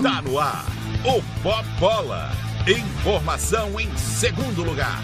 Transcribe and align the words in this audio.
Tá 0.00 0.22
no 0.22 0.38
ar, 0.38 0.64
o 1.04 1.42
Pop 1.42 1.64
Bola. 1.80 2.30
Informação 2.68 3.80
em 3.80 3.92
segundo 3.96 4.62
lugar. 4.62 5.00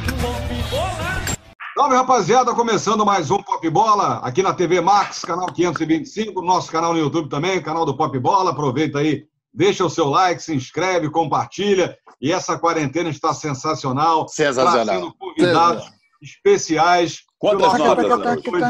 Salve, 1.77 1.97
rapaziada, 1.97 2.55
começando 2.55 3.05
mais 3.05 3.29
um 3.29 3.43
Pop 3.43 3.69
Bola 3.69 4.21
aqui 4.23 4.41
na 4.41 4.55
TV 4.55 4.81
Max, 4.81 5.25
canal 5.25 5.47
525, 5.53 6.41
nosso 6.43 6.71
canal 6.71 6.93
no 6.93 7.01
YouTube 7.01 7.29
também, 7.29 7.61
canal 7.61 7.85
do 7.85 7.97
Pop 7.97 8.17
Bola. 8.21 8.53
Aproveita 8.53 9.01
aí, 9.01 9.25
deixa 9.53 9.85
o 9.85 9.91
seu 9.91 10.11
like, 10.11 10.41
se 10.41 10.55
inscreve, 10.55 11.11
compartilha. 11.11 11.99
E 12.21 12.31
essa 12.31 12.57
quarentena 12.57 13.11
está 13.11 13.35
sensacional. 13.35 14.29
Sensacional. 14.29 14.85
Trazendo 14.85 15.15
convidados 15.19 15.91
especiais. 16.23 17.26
Quantas 17.39 17.79
notas, 17.79 18.05
hoje 18.07 18.65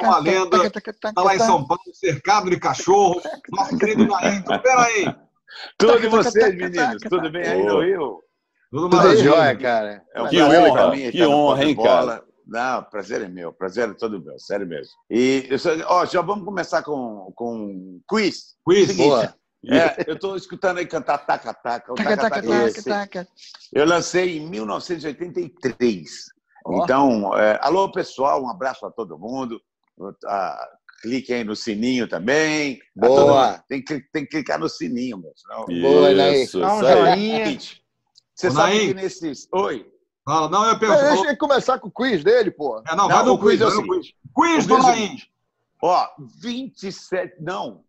É 0.00 0.06
uma 0.06 0.18
lenda, 0.18 0.56
está 0.66 1.22
lá 1.22 1.34
em 1.34 1.38
São 1.38 1.66
Paulo, 1.66 1.82
cercado 1.92 2.48
de 2.50 2.58
cachorro. 2.58 3.20
Nosso 3.50 3.76
querido. 3.78 4.04
Então, 4.04 4.58
peraí. 4.60 5.14
Tudo 5.78 6.04
e 6.04 6.08
vocês, 6.08 6.54
meninos? 6.56 7.02
Tudo 7.08 7.30
bem 7.30 7.46
aí 7.46 7.62
no 7.64 7.80
Rio? 7.80 8.22
Tudo 8.70 8.88
Tudo 8.90 8.96
maravilha. 8.96 9.24
jóia, 9.24 9.56
cara. 9.56 10.02
É 10.14 10.22
um 10.22 10.28
Que 10.28 10.36
prazer 10.36 10.60
honra, 10.60 10.72
pra 10.72 10.90
mim 10.90 11.10
que 11.10 11.26
honra, 11.26 11.64
hein, 11.64 11.76
cara? 11.76 12.24
Não, 12.46 12.82
prazer 12.84 13.22
é 13.22 13.28
meu, 13.28 13.52
prazer 13.52 13.88
é 13.88 13.94
todo 13.94 14.22
meu, 14.22 14.38
sério 14.38 14.66
mesmo. 14.66 14.92
E 15.10 15.46
eu 15.50 15.58
sou- 15.58 15.72
ó, 15.86 16.04
já 16.06 16.20
vamos 16.20 16.44
começar 16.44 16.82
com, 16.82 17.32
com 17.34 18.00
quiz. 18.08 18.54
Quiz. 18.64 18.88
Seguinte, 18.88 19.08
Boa. 19.08 19.34
é, 19.68 20.04
eu 20.06 20.14
estou 20.14 20.36
escutando 20.36 20.78
aí 20.78 20.86
cantar 20.86 21.18
Taca 21.18 21.52
Taca. 21.52 21.92
O 21.92 21.96
Taca. 21.96 23.28
Eu 23.72 23.84
lancei 23.84 24.38
em 24.38 24.48
1983. 24.48 26.35
Então, 26.72 27.36
é, 27.38 27.58
alô 27.62 27.90
pessoal, 27.90 28.42
um 28.42 28.50
abraço 28.50 28.84
a 28.86 28.90
todo 28.90 29.18
mundo. 29.18 29.60
Ah, 30.26 30.68
clique 31.02 31.32
aí 31.32 31.44
no 31.44 31.54
sininho 31.56 32.08
também. 32.08 32.78
A 33.02 33.06
Boa. 33.06 33.64
Tem 33.68 33.82
que, 33.82 34.00
tem 34.12 34.24
que 34.24 34.30
clicar 34.30 34.58
no 34.58 34.68
sininho, 34.68 35.18
meu. 35.18 35.32
senão- 35.36 35.64
Boa. 35.80 36.10
Isso, 36.32 36.60
Dá 36.60 36.74
um 36.74 36.80
joinha. 36.80 37.58
Você 38.34 38.50
sabe 38.50 38.74
Naim. 38.76 38.88
que 38.88 38.94
nesses. 38.94 39.48
Oi. 39.52 39.90
Fala, 40.24 40.48
não, 40.50 40.66
eu 40.68 40.78
pergunto. 40.78 41.02
Deixa 41.04 41.26
ele 41.28 41.36
começar 41.36 41.78
com 41.78 41.88
o 41.88 41.90
quiz 41.90 42.22
dele, 42.24 42.50
pô. 42.50 42.82
É, 42.86 42.96
não, 42.96 43.08
Não, 43.08 43.16
vai 43.16 43.24
no 43.24 43.38
quiz 43.38 43.60
quiz, 43.60 43.62
é 43.62 43.70
seguinte. 43.70 44.16
quiz. 44.34 44.56
Quiz 44.56 44.66
do 44.66 44.76
é 44.76 44.82
seguinte. 44.82 45.32
Ó, 45.82 46.06
27. 46.42 47.36
Não. 47.40 47.84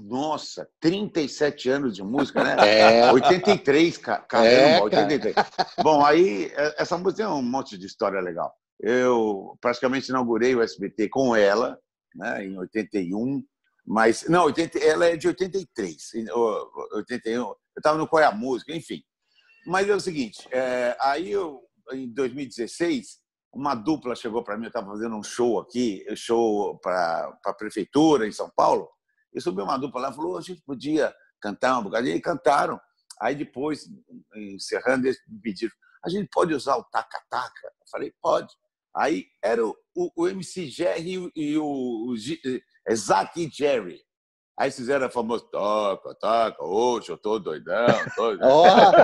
Nossa, 0.00 0.68
37 0.80 1.68
anos 1.68 1.94
de 1.94 2.02
música, 2.02 2.42
né? 2.42 2.56
É. 2.58 3.12
83, 3.12 3.96
ca- 3.98 4.18
caramba, 4.20 4.48
É, 4.50 4.72
cara. 4.72 4.84
83. 4.84 5.34
Bom, 5.82 6.04
aí, 6.04 6.52
é, 6.54 6.74
essa 6.82 6.96
música 6.96 7.24
tem 7.24 7.26
um 7.32 7.42
monte 7.42 7.76
de 7.78 7.86
história 7.86 8.20
legal. 8.20 8.52
Eu 8.80 9.56
praticamente 9.60 10.08
inaugurei 10.08 10.54
o 10.54 10.62
SBT 10.62 11.08
com 11.08 11.34
ela, 11.34 11.78
né, 12.14 12.44
em 12.44 12.56
81, 12.58 13.42
mas. 13.86 14.28
Não, 14.28 14.44
80, 14.44 14.78
ela 14.78 15.06
é 15.06 15.16
de 15.16 15.26
83. 15.28 16.14
em- 16.14 16.30
ô, 16.30 16.70
81, 16.94 17.40
eu 17.48 17.56
estava 17.76 17.98
no 17.98 18.06
Qual 18.08 18.22
é 18.22 18.26
a 18.26 18.32
Música, 18.32 18.72
enfim. 18.74 19.02
Mas 19.66 19.88
é 19.88 19.94
o 19.94 20.00
seguinte, 20.00 20.46
é, 20.52 20.96
aí 21.00 21.30
eu, 21.30 21.60
em 21.92 22.08
2016, 22.08 23.18
uma 23.52 23.74
dupla 23.74 24.14
chegou 24.14 24.42
para 24.44 24.56
mim, 24.56 24.64
eu 24.64 24.68
estava 24.68 24.86
fazendo 24.92 25.16
um 25.16 25.22
show 25.22 25.58
aqui, 25.58 26.04
show 26.14 26.78
para 26.78 27.36
a 27.44 27.52
prefeitura 27.52 28.26
em 28.26 28.32
São 28.32 28.50
Paulo, 28.54 28.88
e 29.32 29.40
subiu 29.40 29.64
uma 29.64 29.78
dupla 29.78 30.00
lá 30.00 30.10
e 30.10 30.14
falou: 30.14 30.38
a 30.38 30.42
gente 30.42 30.62
podia 30.62 31.14
cantar 31.40 31.78
um 31.78 31.84
bocadinho, 31.84 32.16
e 32.16 32.20
cantaram. 32.20 32.80
Aí 33.20 33.34
depois, 33.34 33.88
encerrando, 34.34 35.06
eles 35.06 35.18
me 35.28 35.40
pediram: 35.40 35.72
a 36.04 36.08
gente 36.08 36.28
pode 36.32 36.54
usar 36.54 36.76
o 36.76 36.84
taca-taca? 36.84 37.66
Eu 37.66 37.88
falei: 37.90 38.12
pode. 38.20 38.54
Aí 38.96 39.26
era 39.42 39.64
o, 39.64 39.76
o, 39.94 40.10
o 40.16 40.28
MC 40.28 40.68
Jerry 40.68 41.30
e 41.36 41.56
o, 41.58 42.06
o, 42.08 42.14
Zack 42.94 43.40
e 43.40 43.50
Jerry. 43.50 44.00
Aí 44.58 44.72
fizeram 44.72 45.06
a 45.06 45.10
famosa 45.10 45.44
toca, 45.52 46.16
toca, 46.16 46.64
hoje 46.64 47.10
eu 47.10 47.16
tô 47.16 47.38
doidão, 47.38 47.86
tô. 48.16 48.36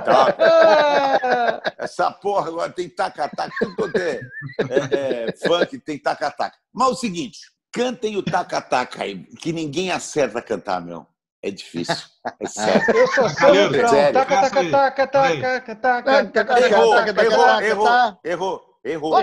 Toca. 0.02 1.62
Essa 1.78 2.10
porra 2.10 2.48
agora 2.48 2.72
tem 2.72 2.88
taca-taca, 2.88 3.54
tudo 3.60 3.76
quanto 3.76 3.96
é, 3.96 4.20
é, 4.68 5.28
é, 5.28 5.36
funk 5.36 5.78
tem 5.78 5.96
taca-taca. 5.96 6.58
Mas 6.72 6.88
o 6.88 6.96
seguinte, 6.96 7.38
cantem 7.74 8.16
o 8.16 8.22
taca-taca 8.22 9.02
aí, 9.02 9.24
que 9.40 9.52
ninguém 9.52 9.90
acerta 9.90 10.38
a 10.38 10.42
cantar, 10.42 10.80
meu. 10.80 11.06
É 11.42 11.50
difícil. 11.50 11.94
É 12.40 12.46
sério. 12.46 12.96
Eu 12.96 13.06
sou 13.08 13.24
Galera, 13.34 13.64
sangrão. 13.64 13.88
sério. 13.90 14.12
Taca, 14.14 14.40
taca, 14.40 14.70
taca, 14.70 15.06
taca, 15.06 15.76
taca, 15.76 16.60
Errou, 16.60 16.94
taca, 16.94 17.14
taca, 17.14 17.26
errou, 17.28 17.62
errou, 17.62 17.62
errou, 17.62 19.22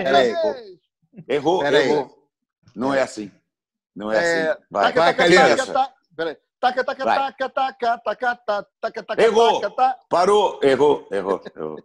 errou, 1.28 1.64
errou. 1.66 2.28
Não 2.76 2.94
é 2.94 3.02
assim. 3.02 3.30
Não 3.94 4.12
é 4.12 4.16
É, 4.16 4.50
assim. 4.50 4.60
Vai, 4.70 4.92
vai, 4.92 5.14
Calheiros. 5.14 5.56
taca, 5.66 5.72
taca. 5.72 5.92
Peraí. 6.16 6.36
Taca, 6.60 6.84
taca, 6.84 7.04
taca, 7.04 7.48
taca, 7.48 7.98
taca, 7.98 8.36
taca, 8.80 9.02
taca, 9.02 9.22
Errou. 9.22 9.60
Parou, 10.08 10.60
errou, 10.62 11.08
errou, 11.10 11.42
errou. 11.56 11.76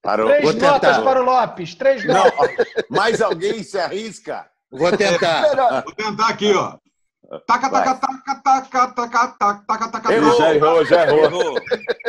Parou. 0.00 0.28
Três 0.28 0.54
notas 0.54 0.98
para 0.98 1.20
o 1.20 1.24
Lopes. 1.24 1.74
Três 1.74 2.04
Não, 2.04 2.22
notas. 2.22 2.66
mais 2.88 3.20
alguém 3.20 3.64
se 3.64 3.80
arrisca? 3.80 4.48
Vou 4.72 4.96
tentar. 4.96 5.42
Melhor. 5.42 5.82
Vou 5.84 5.94
tentar 5.94 6.28
aqui, 6.28 6.52
ó. 6.54 6.78
Taca, 7.46 7.70
taca, 7.70 7.94
taca, 7.94 8.34
taca, 8.42 8.88
taca, 8.88 8.92
taca, 8.92 9.28
taca, 9.38 9.88
taca, 9.88 9.90
taca. 9.90 10.14
errou, 10.14 10.84
já 10.84 11.06
errou. 11.06 11.56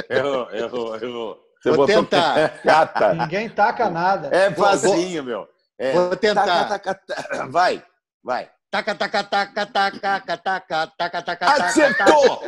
Errou, 0.09 0.51
errou, 0.51 0.95
errou. 0.95 1.39
Você 1.61 1.69
Vou 1.69 1.77
botou 1.77 2.03
tentar. 2.03 2.49
Cata. 2.63 3.13
Ninguém 3.13 3.49
taca 3.49 3.89
nada. 3.89 4.29
É 4.35 4.51
facinho, 4.51 5.23
meu. 5.23 5.47
É. 5.77 5.93
Vou 5.93 6.15
tentar. 6.15 6.67
Taca, 6.67 6.95
taca, 6.95 7.01
taca. 7.07 7.47
Vai, 7.47 7.81
vai. 8.21 8.49
Taca, 8.73 8.95
taca, 8.95 9.23
taca, 9.23 9.65
taca, 9.67 9.99
taca, 10.01 10.37
taca, 10.37 10.87
taca, 10.97 11.21
taca. 11.21 11.45
taca 11.45 11.65
Acertou! 11.65 12.39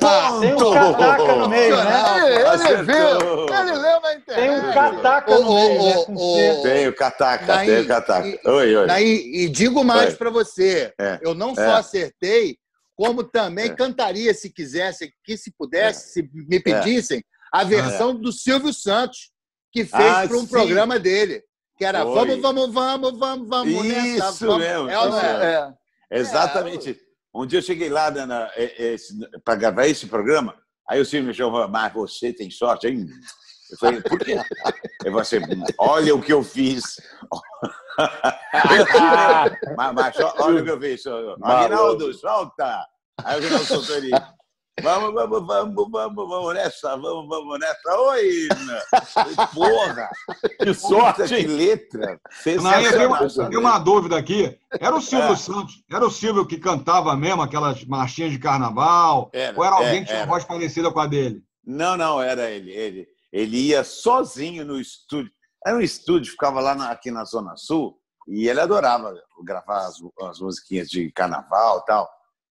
Ponto! 0.00 0.40
Tem 0.40 0.52
um 0.52 0.72
cataca 0.74 1.36
no 1.36 1.48
meio, 1.48 1.76
né? 1.76 2.02
Ele 2.26 2.82
viu, 2.82 3.46
ele 3.46 3.78
leu 3.78 4.00
na 4.00 4.14
internet. 4.14 4.34
Tem 4.34 4.50
um 4.50 4.72
cataca 4.72 5.38
no 5.38 5.54
meio. 5.54 6.08
Né, 6.08 6.62
tem 6.64 6.88
o 6.88 6.92
cataca, 6.92 7.58
tem 7.64 7.80
o 7.82 7.86
cataca. 7.86 8.50
Oi, 8.50 8.76
oi. 8.76 8.88
E 9.00 9.48
digo 9.48 9.84
mais 9.84 10.14
para 10.14 10.28
você, 10.28 10.92
é, 11.00 11.20
eu 11.22 11.34
não 11.36 11.52
é. 11.52 11.54
só 11.54 11.76
acertei, 11.76 12.58
como 12.96 13.22
também 13.22 13.66
é. 13.66 13.74
cantaria 13.76 14.34
se 14.34 14.50
quisesse, 14.50 15.14
que 15.22 15.36
se 15.36 15.52
pudesse, 15.56 16.14
se 16.14 16.28
me 16.32 16.58
pedissem, 16.58 17.22
a 17.52 17.62
versão 17.62 18.12
do 18.12 18.32
Silvio 18.32 18.74
Santos, 18.74 19.30
que 19.72 19.88
ah, 19.92 19.96
fez 19.96 20.28
para 20.30 20.36
um 20.36 20.46
programa 20.48 20.98
dele 20.98 21.44
que 21.80 21.84
era 21.86 22.04
Foi. 22.04 22.14
vamos, 22.14 22.42
vamos, 22.42 22.74
vamos, 22.74 23.18
vamos, 23.18 23.48
vamos 23.48 23.84
nessa. 23.86 24.28
Isso 24.28 24.46
vamos. 24.46 24.58
mesmo, 24.62 24.90
É, 24.90 25.08
isso 25.08 25.16
é? 25.16 25.54
É. 26.10 26.18
Exatamente. 26.20 27.00
Um 27.34 27.46
dia 27.46 27.58
eu 27.60 27.62
cheguei 27.62 27.88
lá 27.88 28.12
para 29.42 29.54
gravar 29.56 29.86
esse 29.86 30.06
programa, 30.06 30.54
aí 30.86 31.00
o 31.00 31.06
Silvio 31.06 31.28
me 31.28 31.34
chamou, 31.34 31.66
mas 31.68 31.90
você 31.90 32.34
tem 32.34 32.50
sorte, 32.50 32.86
hein? 32.86 33.06
Eu 33.70 33.78
falei, 33.78 34.02
por 34.02 34.18
quê? 34.18 34.34
Eu 35.02 35.12
falei 35.12 35.20
assim, 35.20 35.38
olha 35.78 36.14
o 36.14 36.20
que 36.20 36.34
eu 36.34 36.42
fiz. 36.44 36.82
mas, 39.74 39.94
mas 39.94 40.16
só- 40.16 40.34
olha 40.40 40.60
o 40.60 40.64
que 40.64 40.70
eu 40.70 40.80
fiz. 40.80 41.02
Aguinaldo, 41.42 42.12
solta! 42.12 42.84
Aí 43.24 43.36
o 43.36 43.38
Aguinaldo 43.38 43.64
soltou 43.64 43.96
ele. 43.96 44.10
Vamos, 44.82 45.12
vamos, 45.12 45.46
vamos, 45.46 45.90
vamos, 45.90 46.28
vamos 46.28 46.54
nessa, 46.54 46.96
vamos, 46.96 47.28
vamos 47.28 47.58
nessa. 47.58 47.98
Oi. 48.00 48.48
Porra! 49.54 50.08
Que 50.58 50.74
Puta, 50.74 51.26
que 51.28 51.46
letra! 51.46 52.20
Naim, 52.62 52.84
eu 52.84 52.92
tenho 52.92 53.16
eu 53.16 53.48
tenho 53.50 53.60
uma 53.60 53.78
dúvida 53.78 54.16
aqui. 54.16 54.58
Era 54.80 54.96
o 54.96 55.00
Silvio 55.00 55.32
É. 55.32 55.36
Santos? 55.36 55.82
Era 55.90 56.06
o 56.06 56.10
Silvio 56.10 56.46
que 56.46 56.56
cantava 56.56 57.14
mesmo 57.14 57.42
aquelas 57.42 57.84
marchinhas 57.84 58.32
de 58.32 58.38
carnaval? 58.38 59.28
Era, 59.34 59.58
ou 59.58 59.64
era 59.64 59.74
alguém 59.76 59.96
é, 59.96 60.00
que 60.00 60.06
tinha 60.06 60.24
voz 60.26 60.44
parecida 60.44 60.90
com 60.90 61.00
a 61.00 61.06
dele? 61.06 61.42
Não, 61.64 61.96
não, 61.96 62.22
era 62.22 62.50
ele. 62.50 62.70
Ele, 62.70 63.08
ele 63.30 63.56
ia 63.58 63.84
sozinho 63.84 64.64
no 64.64 64.80
estúdio. 64.80 65.30
Era 65.66 65.76
um 65.76 65.80
estúdio, 65.82 66.30
ficava 66.32 66.58
lá 66.60 66.74
na- 66.74 66.90
aqui 66.90 67.10
na 67.10 67.24
Zona 67.24 67.54
Sul, 67.56 67.98
e 68.26 68.48
ele 68.48 68.60
adorava 68.60 69.12
gravar 69.44 69.86
as, 69.86 69.96
as 70.22 70.40
musiquinhas 70.40 70.88
de 70.88 71.12
carnaval 71.12 71.80
e 71.80 71.84
tal. 71.84 72.08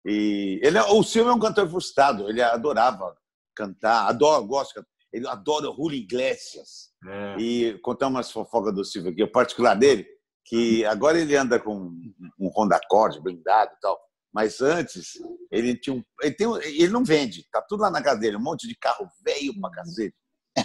E 0.06 0.60
ele, 0.62 0.78
é- 0.78 0.84
o 0.84 1.04
Silvio 1.04 1.32
é 1.32 1.34
um 1.34 1.40
cantor 1.40 1.68
frustrado, 1.70 2.30
ele 2.30 2.42
adorava 2.42 3.16
cantar, 3.56 4.08
adora, 4.08 4.42
gosta, 4.46 4.86
ele 5.12 5.28
adora 5.28 5.70
o 5.70 5.76
Julio 5.76 5.98
Iglesias. 5.98 6.90
É. 7.08 7.36
E 7.40 7.80
contar 7.80 8.08
umas 8.08 8.32
fofocas 8.32 8.74
do 8.74 8.84
Silvio 8.84 9.12
aqui, 9.12 9.24
o 9.24 9.32
particular 9.32 9.76
dele, 9.76 10.06
que 10.46 10.86
agora 10.86 11.20
ele 11.20 11.36
anda 11.36 11.60
com 11.60 11.92
um 12.40 12.52
Honda 12.56 12.76
Accord 12.76 13.20
blindado 13.22 13.72
e 13.76 13.80
tal. 13.80 14.00
Mas 14.34 14.62
antes, 14.62 15.14
ele 15.50 15.80
tinha 15.80 15.96
um. 15.96 16.04
Ele, 16.22 16.36
tem 16.36 16.48
ele 16.64 16.90
não 16.90 17.06
vende, 17.06 17.48
tá 17.50 17.62
tudo 17.62 17.82
lá 17.82 17.90
na 17.90 18.04
casa 18.04 18.20
dele, 18.20 18.36
um 18.36 18.44
monte 18.44 18.68
de 18.68 18.76
carro 18.76 19.08
velho 19.24 19.60
pra 19.60 19.72
cacete. 19.72 20.16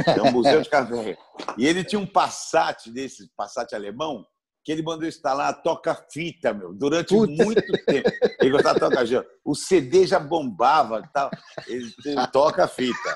É 0.07 0.23
um 0.23 0.33
museu 0.33 0.61
de 0.61 0.69
carro 0.69 1.03
velho. 1.03 1.17
E 1.57 1.67
ele 1.67 1.85
tinha 1.85 2.01
um 2.01 2.07
Passat 2.07 2.91
desse, 2.91 3.31
Passat 3.37 3.73
alemão, 3.73 4.27
que 4.65 4.71
ele 4.73 4.83
mandou 4.83 5.09
instalar 5.09 5.62
toca-fita, 5.62 6.53
meu, 6.53 6.75
durante 6.75 7.09
Puta. 7.15 7.33
muito 7.45 7.62
tempo. 7.87 8.11
Ele 8.41 8.51
gostava 8.51 8.75
de 8.75 8.81
tocar 8.81 9.07
fita. 9.07 9.27
O 9.45 9.55
CD 9.55 10.07
já 10.07 10.19
bombava 10.19 11.01
e 11.05 11.09
tal. 11.12 11.31
Ele 11.67 11.91
toca-fita. 12.33 13.15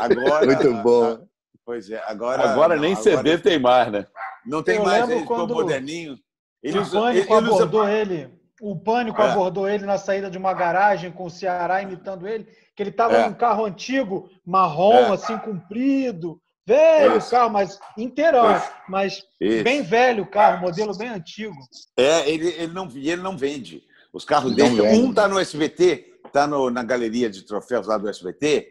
Agora. 0.00 0.46
Muito 0.46 0.72
bom. 0.82 1.26
Pois 1.66 1.88
é, 1.90 2.02
agora. 2.06 2.50
Agora 2.50 2.74
não, 2.74 2.82
nem 2.82 2.92
agora 2.92 3.16
CD 3.16 3.38
tem 3.38 3.58
mais, 3.58 3.90
né? 3.90 4.06
Não 4.46 4.62
tem 4.62 4.76
Eu 4.76 4.84
mais, 4.84 5.08
ele 5.08 5.20
ficou 5.20 5.36
quando 5.38 5.54
moderninho. 5.54 6.16
Ele 6.62 6.78
o 6.78 6.82
usa, 6.82 7.00
Pânico 7.00 7.34
ele 7.34 7.44
usa- 7.46 7.54
abordou 7.64 7.88
ele. 7.88 8.38
O 8.60 8.78
Pânico 8.78 9.20
É. 9.20 9.30
abordou 9.30 9.68
ele 9.68 9.84
na 9.84 9.98
saída 9.98 10.30
de 10.30 10.38
uma 10.38 10.52
garagem 10.54 11.10
com 11.10 11.24
o 11.24 11.30
Ceará 11.30 11.82
imitando 11.82 12.26
ele, 12.28 12.44
que 12.76 12.82
ele 12.82 12.90
estava 12.90 13.14
É. 13.16 13.26
num 13.28 13.34
carro 13.34 13.64
antigo, 13.64 14.28
marrom, 14.46 14.92
É. 14.94 15.10
assim, 15.12 15.36
comprido, 15.38 16.38
velho 16.66 17.18
o 17.18 17.30
carro, 17.30 17.50
mas 17.50 17.78
inteirão, 17.96 18.60
mas 18.88 19.22
Isso. 19.40 19.64
bem 19.64 19.82
velho 19.82 20.24
o 20.24 20.30
carro, 20.30 20.60
modelo 20.62 20.96
bem 20.96 21.08
antigo. 21.08 21.54
É, 21.96 22.28
ele, 22.28 22.48
ele, 22.48 22.72
não, 22.72 22.88
e 22.94 23.10
ele 23.10 23.22
não 23.22 23.36
vende. 23.36 23.82
Os 24.12 24.24
carros 24.24 24.54
dele. 24.54 24.80
Um 24.80 25.12
tá 25.12 25.26
no 25.28 25.38
SBT, 25.38 26.20
tá 26.32 26.46
no, 26.46 26.70
na 26.70 26.82
galeria 26.82 27.28
de 27.28 27.42
troféus 27.42 27.86
lá 27.86 27.98
do 27.98 28.08
SBT. 28.08 28.68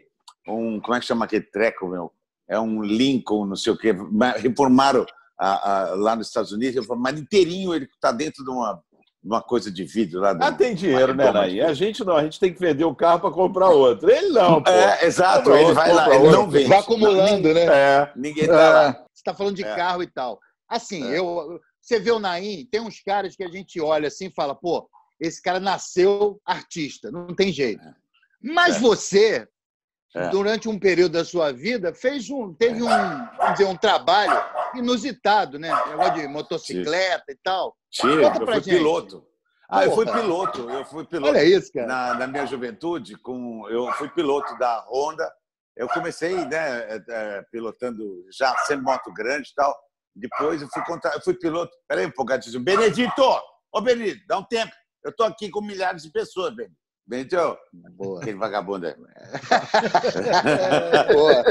Um, 0.48 0.80
como 0.80 0.94
é 0.94 1.00
que 1.00 1.06
chama 1.06 1.24
aquele 1.24 1.44
treco, 1.44 1.86
meu? 1.86 2.12
É 2.48 2.58
um 2.58 2.82
Lincoln, 2.82 3.46
não 3.46 3.56
sei 3.56 3.72
o 3.72 3.76
quê. 3.78 3.94
Reformaram 4.38 5.06
a- 5.38 5.70
a- 5.90 5.94
lá 5.94 6.16
nos 6.16 6.28
Estados 6.28 6.52
Unidos, 6.52 6.74
reformaram 6.76 7.18
inteirinho, 7.18 7.74
ele 7.74 7.88
tá 8.00 8.10
dentro 8.12 8.44
de 8.44 8.50
uma, 8.50 8.82
de 9.24 9.28
uma 9.30 9.40
coisa 9.40 9.70
de 9.70 9.84
vidro 9.84 10.20
lá. 10.20 10.36
Ah, 10.38 10.52
tem 10.52 10.74
dinheiro, 10.74 11.14
né, 11.14 11.32
Naí? 11.32 11.62
A 11.62 11.72
gente 11.72 12.04
não, 12.04 12.14
a 12.14 12.22
gente 12.22 12.38
tem 12.38 12.52
que 12.52 12.60
vender 12.60 12.84
o 12.84 12.94
carro 12.94 13.20
para 13.20 13.30
comprar 13.30 13.70
outro. 13.70 14.10
Ele 14.10 14.28
não, 14.28 14.62
pô. 14.62 14.70
É, 14.70 15.06
exato, 15.06 15.50
ele 15.50 15.60
outro, 15.60 15.74
vai 15.74 15.92
lá, 15.94 16.14
ele 16.14 16.28
não 16.30 16.50
vende. 16.50 16.68
Vai 16.68 16.78
acumulando, 16.78 17.54
né? 17.54 17.64
É. 17.64 18.12
Ninguém 18.14 18.46
tá 18.46 18.52
lá. 18.52 18.88
Ah, 18.90 18.92
Você 18.92 19.20
está 19.20 19.32
falando 19.34 19.56
de 19.56 19.64
É. 19.64 19.74
carro 19.74 20.02
e 20.02 20.06
tal. 20.06 20.38
Assim, 20.68 21.10
É. 21.10 21.18
eu, 21.18 21.58
você 21.80 21.98
vê 21.98 22.10
o 22.10 22.18
Naim, 22.18 22.68
tem 22.70 22.82
uns 22.82 23.00
caras 23.00 23.34
que 23.34 23.42
a 23.42 23.48
gente 23.48 23.80
olha 23.80 24.08
assim 24.08 24.26
e 24.26 24.34
fala, 24.34 24.54
pô, 24.54 24.86
esse 25.18 25.40
cara 25.40 25.58
nasceu 25.58 26.38
artista, 26.44 27.10
não 27.10 27.28
tem 27.34 27.50
jeito. 27.50 27.82
Mas 28.42 28.76
É. 28.76 28.78
você, 28.78 29.48
É. 30.16 30.28
durante 30.28 30.68
um 30.68 30.78
período 30.78 31.12
da 31.12 31.24
sua 31.24 31.52
vida, 31.52 31.92
fez 31.92 32.30
um, 32.30 32.54
teve 32.54 32.80
um, 32.80 32.86
vamos 32.86 33.52
dizer, 33.52 33.64
um 33.64 33.76
trabalho 33.76 34.32
inusitado, 34.76 35.58
né? 35.58 35.68
Negócio 35.88 36.14
de 36.14 36.28
motocicleta 36.28 37.24
e 37.32 37.36
tal. 37.42 37.76
Tira, 37.90 38.30
Conta 38.30 38.42
eu 38.42 38.46
fui 38.46 38.54
gente. 38.54 38.76
piloto. 38.76 39.26
Ah, 39.68 39.84
eu 39.84 39.92
fui 39.92 40.04
Porra. 40.04 40.20
piloto, 40.20 40.70
eu 40.70 40.84
fui 40.84 41.04
piloto. 41.04 41.30
Olha 41.30 41.44
isso, 41.44 41.72
cara. 41.72 41.86
na, 41.86 42.14
na 42.14 42.26
minha 42.28 42.46
juventude, 42.46 43.16
com, 43.16 43.68
eu 43.68 43.90
fui 43.94 44.08
piloto 44.08 44.56
da 44.56 44.86
Honda. 44.88 45.28
Eu 45.76 45.88
comecei 45.88 46.36
né, 46.44 46.94
é, 46.94 47.04
é, 47.08 47.42
pilotando 47.50 48.24
já 48.30 48.56
sendo 48.58 48.84
moto 48.84 49.12
grande 49.12 49.48
e 49.50 49.54
tal. 49.54 49.76
Depois 50.14 50.62
eu 50.62 50.68
fui 50.68 50.84
contra, 50.84 51.10
eu 51.12 51.20
fui 51.20 51.34
piloto. 51.34 51.72
Peraí 51.88 52.06
um 52.06 52.10
pouco. 52.12 52.32
Benedito! 52.60 53.22
Ô, 53.72 53.80
Benedito, 53.80 54.24
dá 54.28 54.38
um 54.38 54.44
tempo. 54.44 54.72
Eu 55.02 55.10
estou 55.10 55.26
aqui 55.26 55.50
com 55.50 55.60
milhares 55.60 56.04
de 56.04 56.10
pessoas, 56.12 56.54
Benedito. 56.54 56.83
Benedito, 57.06 57.58
Boa. 57.92 58.20
aquele 58.20 58.38
vagabundo 58.38 58.86
aí. 58.86 58.94
Boa. 61.12 61.44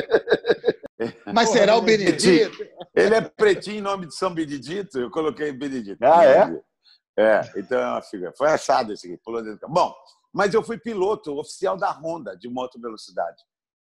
Mas 1.33 1.49
será 1.49 1.75
o 1.75 1.81
Benedito? 1.81 2.63
Ele 2.95 3.15
é 3.15 3.21
pretinho 3.21 3.77
em 3.77 3.81
nome 3.81 4.07
de 4.07 4.15
São 4.15 4.33
Benedito, 4.33 4.99
eu 4.99 5.11
coloquei 5.11 5.51
Benedito. 5.51 5.97
Ah, 6.03 6.25
é? 6.25 6.61
É, 7.17 7.41
então 7.55 7.79
é 7.79 7.85
uma 7.85 8.01
figura. 8.01 8.33
Foi 8.35 8.49
achado 8.49 8.93
esse 8.93 9.07
aqui, 9.07 9.21
pulou 9.23 9.41
dentro 9.41 9.57
do 9.57 9.61
carro. 9.61 9.73
Bom, 9.73 9.93
mas 10.33 10.53
eu 10.53 10.63
fui 10.63 10.77
piloto 10.77 11.37
oficial 11.37 11.77
da 11.77 11.91
Honda 11.91 12.35
de 12.35 12.49
moto 12.49 12.81
velocidade. 12.81 13.37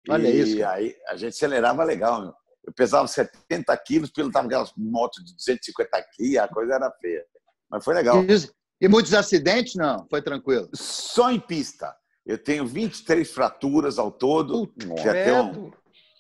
Olha 0.08 0.28
e 0.28 0.40
isso, 0.40 0.58
cara. 0.58 0.74
aí 0.74 0.96
a 1.06 1.16
gente 1.16 1.34
acelerava 1.34 1.84
legal, 1.84 2.22
meu. 2.22 2.34
Eu 2.64 2.72
pesava 2.74 3.06
70 3.06 3.76
quilos, 3.78 4.10
pilotava 4.10 4.46
aquelas 4.46 4.72
motos 4.76 5.24
de 5.24 5.34
250 5.34 6.02
quilos, 6.14 6.38
a 6.38 6.48
coisa 6.48 6.74
era 6.74 6.90
feia. 7.00 7.24
Mas 7.70 7.84
foi 7.84 7.94
legal. 7.94 8.22
E, 8.24 8.50
e 8.80 8.88
muitos 8.88 9.12
acidentes? 9.14 9.74
Não, 9.74 10.06
foi 10.08 10.22
tranquilo. 10.22 10.68
Só 10.72 11.30
em 11.30 11.38
pista. 11.38 11.94
Eu 12.24 12.38
tenho 12.38 12.66
23 12.66 13.30
fraturas 13.30 13.98
ao 13.98 14.10
todo. 14.10 14.72
Já 15.02 15.12
tem, 15.12 15.32
um, 15.32 15.70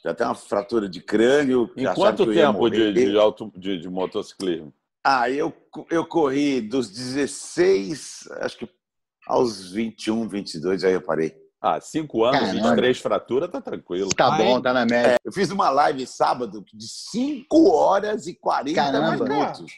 já 0.04 0.14
tem 0.14 0.26
uma 0.26 0.34
fratura 0.34 0.88
de 0.88 1.00
crânio. 1.00 1.70
Em 1.76 1.86
quanto 1.94 2.26
tempo 2.32 2.68
de, 2.68 2.92
de, 2.92 3.16
auto, 3.16 3.52
de, 3.56 3.78
de 3.78 3.88
motociclismo? 3.88 4.72
Ah, 5.04 5.30
eu, 5.30 5.54
eu 5.90 6.04
corri 6.04 6.60
dos 6.60 6.90
16, 6.90 8.28
acho 8.40 8.58
que 8.58 8.68
aos 9.26 9.70
21, 9.70 10.28
22, 10.28 10.84
aí 10.84 10.92
eu 10.94 11.00
parei. 11.00 11.34
Ah, 11.62 11.78
cinco 11.80 12.24
anos, 12.24 12.40
Caramba. 12.40 12.68
23 12.70 12.98
fraturas, 12.98 13.50
tá 13.50 13.60
tranquilo. 13.60 14.08
Tá 14.16 14.34
Aí- 14.34 14.44
bom, 14.44 14.60
tá 14.60 14.72
na 14.72 14.86
média. 14.86 15.16
Eu 15.22 15.30
fiz 15.30 15.50
uma 15.50 15.68
live 15.68 16.06
sábado 16.06 16.64
de 16.72 16.88
5 16.88 17.70
horas 17.70 18.26
e 18.26 18.34
40 18.34 18.74
Caramba. 18.74 19.24
minutos. 19.24 19.70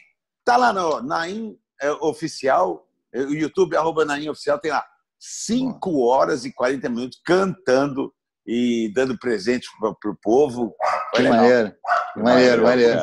Tá 0.45 0.55
lá 0.57 0.71
no 0.71 1.01
Naim 1.01 1.57
é, 1.83 1.91
Oficial, 2.01 2.87
é, 3.13 3.21
o 3.21 3.33
YouTube, 3.33 3.75
arroba 3.75 4.05
Naim 4.05 4.29
Oficial, 4.29 4.57
tem 4.57 4.71
lá 4.71 4.85
5 5.19 5.99
horas 6.05 6.45
e 6.45 6.53
40 6.53 6.89
minutos 6.89 7.21
cantando 7.25 8.13
e 8.45 8.91
dando 8.93 9.17
presente 9.17 9.67
pro, 9.79 9.95
pro 9.95 10.17
povo. 10.21 10.73
Que 11.13 11.23
maneiro. 11.23 11.73
Que 12.13 12.21
maneiro, 12.21 12.63
maneiro. 12.63 12.99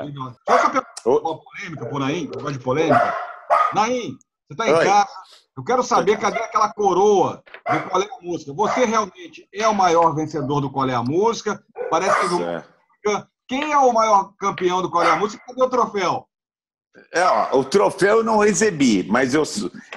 Só 0.48 0.58
pra 0.58 0.70
perguntar 0.70 0.94
uma 1.06 1.40
polêmica 1.40 1.98
Naim, 1.98 2.30
que 2.30 2.38
eu 2.38 2.42
gosto 2.42 2.58
de 2.58 2.64
polêmica. 2.64 3.16
Naim, 3.74 4.16
você 4.48 4.56
tá 4.56 4.68
em 4.68 4.74
Oi. 4.74 4.84
casa. 4.84 5.10
Eu 5.56 5.64
quero 5.64 5.82
saber 5.82 6.18
cadê 6.18 6.38
aquela 6.38 6.72
coroa 6.72 7.42
do 7.70 7.90
Qual 7.90 8.02
é 8.02 8.06
a 8.06 8.22
Música. 8.22 8.52
Você 8.52 8.84
realmente 8.84 9.48
é 9.52 9.68
o 9.68 9.74
maior 9.74 10.14
vencedor 10.14 10.60
do 10.60 10.70
Qual 10.70 10.88
é 10.88 10.94
a 10.94 11.02
Música. 11.02 11.62
Parece 11.90 12.18
que. 12.28 12.42
É. 12.42 12.64
quem 13.46 13.72
é 13.72 13.78
o 13.78 13.92
maior 13.92 14.32
campeão 14.38 14.80
do 14.80 14.90
Qual 14.90 15.02
é 15.02 15.10
a 15.10 15.16
Música? 15.16 15.42
Cadê 15.46 15.62
o 15.62 15.68
troféu? 15.70 16.26
É, 17.12 17.22
ó, 17.22 17.58
o 17.58 17.64
troféu 17.64 18.18
eu 18.18 18.24
não 18.24 18.38
recebi, 18.38 19.04
mas 19.04 19.32
eu, 19.34 19.44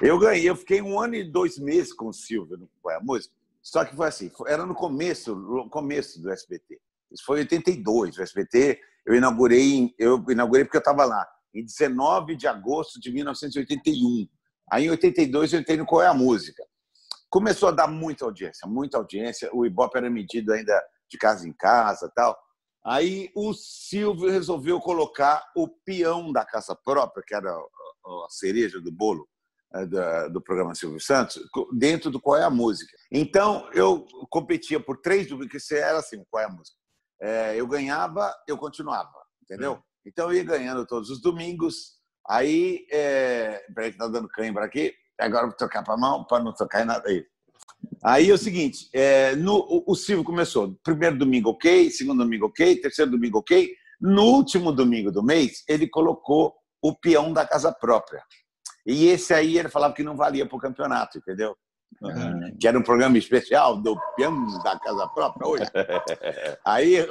eu 0.02 0.20
ganhei. 0.20 0.48
Eu 0.48 0.56
fiquei 0.56 0.82
um 0.82 1.00
ano 1.00 1.16
e 1.16 1.24
dois 1.24 1.58
meses 1.58 1.94
com 1.94 2.08
o 2.08 2.14
Silvio 2.14 2.58
no 2.58 2.70
Qual 2.82 2.94
é 2.94 2.98
a 2.98 3.04
Música. 3.04 3.34
Só 3.62 3.84
que 3.84 3.96
foi 3.96 4.08
assim, 4.08 4.32
era 4.46 4.66
no 4.66 4.76
começo, 4.76 5.36
no 5.36 5.70
começo 5.70 6.22
do 6.22 6.30
SBT. 6.32 6.80
Isso 7.12 7.24
foi 7.26 7.40
em 7.40 7.42
82. 7.42 8.18
O 8.18 8.22
SBT 8.22 8.80
eu 9.06 9.16
inaugurei, 9.16 9.94
eu 9.98 10.24
inaugurei 10.30 10.66
porque 10.66 10.78
eu 10.78 10.80
estava 10.80 11.06
lá, 11.06 11.28
em 11.54 11.64
19 11.64 12.36
de 12.36 12.48
agosto 12.48 13.00
de 13.00 13.12
1981. 13.12 14.28
Aí 14.72 14.86
em 14.86 14.90
82 14.90 15.54
eu 15.54 15.60
entrei 15.60 15.78
no 15.78 15.86
Qual 15.86 16.02
é 16.02 16.08
a 16.08 16.14
Música. 16.14 16.64
Começou 17.30 17.70
a 17.70 17.72
dar 17.72 17.88
muita 17.88 18.26
audiência, 18.26 18.68
muita 18.68 18.98
audiência. 18.98 19.50
O 19.54 19.66
Ibope 19.66 19.98
era 19.98 20.10
medido 20.10 20.54
ainda 20.54 20.80
de 21.10 21.18
casa 21.18 21.48
em 21.48 21.54
casa 21.54 22.12
tal. 22.16 22.38
Aí 22.86 23.32
o 23.36 23.54
Silvio 23.54 24.30
resolveu 24.30 24.80
colocar 24.80 25.44
o 25.56 25.68
peão 25.68 26.32
da 26.34 26.46
casa 26.46 26.76
própria, 26.76 27.24
que 27.26 27.34
era 27.34 27.50
a 27.52 28.28
cereja 28.30 28.82
do 28.82 28.92
bolo 28.92 29.28
da- 29.90 30.28
do 30.28 30.42
programa 30.42 30.76
Silvio 30.76 31.00
Santos, 31.00 31.40
dentro 31.74 32.12
do 32.12 32.22
Qual 32.22 32.38
é 32.38 32.44
a 32.44 32.50
Música. 32.50 32.96
Então, 33.12 33.68
eu 33.74 34.06
competia 34.30 34.80
por 34.80 34.98
três 35.02 35.28
domingos, 35.28 35.52
que 35.52 35.60
você 35.60 35.78
era 35.80 35.98
assim, 36.00 36.24
Qual 36.30 36.44
é 36.44 36.46
a 36.46 36.50
Música? 36.50 36.78
Eh, 37.22 37.56
Eu 37.60 37.66
ganhava, 37.68 38.32
eu 38.48 38.58
continuava, 38.58 39.12
entendeu? 39.42 39.82
Então, 40.06 40.30
eu 40.30 40.36
ia 40.38 40.44
ganhando 40.44 40.86
todos 40.86 41.10
os 41.10 41.22
domingos. 41.22 41.98
Aí, 42.28 42.86
é... 42.92 43.66
peraí 43.74 43.92
que 43.94 43.98
tá 43.98 44.08
dando 44.08 44.28
cãibra 44.28 44.66
aqui. 44.66 44.94
Agora 45.20 45.48
vou 45.48 45.56
tocar 45.56 45.84
para 45.84 45.94
a 45.94 45.98
mão, 45.98 46.26
para 46.26 46.44
não 46.44 46.54
tocar 46.54 46.82
em 46.82 46.86
nada 46.86 47.08
aí. 47.10 47.26
Aí 48.04 48.30
é 48.30 48.34
o 48.34 48.38
seguinte, 48.38 48.90
é, 48.94 49.36
no, 49.36 49.56
o, 49.58 49.92
o 49.92 49.96
Silvio 49.96 50.24
começou, 50.24 50.78
primeiro 50.84 51.18
domingo 51.18 51.52
ok, 51.52 51.90
segundo 51.90 52.24
domingo 52.24 52.48
ok, 52.48 52.76
terceiro 52.82 53.12
domingo 53.12 53.40
ok. 53.40 53.72
No 54.02 54.24
último 54.24 54.72
domingo 54.72 55.12
do 55.12 55.24
mês, 55.24 55.64
ele 55.68 55.88
colocou 55.88 56.54
o 56.82 56.94
peão 56.94 57.32
da 57.32 57.48
casa 57.48 57.72
própria. 57.72 58.22
E 58.86 59.08
esse 59.08 59.34
aí 59.34 59.58
ele 59.58 59.70
falava 59.70 59.94
que 59.94 60.04
não 60.04 60.18
valia 60.18 60.46
para 60.46 60.58
o 60.58 60.60
campeonato, 60.60 61.18
entendeu? 61.18 61.56
Que 62.60 62.68
era 62.68 62.78
um 62.78 62.84
programa 62.84 63.18
especial 63.18 63.78
do 63.78 63.98
peão 64.16 64.46
da 64.62 64.78
casa 64.78 65.08
própria 65.08 65.48
hoje. 65.48 65.64
Aí 66.66 67.08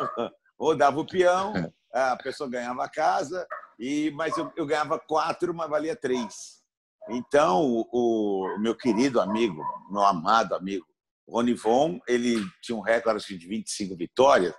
ou 0.59 0.77
dava 0.77 1.01
o 1.01 1.07
peão, 1.07 1.53
a 1.93 2.17
pessoa 2.17 2.51
ganhava 2.51 2.85
a 2.85 2.89
casa, 2.89 3.47
e, 3.79 4.11
mas 4.15 4.37
eu, 4.37 4.53
eu 4.57 4.67
ganhava 4.67 4.99
quatro, 4.99 5.55
mas 5.55 5.71
valia 5.71 5.97
três. 5.97 6.62
Então, 7.11 7.63
o, 7.65 7.87
o 7.93 8.59
meu 8.59 8.77
querido 8.77 9.21
amigo, 9.21 9.63
meu 9.91 10.03
amado 10.03 10.55
amigo, 10.55 10.87
Rony 11.29 11.55
Von, 11.55 12.01
ele 12.07 12.43
tinha 12.63 12.77
um 12.77 12.81
recorde 12.81 13.37
de 13.39 13.47
25 13.47 13.97
vitórias. 13.97 14.55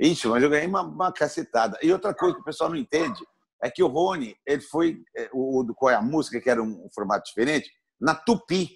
Ixi, 0.00 0.26
mas 0.28 0.42
eu 0.42 0.50
ganhei 0.50 0.66
uma, 0.66 0.82
uma 0.82 1.12
cacetada. 1.12 1.78
E 1.82 1.92
outra 1.92 2.14
coisa 2.14 2.34
que 2.34 2.40
o 2.40 2.44
pessoal 2.44 2.70
não 2.70 2.76
entende 2.76 3.20
é 3.62 3.70
que 3.70 3.82
o 3.82 3.86
Rony, 3.88 4.36
ele 4.46 4.60
foi, 4.62 5.02
eh, 5.16 5.30
o, 5.32 5.62
do 5.62 5.74
Qual 5.74 5.90
é 5.90 5.94
a 5.94 6.02
Música, 6.02 6.40
que 6.40 6.50
era 6.50 6.62
um, 6.62 6.84
um 6.84 6.88
formato 6.94 7.24
diferente, 7.26 7.70
na 8.00 8.14
Tupi. 8.14 8.70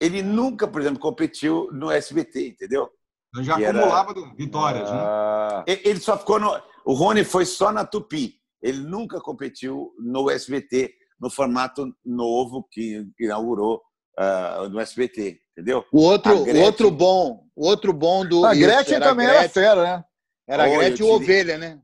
Ele 0.00 0.22
nunca, 0.22 0.68
por 0.68 0.80
exemplo, 0.80 0.98
competiu 1.00 1.70
no 1.72 1.90
SBT, 1.90 2.48
entendeu? 2.48 2.90
Eu 3.34 3.42
já 3.42 3.56
Que 3.56 3.64
era- 3.64 3.78
acumulava 3.78 4.14
vitórias, 4.36 4.90
né? 4.90 4.98
Ah, 5.00 5.64
E- 5.66 5.80
Ele 5.88 6.00
só 6.00 6.18
ficou 6.18 6.38
no. 6.38 6.50
O 6.84 6.92
Rony 6.92 7.24
foi 7.24 7.46
só 7.46 7.72
na 7.72 7.84
Tupi. 7.86 8.34
Ele 8.62 8.78
nunca 8.80 9.20
competiu 9.20 9.94
no 9.98 10.28
SBT, 10.30 10.92
no 11.20 11.30
formato 11.30 11.94
novo 12.04 12.66
que 12.70 13.06
inaugurou 13.18 13.82
ah, 14.18 14.68
no 14.70 14.80
SBT, 14.80 15.38
entendeu? 15.52 15.84
O 15.92 16.00
outro, 16.02 16.32
A 16.32 16.34
o 16.36 16.44
Gretchen- 16.44 16.64
outro 16.64 16.90
bom, 16.90 17.46
o 17.54 17.66
outro 17.66 17.92
bom 17.92 18.26
do. 18.26 18.44
A 18.46 18.52
isso, 18.54 18.62
Gretchen 18.62 19.00
também 19.00 19.26
era 19.26 19.48
fera, 19.48 19.82
né? 19.82 20.04
Era 20.48 20.64
a 20.64 20.68
eu 20.68 20.78
Gretchen 20.78 20.92
e 20.92 20.96
tirei- 20.96 21.10
o 21.10 21.14
Ovelha, 21.16 21.58
né? 21.58 21.80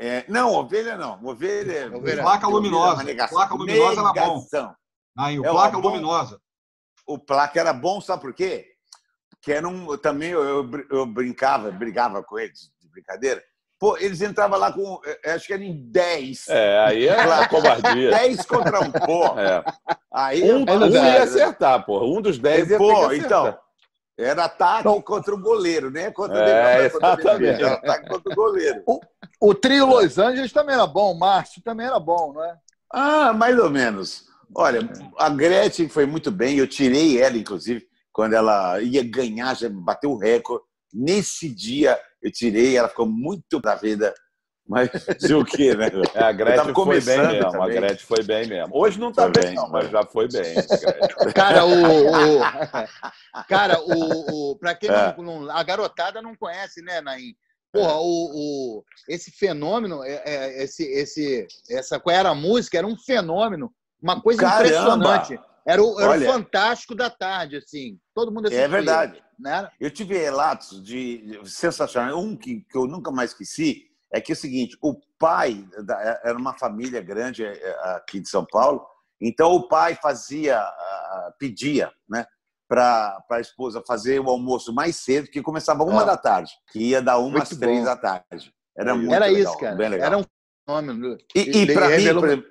É, 0.00 0.24
não, 0.28 0.52
ovelha 0.52 0.96
não. 0.96 1.24
Ovelha. 1.24 1.96
Ovelha. 1.96 2.22
Placa 2.22 2.48
luminosa. 2.48 3.04
Placa 3.28 3.54
luminosa 3.54 4.00
era 4.00 4.12
bom. 4.26 4.44
Aí, 5.16 5.38
o 5.38 5.44
É, 5.46 5.50
placa 5.50 5.78
bom. 5.78 5.88
luminosa. 5.88 6.40
O 7.06 7.16
placa 7.18 7.60
era 7.60 7.72
bom, 7.72 8.00
sabe 8.00 8.20
por 8.22 8.34
quê? 8.34 8.66
Porque 9.30 9.52
era 9.52 9.68
um, 9.68 9.96
também 9.98 10.30
eu, 10.30 10.42
eu, 10.42 10.70
eu 10.90 11.06
brincava, 11.06 11.70
brigava 11.70 12.24
com 12.24 12.38
eles 12.38 12.72
de 12.80 12.88
brincadeira. 12.90 13.40
Pô, 13.84 13.98
eles 13.98 14.22
entravam 14.22 14.58
lá 14.58 14.72
com, 14.72 14.98
eh, 15.04 15.32
acho 15.32 15.46
que 15.46 15.52
era 15.52 15.62
em 15.62 15.76
10. 15.90 16.48
É, 16.48 16.78
aí 16.86 17.06
é 17.06 17.22
Placa. 17.22 17.48
covardia. 17.50 18.10
10 18.12 18.46
contra 18.46 18.80
um, 18.80 18.90
pô. 18.90 19.38
É. 19.38 19.62
Aí 20.10 20.42
Um, 20.50 20.64
um 20.64 20.86
ia 20.88 21.22
acertar, 21.22 21.84
porra. 21.84 22.06
Um 22.06 22.22
dos 22.22 22.38
dez 22.38 22.60
ia 22.70 22.78
ter 22.78 22.82
que 22.82 22.90
Pô, 22.90 23.04
acertar. 23.04 23.14
então, 23.26 23.58
era 24.18 24.44
ataque 24.46 25.02
contra 25.02 25.34
o 25.34 25.38
goleiro, 25.38 25.90
né? 25.90 26.10
Contra 26.12 26.38
É, 26.38 26.80
o 26.80 26.86
exatamente. 26.86 27.62
Era 27.62 27.74
ataque 27.74 28.08
contra 28.08 28.32
o 28.32 28.34
goleiro. 28.34 28.82
O 29.38 29.54
trio 29.54 29.84
Los 29.84 30.16
Angeles 30.16 30.50
também 30.50 30.74
era 30.76 30.86
bom, 30.86 31.12
o 31.12 31.18
Márcio 31.18 31.60
também 31.62 31.86
era 31.86 32.00
bom, 32.00 32.32
não 32.32 32.42
é? 32.42 32.56
Ah, 32.90 33.34
mais 33.34 33.58
ou 33.58 33.68
menos. 33.68 34.24
Olha, 34.56 34.80
a 35.18 35.28
Gretchen 35.28 35.90
foi 35.90 36.06
muito 36.06 36.30
bem. 36.30 36.56
Eu 36.56 36.66
tirei 36.66 37.20
ela, 37.20 37.36
inclusive, 37.36 37.86
quando 38.10 38.32
ela 38.32 38.80
ia 38.80 39.04
ganhar, 39.04 39.54
já 39.54 39.68
bateu 39.68 40.12
o 40.12 40.16
recorde. 40.18 40.64
Nesse 40.90 41.50
dia 41.52 42.00
eu 42.24 42.32
tirei, 42.32 42.76
ela 42.76 42.88
ficou 42.88 43.06
muito 43.06 43.60
da 43.60 43.74
vida. 43.74 44.12
Mas 44.66 44.88
fazer 45.04 45.34
o 45.34 45.44
quê, 45.44 45.74
né? 45.74 45.90
É, 46.14 46.24
a 46.24 46.32
Gretchen 46.32 46.74
foi 46.74 47.00
bem 47.00 47.18
mesmo. 47.28 47.62
A. 47.62 47.68
Gretchen 47.68 48.06
foi 48.06 48.22
bem 48.24 48.48
mesmo. 48.48 48.74
Hoje 48.74 48.98
não 48.98 49.12
tá 49.12 49.24
Foi 49.24 49.32
bem, 49.32 49.44
bem, 49.48 49.54
não, 49.54 49.68
mas 49.68 49.90
já 49.90 50.06
foi 50.06 50.26
bem. 50.26 50.54
Gretchen. 50.54 50.78
Cara, 51.34 51.66
o. 51.66 52.38
o- 52.38 52.40
cara, 53.46 53.78
o. 53.80 54.52
o 54.52 54.58
pra 54.58 54.74
quem 54.74 54.88
É. 54.88 55.14
não, 55.18 55.50
A 55.50 55.62
garotada 55.62 56.22
não 56.22 56.34
conhece, 56.34 56.80
né, 56.80 57.02
Naim? 57.02 57.34
Porra, 57.70 57.96
o, 57.96 58.30
o, 58.78 58.84
esse 59.08 59.32
fenômeno, 59.32 60.02
é, 60.04 60.22
é, 60.24 60.62
esse, 60.62 60.84
esse, 60.84 61.46
essa 61.68 61.98
qual 61.98 62.14
era 62.14 62.28
a 62.30 62.34
música, 62.34 62.78
era 62.78 62.86
um 62.86 62.96
fenômeno, 62.96 63.70
uma 64.00 64.22
coisa 64.22 64.40
Caramba! 64.42 64.66
impressionante. 64.68 65.40
Era 65.66 65.82
o, 65.82 65.98
era 65.98 66.08
o 66.08 66.12
Olha. 66.12 66.26
fantástico 66.32 66.94
da 66.94 67.08
tarde, 67.08 67.56
assim. 67.56 67.98
Todo 68.14 68.30
mundo 68.32 68.46
assistia. 68.46 68.64
É 68.64 68.68
verdade. 68.68 69.22
Né? 69.38 69.68
Eu 69.80 69.90
tive 69.90 70.16
relatos 70.16 70.82
de 70.84 71.40
sensacionais. 71.44 72.14
Um 72.14 72.36
que, 72.36 72.60
que 72.70 72.76
eu 72.76 72.86
nunca 72.86 73.10
mais 73.10 73.30
esqueci 73.30 73.86
é 74.12 74.20
que 74.20 74.30
é 74.32 74.34
o 74.34 74.36
seguinte: 74.36 74.76
o 74.82 74.94
pai 75.18 75.66
da- 75.84 76.20
era 76.22 76.36
uma 76.38 76.52
família 76.56 77.00
grande 77.00 77.44
eh, 77.44 77.78
aqui 77.96 78.20
de 78.20 78.28
São 78.28 78.44
Paulo, 78.44 78.86
então 79.20 79.52
o 79.52 79.66
pai 79.66 79.94
fazia, 80.00 80.62
pedia, 81.38 81.90
né, 82.08 82.26
para 82.68 83.18
a 83.30 83.40
esposa 83.40 83.82
fazer 83.86 84.20
o 84.20 84.28
almoço 84.28 84.72
mais 84.72 84.96
cedo, 84.96 85.28
que 85.28 85.42
começava 85.42 85.82
uma 85.82 86.02
Ah. 86.02 86.06
da 86.06 86.16
tarde, 86.16 86.52
que 86.70 86.78
ia 86.90 87.00
dar 87.02 87.18
uma 87.18 87.42
às 87.42 87.48
três 87.50 87.84
da 87.84 87.96
tarde. 87.96 88.52
Era 88.76 88.94
muito 88.94 89.12
Era 89.14 89.26
legal, 89.26 89.52
isso, 89.52 89.58
cara. 89.60 89.96
Era 89.96 90.18
um 90.18 90.24
fenômeno. 90.66 91.16
E, 91.34 91.40
e 91.62 91.72
para 91.74 91.88
mim, 91.88 92.44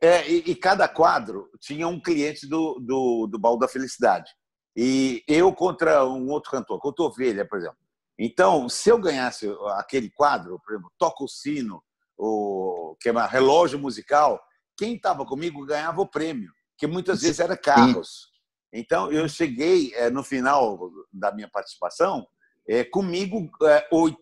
é, 0.00 0.28
e, 0.30 0.38
e 0.50 0.54
cada 0.54 0.88
quadro 0.88 1.50
tinha 1.60 1.86
um 1.86 2.00
cliente 2.00 2.46
do, 2.46 2.80
do, 2.80 3.26
do 3.26 3.38
Baú 3.38 3.58
da 3.58 3.68
Felicidade. 3.68 4.30
E 4.76 5.22
eu 5.28 5.52
contra 5.52 6.04
um 6.06 6.28
outro 6.28 6.50
cantor, 6.50 6.80
contra 6.80 7.04
Ovelha, 7.04 7.46
por 7.46 7.58
exemplo. 7.58 7.78
Então, 8.18 8.68
se 8.68 8.90
eu 8.90 8.98
ganhasse 8.98 9.50
aquele 9.76 10.10
quadro, 10.10 10.60
por 10.64 10.72
exemplo, 10.72 10.92
Toca 10.98 11.24
o 11.24 11.28
Sino, 11.28 11.82
o, 12.16 12.96
que 13.00 13.08
é 13.08 13.12
uma 13.12 13.26
relógio 13.26 13.78
musical, 13.78 14.40
quem 14.76 14.94
estava 14.94 15.24
comigo 15.24 15.64
ganhava 15.64 16.00
o 16.00 16.06
prêmio, 16.06 16.52
que 16.78 16.86
muitas 16.86 17.22
vezes 17.22 17.40
era 17.40 17.56
carros. 17.56 18.30
Então, 18.72 19.10
eu 19.10 19.28
cheguei, 19.28 19.92
eh, 19.94 20.10
no 20.10 20.22
final 20.22 20.90
da 21.12 21.32
minha 21.32 21.48
participação, 21.48 22.26
eh, 22.68 22.84
comigo, 22.84 23.50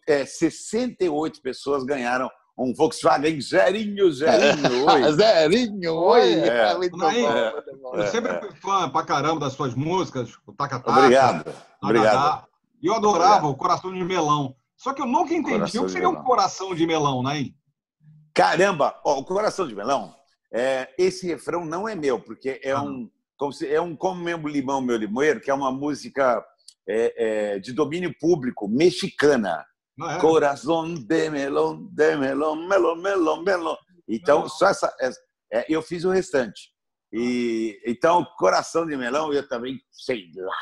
eh, 0.06 0.24
68 0.24 1.42
pessoas 1.42 1.84
ganharam 1.84 2.30
um 2.58 2.74
Volkswagen 2.74 3.40
zerinho, 3.40 4.10
zerinho. 4.12 4.86
oi. 4.90 5.12
Zerinho, 5.12 5.94
oi. 5.94 6.32
É. 6.40 6.76
Muito 6.76 6.96
bom. 6.96 7.10
Eu 7.94 8.02
É, 8.02 8.06
sempre 8.08 8.32
é. 8.32 8.40
fui 8.40 8.50
fã 8.56 8.88
pra 8.90 9.04
caramba 9.04 9.40
das 9.40 9.52
suas 9.52 9.74
músicas, 9.74 10.30
o 10.46 10.52
Taca 10.52 10.80
Taca. 10.80 11.00
Obrigado. 11.00 11.44
Tagadá. 11.44 11.60
Obrigado. 11.82 12.48
E 12.82 12.86
eu 12.86 12.94
adorava 12.94 13.46
o 13.46 13.54
Coração 13.54 13.92
de 13.92 14.02
Melão. 14.04 14.54
Só 14.76 14.92
que 14.92 15.02
eu 15.02 15.06
nunca 15.06 15.34
entendi 15.34 15.58
Coração 15.58 15.82
o 15.82 15.86
que 15.86 15.92
seria 15.92 16.08
um 16.08 16.22
coração 16.22 16.72
de 16.74 16.86
melão, 16.86 17.20
Naim. 17.20 17.52
Caramba, 18.32 18.94
ó, 19.04 19.18
o 19.18 19.24
coração 19.24 19.66
de 19.66 19.74
melão, 19.74 20.14
é, 20.52 20.88
esse 20.96 21.26
refrão 21.26 21.64
não 21.64 21.88
é 21.88 21.96
meu, 21.96 22.20
porque 22.20 22.60
é 22.62 22.78
um 22.78 23.10
como 23.36 23.52
se, 23.52 23.66
é 23.68 23.80
um 23.80 23.96
como 23.96 24.22
meu 24.22 24.38
limão 24.46 24.80
meu 24.80 24.96
limoeiro, 24.96 25.40
que 25.40 25.50
é 25.50 25.54
uma 25.54 25.72
música 25.72 26.44
é, 26.88 27.54
é, 27.54 27.58
de 27.58 27.72
domínio 27.72 28.14
público 28.20 28.68
mexicana. 28.68 29.64
Não 29.98 30.10
é? 30.10 30.18
Coração 30.20 30.94
de 30.94 31.28
melão, 31.30 31.86
de 31.92 32.16
melão, 32.16 32.54
melão, 32.68 32.96
melão, 32.96 33.42
melão. 33.42 33.76
Então 34.08 34.48
só 34.48 34.68
essa, 34.68 34.94
essa- 35.00 35.20
é, 35.52 35.66
eu 35.68 35.82
fiz 35.82 36.04
o 36.04 36.10
restante. 36.10 36.70
E 37.12 37.80
então 37.84 38.24
coração 38.38 38.86
de 38.86 38.96
melão 38.96 39.32
eu 39.32 39.46
também 39.48 39.78
sei 39.90 40.30
lá. 40.36 40.56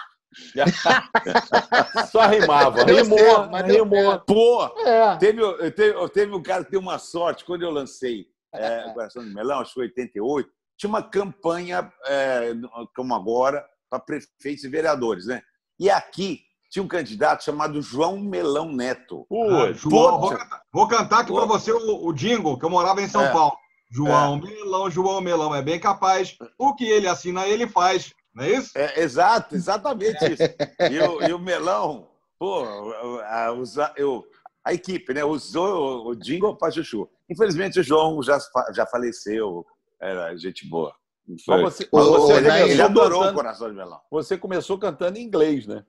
Só 2.10 2.26
rimava. 2.26 2.84
Rimou, 2.84 3.48
rimou. 3.66 4.10
certo. 4.10 4.24
Pô, 4.26 4.64
É. 4.86 5.16
Teve, 5.16 5.40
eu 5.42 5.72
teve, 5.72 5.96
eu 5.98 6.08
teve 6.08 6.34
um 6.34 6.42
cara 6.42 6.64
que 6.64 6.70
deu 6.70 6.80
uma 6.80 6.98
sorte 6.98 7.44
quando 7.44 7.62
eu 7.62 7.70
lancei 7.70 8.26
é, 8.54 8.86
o 8.86 8.92
Coração 8.94 9.24
de 9.24 9.32
Melão, 9.34 9.60
acho 9.60 9.70
que 9.70 9.74
foi 9.74 9.84
88. 9.84 10.50
Tinha 10.78 10.88
uma 10.90 11.02
campanha, 11.02 11.90
é, 12.06 12.52
como 12.94 13.14
agora, 13.14 13.66
para 13.88 13.98
prefeitos 14.00 14.64
e 14.64 14.68
vereadores, 14.68 15.26
né? 15.26 15.40
E 15.78 15.88
aqui 15.88 16.40
tinha 16.76 16.84
um 16.84 16.88
candidato 16.88 17.42
chamado 17.42 17.80
João 17.80 18.18
Melão 18.20 18.70
Neto. 18.70 19.26
Ah, 19.32 19.66
Putz, 19.68 19.80
João, 19.80 20.20
vou, 20.20 20.30
cantar, 20.30 20.62
vou 20.70 20.88
cantar 20.88 21.20
aqui 21.20 21.30
Pô. 21.32 21.36
pra 21.38 21.46
você 21.46 21.72
o, 21.72 22.06
o 22.06 22.12
jingle, 22.12 22.58
que 22.58 22.64
eu 22.66 22.70
morava 22.70 23.00
em 23.00 23.08
São 23.08 23.22
É. 23.24 23.32
Paulo. 23.32 23.56
João 23.90 24.36
Melão, 24.38 24.90
João 24.90 25.20
Melão 25.22 25.54
é 25.54 25.62
bem 25.62 25.80
capaz. 25.80 26.36
O 26.58 26.74
que 26.74 26.84
ele 26.84 27.08
assina, 27.08 27.46
ele 27.46 27.66
faz. 27.66 28.12
Não 28.34 28.44
é 28.44 28.50
isso? 28.50 28.72
É, 28.76 29.00
exato, 29.00 29.54
exatamente 29.54 30.18
isso. 30.24 30.42
E 30.90 30.98
o, 31.00 31.22
e 31.22 31.32
o 31.32 31.38
Melão, 31.38 32.08
pô, 32.38 32.64
a, 33.24 33.52
usa- 33.52 33.92
eu, 33.96 34.22
a 34.62 34.74
equipe 34.74 35.14
né, 35.14 35.24
usou 35.24 36.04
o, 36.04 36.08
o 36.10 36.14
jingle 36.16 36.56
para 36.56 36.70
Chuchu. 36.72 37.08
Infelizmente, 37.30 37.80
o 37.80 37.82
João 37.82 38.22
já, 38.22 38.38
já 38.74 38.84
faleceu, 38.84 39.64
era 39.98 40.36
gente 40.36 40.68
boa. 40.68 40.92
Mas 41.26 41.42
você, 41.62 41.88
mas 41.90 42.04
você 42.06 42.32
ô, 42.34 42.36
ele, 42.66 42.82
adorou 42.82 43.18
o 43.20 43.22
cantando, 43.22 43.34
Coração 43.36 43.68
de 43.70 43.74
Melão. 43.76 44.00
você 44.10 44.36
começou 44.36 44.78
cantando 44.78 45.16
em 45.18 45.22
inglês, 45.22 45.66
né? 45.66 45.82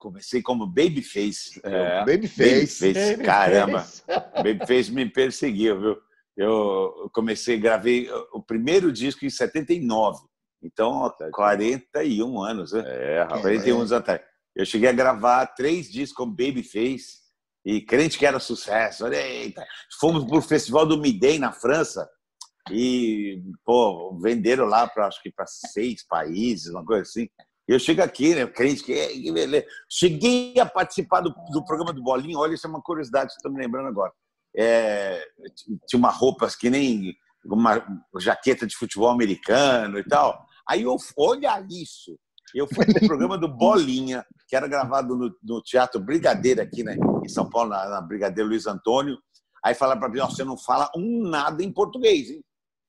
Comecei 0.00 0.40
como 0.40 0.66
Babyface. 0.66 1.60
É. 1.62 1.98
Babyface. 2.00 2.92
Babyface, 2.92 3.22
caramba. 3.22 3.86
Babyface 4.34 4.90
me 4.90 5.04
perseguiu, 5.08 5.78
viu? 5.78 5.96
Eu 6.34 7.10
comecei, 7.12 7.58
gravei 7.58 8.10
o 8.32 8.42
primeiro 8.42 8.90
disco 8.90 9.26
em 9.26 9.30
79. 9.30 10.18
Então, 10.62 11.04
há 11.04 11.30
41 11.30 12.42
anos, 12.42 12.72
né? 12.72 12.82
É, 12.86 13.22
rapaz. 13.24 13.42
41 13.42 13.76
anos 13.76 13.92
atrás. 13.92 14.22
Eu 14.56 14.64
cheguei 14.64 14.88
a 14.88 14.92
gravar 14.92 15.46
três 15.48 15.92
discos 15.92 16.16
como 16.16 16.34
Babyface 16.34 17.20
e 17.62 17.82
crente 17.82 18.18
que 18.18 18.24
era 18.24 18.40
sucesso. 18.40 19.04
Olha, 19.04 19.20
Eita. 19.20 19.62
Fomos 20.00 20.24
pro 20.24 20.40
Festival 20.40 20.86
do 20.86 20.96
Midem 20.96 21.38
na 21.38 21.52
França 21.52 22.08
e, 22.70 23.42
pô, 23.66 24.18
venderam 24.18 24.64
lá 24.64 24.86
para 24.88 25.06
acho 25.06 25.22
que 25.22 25.30
para 25.30 25.46
seis 25.46 26.06
países, 26.06 26.70
uma 26.70 26.84
coisa 26.84 27.02
assim. 27.02 27.28
Eu 27.70 27.78
chego 27.78 28.02
aqui, 28.02 28.34
né, 28.34 28.44
crente 28.48 28.82
que, 28.82 29.30
beleza. 29.30 29.64
Cheguei 29.88 30.58
a 30.58 30.66
participar 30.66 31.20
do, 31.20 31.32
do 31.52 31.64
programa 31.64 31.92
do 31.92 32.02
Bolinho. 32.02 32.40
Olha, 32.40 32.54
isso 32.54 32.66
é 32.66 32.70
uma 32.70 32.82
curiosidade 32.82 33.30
estou 33.30 33.52
me 33.52 33.62
lembrando 33.62 33.86
agora. 33.86 34.12
É, 34.56 35.24
tinha 35.86 35.96
uma 35.96 36.10
roupa 36.10 36.48
que 36.58 36.68
nem 36.68 37.14
uma 37.44 37.80
jaqueta 38.18 38.66
de 38.66 38.76
futebol 38.76 39.08
americano 39.08 40.00
e 40.00 40.04
tal. 40.04 40.44
Aí 40.68 40.82
eu, 40.82 40.96
olha 41.16 41.64
isso. 41.70 42.18
Eu 42.52 42.66
fui 42.66 42.84
pro 42.84 43.06
programa 43.06 43.38
do 43.38 43.46
Bolinha, 43.46 44.26
que 44.48 44.56
era 44.56 44.66
gravado 44.66 45.16
no, 45.16 45.32
no 45.40 45.62
Teatro 45.62 46.00
Brigadeiro 46.00 46.60
aqui 46.60 46.82
né, 46.82 46.96
em 47.24 47.28
São 47.28 47.48
Paulo, 47.48 47.70
na, 47.70 47.88
na 47.88 48.00
Brigadeiro 48.00 48.50
Luiz 48.50 48.66
Antônio. 48.66 49.16
Aí 49.64 49.76
falaram 49.76 50.00
para 50.00 50.08
mim, 50.08 50.18
"Ó, 50.18 50.28
você 50.28 50.42
não 50.42 50.58
fala 50.58 50.90
um 50.96 51.22
nada 51.28 51.62
em 51.62 51.72
português, 51.72 52.30
hein? 52.30 52.42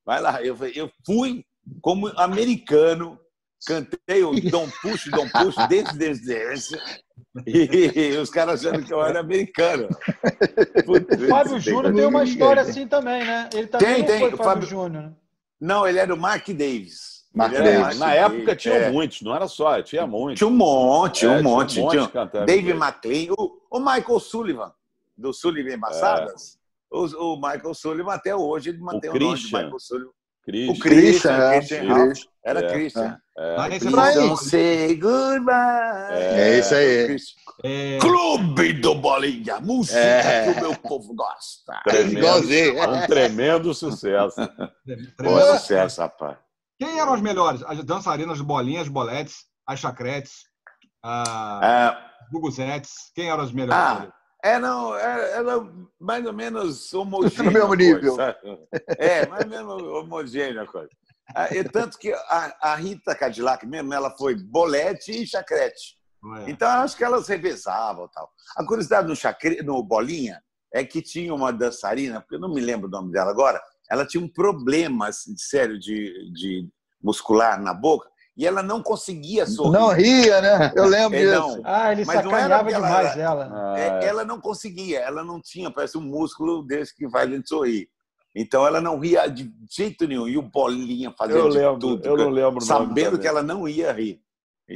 Vai 0.03 0.19
lá. 0.19 0.41
Eu, 0.41 0.57
eu 0.73 0.89
fui 1.05 1.45
como 1.81 2.07
americano, 2.17 3.19
cantei 3.65 4.23
o 4.23 4.31
Dom 4.49 4.67
Puxo, 4.81 5.09
Dom 5.11 5.27
Puxo, 5.29 5.67
desde, 5.67 5.97
desde, 5.97 6.25
desde. 6.25 6.77
E 7.45 8.17
os 8.17 8.29
caras 8.29 8.65
achando 8.65 8.83
que 8.83 8.93
eu 8.93 9.01
era 9.03 9.19
americano. 9.19 9.87
Putz, 10.85 11.21
O 11.21 11.27
Fábio 11.27 11.51
tem- 11.53 11.59
Júnior 11.61 11.93
tem 11.93 12.05
uma 12.05 12.23
história 12.23 12.61
assim 12.61 12.87
também, 12.87 13.23
né? 13.23 13.49
Ele 13.53 13.67
também 13.67 13.87
Tem, 13.87 13.99
não 13.99 14.07
tem. 14.07 14.19
foi 14.19 14.27
O 14.33 14.37
Fábio, 14.37 14.45
Fábio- 14.45 14.67
Júnior. 14.67 15.03
né? 15.03 15.13
Não, 15.59 15.87
ele 15.87 15.99
era 15.99 16.13
o 16.13 16.17
Mark 16.17 16.47
Davis. 16.49 17.21
Mark 17.33 17.53
o 17.53 17.63
Davis. 17.63 17.99
Na 17.99 18.13
época 18.13 18.55
tinha 18.55 18.73
é. 18.75 18.91
muitos, 18.91 19.21
não 19.21 19.33
era 19.35 19.47
só, 19.47 19.81
tinha 19.81 20.05
muitos. 20.05 20.39
Tinha 20.39 20.47
um 20.47 20.51
monte, 20.55 21.25
É, 21.25 21.29
um 21.29 21.31
tinha 21.37 21.39
um 21.39 21.43
monte. 21.43 21.79
monte 21.79 21.91
Tinha 21.91 22.57
inglês. 22.57 22.77
McLean, 22.77 23.33
o, 23.37 23.57
o 23.69 23.79
Michael 23.79 24.19
Sullivan, 24.19 24.73
do 25.17 25.31
Sullivan 25.33 25.73
Embaçadas. 25.75 26.57
O, 26.89 27.05
o 27.05 27.35
Michael 27.37 27.73
Sullivan, 27.73 28.11
até 28.13 28.35
hoje, 28.35 28.69
ele 28.69 28.79
mantém 28.79 29.09
o, 29.09 29.13
nome 29.17 29.37
de. 29.37 29.45
Michael 29.45 29.79
Sullivan. 29.79 30.11
Christian. 30.43 30.71
O 30.73 30.79
Christian, 30.79 31.31
é, 31.51 31.57
Christian. 31.59 32.13
Era 32.43 32.59
É. 32.65 32.73
Christian. 32.73 33.17
É, 33.37 33.79
Don't 34.15 34.43
say 34.43 34.95
goodbye. 34.95 36.13
É 36.13 36.59
isso 36.59 36.73
aí. 36.75 37.05
Christian. 37.07 37.41
É, 37.63 37.97
Clube 37.99 38.73
do 38.73 38.95
Bolinha, 38.95 39.59
música 39.59 39.99
É. 39.99 40.51
que 40.53 40.59
o 40.59 40.61
meu 40.61 40.75
povo 40.77 41.13
gosta. 41.13 41.79
Tremendo. 41.83 42.91
Um 42.91 43.07
tremendo 43.07 43.73
sucesso. 43.73 44.35
Pô, 45.17 45.39
é 45.39 45.57
sucesso, 45.59 46.01
rapaz. 46.01 46.37
Quem 46.79 46.99
eram 46.99 47.13
as 47.13 47.21
melhores? 47.21 47.61
As 47.67 47.83
dançarinas 47.83 48.39
de 48.39 48.43
bolinhas, 48.43 48.87
boletes, 48.87 49.45
as 49.67 49.79
chacretes, 49.79 50.45
as 51.03 51.27
Ah, 51.29 52.09
guguzetes. 52.31 53.11
Quem 53.13 53.29
eram 53.29 53.43
as 53.43 53.51
melhores? 53.51 53.75
Ah, 53.75 54.11
é, 54.43 54.59
não, 54.59 54.95
é, 54.95 55.31
era 55.37 55.67
mais 55.99 56.25
ou 56.25 56.33
menos 56.33 56.93
homogênea. 56.95 57.43
No 57.43 57.51
mesmo 57.51 57.73
nível. 57.75 58.15
coisa? 58.15 58.37
É, 58.97 59.27
mais 59.27 59.43
ou 59.43 59.49
menos 59.49 59.83
homogênea 59.83 60.63
a 60.63 60.67
coisa. 60.67 60.89
Ah, 61.35 61.53
E 61.53 61.63
tanto 61.63 61.97
que 61.97 62.11
a, 62.11 62.57
a 62.61 62.75
Rita 62.75 63.15
Cadillac 63.15 63.65
mesmo, 63.65 63.93
ela 63.93 64.11
foi 64.17 64.35
bolete 64.35 65.11
e 65.11 65.27
chacrete. 65.27 65.97
É? 66.39 66.51
Então, 66.51 66.67
acho 66.67 66.95
que 66.95 67.03
elas 67.03 67.27
revezavam 67.27 68.05
e 68.05 68.11
tal. 68.11 68.29
A 68.57 68.65
curiosidade 68.65 69.07
no, 69.07 69.15
chacre, 69.15 69.61
no 69.63 69.81
Bolinha 69.83 70.41
é 70.73 70.83
que 70.83 71.01
tinha 71.01 71.33
uma 71.33 71.51
dançarina, 71.51 72.21
porque 72.21 72.35
eu 72.35 72.39
não 72.39 72.53
me 72.53 72.61
lembro 72.61 72.87
o 72.87 72.91
nome 72.91 73.11
dela 73.11 73.31
agora, 73.31 73.61
ela 73.89 74.05
tinha 74.05 74.23
um 74.23 74.27
problema 74.27 75.07
assim, 75.07 75.35
sério 75.37 75.79
de, 75.79 76.31
de 76.33 76.69
muscular 77.01 77.61
na 77.61 77.73
boca 77.73 78.09
e 78.37 78.47
ela 78.47 78.63
não 78.63 78.81
conseguia 78.81 79.45
sorrir. 79.45 79.71
Não 79.71 79.89
ria, 79.89 80.41
né? 80.41 80.71
Eu 80.75 80.85
lembro 80.85 81.17
É, 81.17 81.21
disso. 81.21 81.31
não. 81.57 81.61
Ah, 81.63 81.91
ele 81.91 82.05
Mas 82.05 82.15
sacaneava 82.23 82.67
que 82.69 82.73
ela 82.73 82.87
demais 82.87 83.11
era- 83.11 83.21
ela. 83.21 83.79
É, 83.79 84.05
ela 84.05 84.23
não 84.25 84.39
conseguia, 84.39 84.99
ela 84.99 85.23
não 85.23 85.41
tinha, 85.41 85.69
parece 85.69 85.97
um 85.97 86.01
músculo 86.01 86.63
desse 86.63 86.95
que 86.95 87.09
faz 87.09 87.29
a 87.29 87.31
gente 87.35 87.47
sorrir. 87.49 87.89
Então 88.35 88.65
ela 88.65 88.79
não 88.79 88.97
ria 88.97 89.27
de 89.27 89.51
jeito 89.69 90.07
nenhum. 90.07 90.27
E 90.27 90.37
o 90.37 90.41
Bolinha 90.41 91.13
fazendo 91.17 91.47
lembro, 91.49 91.79
tudo, 91.79 92.05
eu 92.07 92.15
não 92.17 92.29
lembro 92.29 92.61
sabendo 92.61 93.19
que 93.19 93.27
ela 93.27 93.43
não 93.43 93.67
ia 93.67 93.91
rir. 93.91 94.21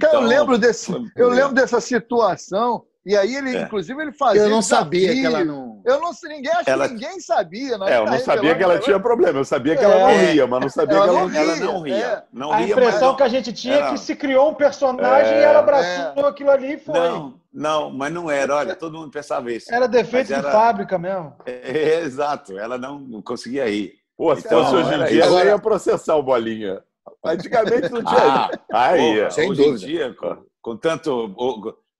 Cara, 0.01 0.15
eu 0.15 0.19
Então, 0.19 0.21
lembro 0.27 0.57
desse, 0.57 0.91
eu 1.15 1.29
lembro 1.29 1.53
dessa 1.53 1.79
situação. 1.79 2.83
E 3.05 3.15
aí 3.15 3.35
ele, 3.35 3.55
É. 3.55 3.61
inclusive, 3.61 4.01
ele 4.01 4.11
fazia. 4.11 4.41
Eu 4.41 4.49
não 4.49 4.63
sabia 4.63 5.01
desafio. 5.13 5.21
que 5.21 5.27
ela 5.27 5.45
não. 5.45 5.81
Eu 5.85 5.99
não 6.01 6.11
sei, 6.11 6.29
ninguém, 6.29 6.51
acho 6.51 6.67
Ela- 6.67 6.87
que 6.87 6.95
ninguém 6.95 7.19
sabia. 7.19 7.77
Nós 7.77 7.91
É, 7.91 7.97
eu 7.99 8.05
tá 8.05 8.11
não 8.11 8.19
sabia 8.19 8.41
revelando 8.41 8.57
que 8.57 8.63
ela 8.63 8.73
agora. 8.73 8.85
tinha 8.85 8.99
problema. 8.99 9.39
Eu 9.39 9.45
sabia 9.45 9.77
que 9.77 9.83
ela 9.83 9.99
não 9.99 10.09
É. 10.09 10.25
ria, 10.31 10.47
mas 10.47 10.61
não 10.61 10.69
sabia 10.69 10.95
Ela 10.97 11.03
que 11.05 11.09
ela 11.11 11.19
não 11.21 11.29
não 11.29 11.39
Ela 11.39 11.53
ria, 11.53 11.65
não 11.65 11.81
ria. 11.81 11.95
é. 11.95 12.23
Não 12.33 12.51
A 12.51 12.57
ria, 12.57 12.71
impressão 12.71 13.07
mas 13.09 13.17
que 13.17 13.23
a 13.23 13.27
gente 13.29 13.53
tinha 13.53 13.75
é 13.75 13.77
era- 13.77 13.91
que 13.91 13.97
se 13.99 14.15
criou 14.15 14.49
um 14.49 14.53
personagem 14.55 15.33
É. 15.33 15.39
e 15.41 15.43
ela 15.43 15.59
abraçou 15.59 16.25
aquilo 16.25 16.49
ali 16.49 16.73
e 16.73 16.77
foi. 16.79 16.95
não, 16.99 17.33
não, 17.53 17.91
mas 17.91 18.11
não 18.11 18.31
era. 18.31 18.55
Olha, 18.55 18.75
todo 18.75 18.97
mundo 18.97 19.11
pensava 19.11 19.51
isso. 19.51 19.71
Era 19.71 19.87
defeito 19.87 20.29
Mas 20.31 20.39
de 20.41 20.45
era- 20.45 20.51
fábrica 20.51 20.97
mesmo. 20.97 21.35
É, 21.45 21.99
exato, 22.01 22.57
ela 22.57 22.77
não 22.79 23.21
conseguia 23.21 23.69
rir. 23.69 23.93
Pô, 24.17 24.35
se 24.35 24.47
Então, 24.47 24.63
fosse 24.63 24.75
hoje 24.77 24.89
em 24.89 24.93
era 24.93 25.07
dia, 25.07 25.23
ela 25.25 25.43
ia 25.45 25.59
processar 25.59 26.15
o 26.15 26.23
Bolinha. 26.23 26.81
Antigamente 27.23 27.89
não 27.91 28.03
tinha. 28.03 28.49
Ah, 28.73 28.87
aí, 28.89 29.23
Pô, 29.25 29.31
sem 29.31 29.49
hoje 29.51 29.63
em 29.63 29.75
dia, 29.75 30.13
com, 30.15 30.37
com 30.61 30.75
tanto 30.77 31.27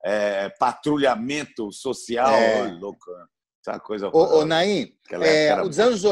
é, 0.08 0.48
patrulhamento 0.50 1.72
social, 1.72 2.32
É. 2.32 2.72
louco, 2.74 3.04
essa 3.66 3.80
coisa. 3.80 4.08
Ô, 4.08 4.38
ô 4.40 4.44
Naim, 4.44 4.94
é, 5.10 5.46
era- 5.46 5.66
os, 5.66 5.78
anos, 5.80 6.02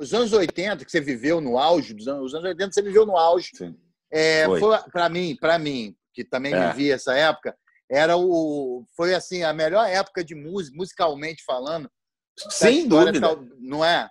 os 0.00 0.12
anos 0.12 0.32
80, 0.32 0.84
que 0.84 0.90
você 0.90 1.00
viveu 1.00 1.40
no 1.40 1.56
auge, 1.58 1.94
dos 1.94 2.08
anos, 2.08 2.26
os 2.26 2.34
anos 2.34 2.48
80 2.48 2.72
você 2.72 2.82
viveu 2.82 3.06
no 3.06 3.16
auge. 3.16 3.50
Sim. 3.54 3.76
É, 4.10 4.44
Foi. 4.46 4.58
foi 4.60 4.78
para 4.92 5.08
mim, 5.08 5.36
para 5.40 5.58
mim, 5.58 5.94
que 6.12 6.24
também 6.24 6.52
É. 6.54 6.70
vivi 6.72 6.90
essa 6.90 7.14
época, 7.14 7.56
era 7.88 8.16
o 8.16 8.84
foi 8.96 9.14
assim 9.14 9.44
a 9.44 9.52
melhor 9.52 9.88
época 9.88 10.24
de 10.24 10.34
música, 10.34 10.76
musicalmente 10.76 11.44
falando. 11.44 11.88
Sem 12.50 12.88
dúvida. 12.88 13.20
tal- 13.20 13.44
não 13.60 13.84
é? 13.84 14.10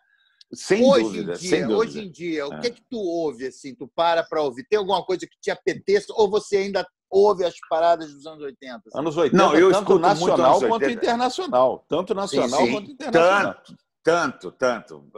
Sem 0.54 0.84
hoje 0.84 1.04
dúvida, 1.04 1.34
em 1.34 1.38
dia, 1.38 1.50
sem 1.50 1.62
dúvida. 1.68 1.78
hoje 1.78 2.00
em 2.06 2.12
dia, 2.12 2.48
o 2.48 2.54
É. 2.54 2.60
que 2.62 2.70
que 2.72 2.82
tu 2.90 2.98
ouve 2.98 3.48
assim? 3.48 3.76
Tu 3.76 3.88
para 3.94 4.24
para 4.24 4.42
ouvir? 4.42 4.66
Tem 4.70 4.80
alguma 4.80 5.04
coisa 5.06 5.28
que 5.28 5.36
te 5.42 5.52
apeteça 5.52 6.14
ou 6.16 6.30
você 6.30 6.58
ainda 6.58 6.88
ouve 7.10 7.46
as 7.46 7.56
paradas 7.70 8.14
dos 8.14 8.26
anos 8.26 8.42
80? 8.44 8.76
assim? 8.88 9.00
Anos 9.00 9.18
80, 9.18 9.38
Não, 9.38 9.56
eu 9.56 9.72
tanto 9.72 10.00
nacional 10.00 10.60
quanto 10.60 10.84
80. 10.84 10.92
internacional. 10.94 11.86
Tanto 11.88 12.14
nacional 12.14 12.60
sim. 12.62 12.72
quanto 12.72 12.92
internacional. 12.92 13.56
Tanto, 14.04 14.52
tanto, 14.52 14.52
tanto. 14.52 15.12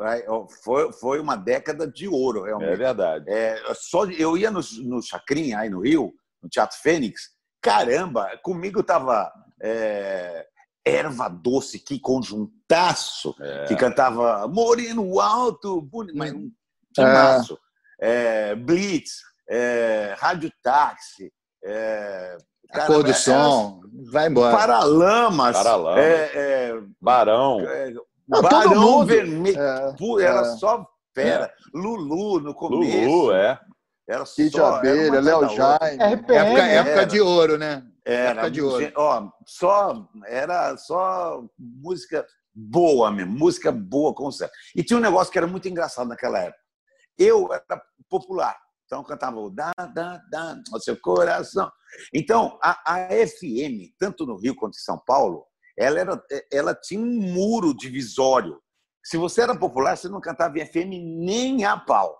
Foi, 0.64 0.92
foi 0.94 1.20
uma 1.20 1.36
década 1.36 1.86
de 1.86 2.08
ouro, 2.08 2.44
realmente. 2.44 2.72
É 2.72 2.76
verdade. 2.76 3.26
É, 3.28 3.62
só 3.76 4.06
eu 4.06 4.38
ia 4.38 4.50
no, 4.50 4.62
no 4.84 5.02
Chacrinha, 5.02 5.60
aí 5.60 5.70
no 5.70 5.82
Rio, 5.82 6.14
no 6.42 6.50
Teatro 6.50 6.78
Fênix. 6.80 7.30
Caramba, 7.62 8.30
comigo 8.44 8.82
tava 8.82 9.32
é, 9.62 10.48
Erva 10.86 11.28
Doce, 11.28 11.80
que 11.80 12.00
conjuntaço, 12.00 13.36
É. 13.42 13.66
que 13.66 13.76
cantava 13.76 14.48
Moreno 14.48 15.20
Alto, 15.20 15.82
bonito, 15.82 16.18
mas 16.18 16.32
um 16.32 16.48
É. 16.48 16.94
timaço. 16.94 17.60
É, 18.00 18.56
Blitz, 18.56 19.18
é, 19.50 20.16
Rádio 20.18 20.52
Táxi, 20.64 21.32
é, 21.68 22.38
A 22.72 22.86
cor 22.86 23.04
do 23.04 23.10
era- 23.10 23.18
som, 23.18 23.82
vai 24.12 24.28
embora. 24.28 24.56
Paralamas, 24.56 25.56
Paralamas. 25.58 26.00
é, 26.00 26.32
é, 26.34 26.74
Barão. 27.02 27.60
é, 27.62 27.92
Não, 28.28 28.42
todo 28.42 28.50
Barão 28.50 28.76
mundo. 28.82 29.06
Vermelho, 29.08 29.60
É, 29.62 29.96
era 30.24 30.42
é. 30.42 30.44
só 30.58 30.86
fera. 31.14 31.52
Lulu 31.74 32.40
no 32.40 32.54
começo. 32.54 33.08
Lulu, 33.10 33.32
é. 33.34 33.60
Era 34.10 34.24
Kid 34.24 34.52
só, 34.56 34.70
uma 34.70 34.78
Abelha, 34.78 35.20
Léo. 35.20 35.50
Jaime. 35.50 36.04
RPM, 36.16 36.38
Época, 36.38 36.62
né? 36.62 36.76
época 36.76 37.06
de 37.06 37.20
ouro, 37.22 37.58
né? 37.58 37.84
Era, 38.06 38.30
Época 38.32 38.52
de 38.52 38.62
ouro. 38.62 38.82
gente, 38.82 38.94
ó, 38.96 39.28
só, 39.46 40.08
era 40.28 40.78
só 40.78 41.44
música 41.60 42.26
boa 42.56 43.12
mesmo, 43.12 43.34
música 43.38 43.70
boa, 43.72 44.14
com 44.14 44.32
certeza. 44.32 44.58
E 44.76 44.82
tinha 44.84 44.98
um 44.98 45.02
negócio 45.02 45.30
que 45.32 45.38
era 45.38 45.46
muito 45.48 45.68
engraçado 45.68 46.08
naquela 46.08 46.40
época. 46.40 46.58
Eu 47.18 47.50
era 47.52 47.82
popular, 48.10 48.56
então 48.88 49.04
cantava 49.04 49.38
o 49.38 49.50
da, 49.50 49.72
da, 49.94 50.18
da, 50.30 50.62
o 50.74 50.80
seu 50.80 50.98
coração. 50.98 51.70
Então, 52.14 52.58
a, 52.64 52.96
a 52.96 53.08
FM, 53.10 53.94
tanto 54.00 54.26
no 54.26 54.38
Rio 54.38 54.56
quanto 54.56 54.76
em 54.76 54.82
São 54.82 54.98
Paulo, 55.06 55.46
ela, 55.78 56.00
era, 56.00 56.24
ela 56.52 56.74
tinha 56.74 57.02
um 57.02 57.34
muro 57.34 57.76
divisório. 57.76 58.60
Se 59.06 59.18
você 59.18 59.42
era 59.42 59.58
popular, 59.58 59.98
você 59.98 60.08
não 60.08 60.22
cantava 60.22 60.58
em 60.58 60.66
FM 60.66 60.90
nem 61.26 61.66
a 61.66 61.78
pau. 61.78 62.18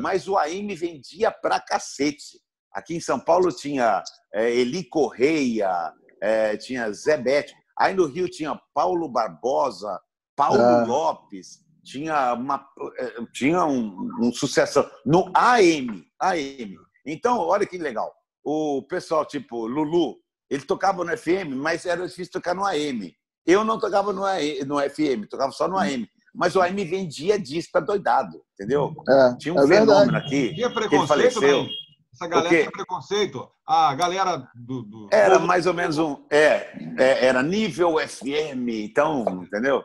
Mas 0.00 0.28
o 0.28 0.36
AM 0.38 0.74
vendia 0.76 1.30
pra 1.32 1.58
cacete. 1.58 2.40
Aqui 2.72 2.94
em 2.94 3.00
São 3.00 3.18
Paulo 3.18 3.50
tinha 3.50 4.02
é, 4.32 4.50
Eli 4.54 4.84
Correia, 4.84 5.92
é, 6.22 6.56
tinha 6.56 6.92
Zé 6.92 7.16
Bete. 7.16 7.54
Aí 7.76 7.94
no 7.94 8.06
Rio 8.06 8.28
tinha 8.28 8.60
Paulo 8.72 9.08
Barbosa, 9.08 9.98
Paulo 10.36 10.60
Ah. 10.60 10.84
Lopes, 10.86 11.58
tinha, 11.84 12.34
uma, 12.34 12.64
é, 12.98 13.14
tinha 13.32 13.64
um, 13.64 14.08
um 14.20 14.32
sucesso 14.32 14.84
no 15.04 15.30
AM, 15.34 16.04
AM. 16.20 16.76
Então, 17.06 17.38
olha 17.38 17.66
que 17.66 17.76
legal. 17.78 18.12
O 18.44 18.82
pessoal 18.88 19.24
tipo 19.24 19.66
Lulu, 19.66 20.16
ele 20.50 20.62
tocava 20.64 21.04
no 21.04 21.16
FM, 21.16 21.54
mas 21.56 21.86
era 21.86 22.06
difícil 22.06 22.32
tocar 22.32 22.54
no 22.54 22.64
AM. 22.64 23.12
Eu 23.46 23.64
não 23.64 23.78
tocava 23.78 24.12
no, 24.12 24.24
AM, 24.24 24.64
no 24.64 24.78
FM, 24.78 25.26
tocava 25.28 25.52
só 25.52 25.66
no 25.68 25.76
AM. 25.78 26.06
Mas 26.34 26.56
o 26.56 26.62
AM 26.62 26.82
vendia 26.84 27.38
disco 27.38 27.72
pra 27.72 27.80
doidado, 27.82 28.40
entendeu? 28.54 28.94
É, 29.08 29.36
Tinha 29.38 29.54
um 29.54 29.58
é 29.58 29.66
fenômeno 29.66 30.12
verdade. 30.12 30.16
aqui. 30.26 30.54
Tinha 30.54 30.54
que 30.54 30.62
ele 30.62 30.74
preconceito, 30.74 31.08
faleceu. 31.34 31.62
né? 31.64 31.68
Essa 32.14 32.26
galera 32.28 32.48
tinha 32.56 32.70
preconceito. 32.70 33.48
A 33.66 33.94
galera 33.94 34.48
do. 34.54 34.82
do- 34.82 35.08
Era 35.10 35.38
mais 35.38 35.66
ou 35.66 35.74
menos 35.74 35.98
um. 35.98 36.24
É, 36.30 36.72
é, 36.98 37.26
era 37.26 37.42
nível 37.42 37.96
FM, 37.98 38.68
então, 38.84 39.24
entendeu? 39.42 39.82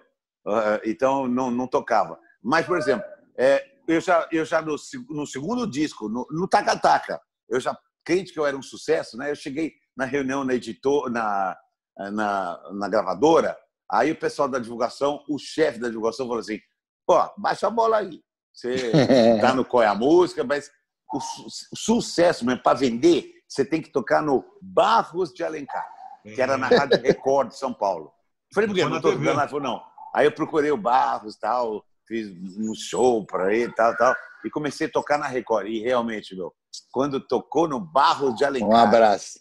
Ah, 0.48 0.80
então 0.86 1.28
não, 1.28 1.52
não 1.52 1.68
tocava. 1.68 2.20
Mas, 2.42 2.66
por 2.66 2.78
exemplo, 2.78 3.06
é, 3.38 3.64
eu 3.88 4.00
já, 4.00 4.28
eu 4.32 4.46
já 4.46 4.62
no, 4.62 4.76
no 5.10 5.26
segundo 5.28 5.70
disco, 5.70 6.08
no, 6.08 6.26
no 6.32 6.48
Taca 6.48 6.78
Taca, 6.78 7.22
eu 7.50 7.60
já, 7.60 7.78
crente 8.04 8.32
que 8.32 8.40
eu 8.40 8.46
era 8.46 8.56
um 8.56 8.62
sucesso, 8.62 9.18
né? 9.18 9.30
Eu 9.32 9.36
cheguei 9.36 9.74
na 9.96 10.06
reunião 10.06 10.44
na 10.46 10.54
editor, 10.54 11.10
na, 11.10 11.58
na, 11.98 12.72
na 12.74 12.88
gravadora, 12.88 13.58
aí 13.92 14.12
o 14.12 14.16
pessoal 14.20 14.48
da 14.48 14.60
divulgação, 14.60 15.24
o 15.30 15.38
chefe 15.38 15.80
da 15.80 15.90
divulgação 15.90 16.26
falou 16.28 16.40
assim: 16.40 16.60
pô, 17.06 17.16
baixa 17.38 17.68
a 17.68 17.70
bola 17.70 17.98
aí. 17.98 18.22
Você 18.54 18.94
tá 19.42 19.54
no 19.54 19.66
Qual 19.66 19.84
é 19.84 19.88
a 19.88 19.96
Música, 19.96 20.44
mas 20.44 20.72
o 21.14 21.20
su- 21.20 21.48
sucesso 21.76 22.46
mesmo, 22.46 22.62
para 22.64 22.78
vender, 22.78 23.32
você 23.48 23.66
tem 23.66 23.82
que 23.82 23.92
tocar 23.92 24.22
no 24.22 24.44
Barros 24.62 25.34
de 25.34 25.44
Alencar, 25.44 25.86
que 26.34 26.42
era 26.42 26.58
na 26.58 26.68
Rádio 26.68 27.00
Record 27.04 27.50
de 27.50 27.58
São 27.58 27.74
Paulo. 27.74 28.14
Falei, 28.54 28.68
por 28.68 28.76
quê? 28.76 28.84
Não 28.86 29.02
tocando 29.02 29.24
lá? 29.36 29.44
Ele 29.44 29.52
falou, 29.52 29.64
não. 29.64 29.97
Aí 30.14 30.26
eu 30.26 30.32
procurei 30.32 30.72
o 30.72 30.78
Barros 30.78 31.36
tal, 31.36 31.84
fiz 32.08 32.30
um 32.58 32.74
show 32.74 33.26
para 33.26 33.54
ele 33.54 33.72
tal, 33.74 33.96
tal, 33.98 34.16
e 34.46 34.50
comecei 34.50 34.88
a 34.88 34.92
tocar 34.92 35.18
na 35.18 35.28
Record. 35.28 35.68
E 35.68 35.80
realmente, 35.80 36.36
meu, 36.36 36.54
quando 36.92 37.20
tocou 37.20 37.68
no 37.68 37.80
Barros 37.80 38.36
de 38.36 38.46
Alencar. 38.46 38.70
Um 38.70 38.76
abraço. 38.76 39.40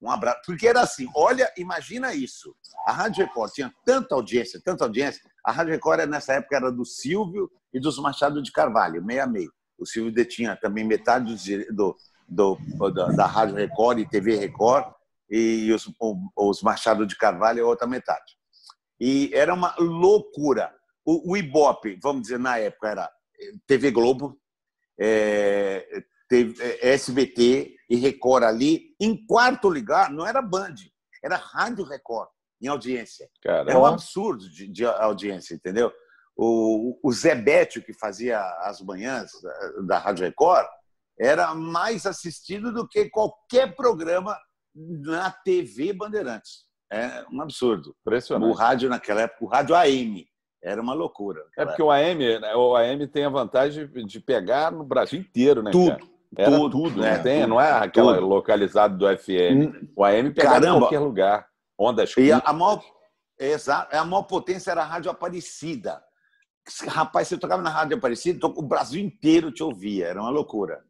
Um 0.00 0.10
abraço. 0.10 0.40
Porque 0.46 0.66
era 0.66 0.82
assim, 0.82 1.08
olha, 1.16 1.50
imagina 1.56 2.14
isso. 2.14 2.54
A 2.86 2.92
Rádio 2.92 3.24
Record 3.24 3.52
tinha 3.52 3.72
tanta 3.84 4.14
audiência, 4.14 4.60
tanta 4.62 4.84
audiência. 4.84 5.20
A 5.44 5.50
Rádio 5.50 5.72
Record, 5.72 6.06
nessa 6.08 6.34
época, 6.34 6.56
era 6.56 6.70
do 6.70 6.84
Silvio 6.84 7.50
e 7.72 7.80
dos 7.80 7.98
Machado 7.98 8.42
de 8.42 8.52
Carvalho, 8.52 9.04
meio 9.04 9.22
a 9.22 9.26
meio. 9.26 9.52
O 9.78 9.86
Silvio 9.86 10.12
detinha 10.12 10.56
também 10.56 10.84
metade 10.84 11.34
do, 11.72 11.96
do, 12.28 12.58
da, 12.90 13.08
da 13.08 13.26
Rádio 13.26 13.56
Record 13.56 13.98
e 13.98 14.08
TV 14.08 14.36
Record, 14.36 14.92
e 15.28 15.72
os, 15.72 15.90
os 16.36 16.62
Machado 16.62 17.06
de 17.06 17.16
Carvalho 17.16 17.64
a 17.64 17.68
outra 17.68 17.86
metade. 17.86 18.36
E 19.00 19.30
era 19.34 19.52
uma 19.52 19.74
loucura. 19.78 20.74
O, 21.04 21.32
o 21.32 21.36
Ibope, 21.36 21.98
vamos 22.02 22.22
dizer, 22.22 22.38
na 22.38 22.58
época, 22.58 22.88
era 22.88 23.10
TV 23.66 23.90
Globo, 23.90 24.38
é, 24.98 26.04
teve 26.28 26.62
é, 26.62 26.92
SBT 26.92 27.76
e 27.90 27.96
Record 27.96 28.44
ali. 28.44 28.94
Em 29.00 29.26
quarto 29.26 29.68
lugar, 29.68 30.10
não 30.10 30.26
era 30.26 30.40
Band, 30.40 30.74
era 31.22 31.36
Rádio 31.36 31.84
Record 31.84 32.28
em 32.62 32.68
audiência. 32.68 33.28
Caramba. 33.42 33.72
É 33.72 33.76
um 33.76 33.84
absurdo 33.84 34.48
de, 34.48 34.66
de 34.68 34.84
audiência, 34.86 35.54
entendeu? 35.54 35.92
O, 36.36 36.98
o 37.02 37.12
Zé 37.12 37.34
Bétio, 37.34 37.82
que 37.82 37.92
fazia 37.92 38.40
as 38.60 38.80
manhãs 38.80 39.30
da 39.86 39.98
Rádio 39.98 40.24
Record, 40.24 40.66
era 41.18 41.54
mais 41.54 42.06
assistido 42.06 42.72
do 42.72 42.88
que 42.88 43.08
qualquer 43.10 43.74
programa 43.76 44.36
na 44.74 45.30
TV 45.30 45.92
Bandeirantes. 45.92 46.63
É 46.90 47.24
um 47.32 47.40
absurdo. 47.42 47.94
Impressionante. 48.02 48.50
O 48.50 48.54
rádio 48.54 48.88
naquela 48.88 49.22
época, 49.22 49.44
o 49.44 49.48
rádio 49.48 49.74
AM, 49.74 50.26
era 50.62 50.80
uma 50.80 50.94
loucura. 50.94 51.44
É 51.58 51.64
porque 51.64 51.82
o 51.82 51.90
AM, 51.90 52.38
né, 52.38 52.54
o 52.54 52.74
AM 52.76 53.06
tem 53.06 53.24
a 53.24 53.28
vantagem 53.28 53.86
de 54.06 54.20
pegar 54.20 54.70
no 54.72 54.84
Brasil 54.84 55.20
inteiro, 55.20 55.62
né? 55.62 55.70
Tudo. 55.70 55.90
Cara? 55.98 56.14
Era 56.36 56.50
Tudo, 56.56 56.70
tudo, 56.70 57.00
né? 57.00 57.16
não, 57.16 57.22
tem, 57.22 57.40
Tudo. 57.42 57.48
não 57.50 57.60
é 57.60 57.70
aquela 57.70 58.14
Tudo. 58.14 58.26
localizado 58.26 58.96
do 58.98 59.06
FM. 59.06 59.92
O 59.94 60.04
AM 60.04 60.32
pegava 60.32 60.66
em 60.66 60.78
qualquer 60.78 60.98
lugar. 60.98 61.46
Ondas 61.78 62.12
E 62.16 62.32
a, 62.32 62.38
a 62.44 62.52
maior, 62.52 62.82
exato, 63.38 63.96
a 63.96 64.04
maior 64.04 64.22
potência 64.24 64.70
era 64.72 64.82
a 64.82 64.84
Rádio 64.86 65.10
Aparecida. 65.10 66.02
Rapaz, 66.88 67.28
você 67.28 67.36
tocava 67.38 67.62
na 67.62 67.70
Rádio 67.70 67.96
Aparecida, 67.96 68.46
o 68.46 68.62
Brasil 68.62 69.00
inteiro 69.04 69.52
te 69.52 69.62
ouvia. 69.62 70.06
Era 70.06 70.20
uma 70.20 70.30
loucura. 70.30 70.82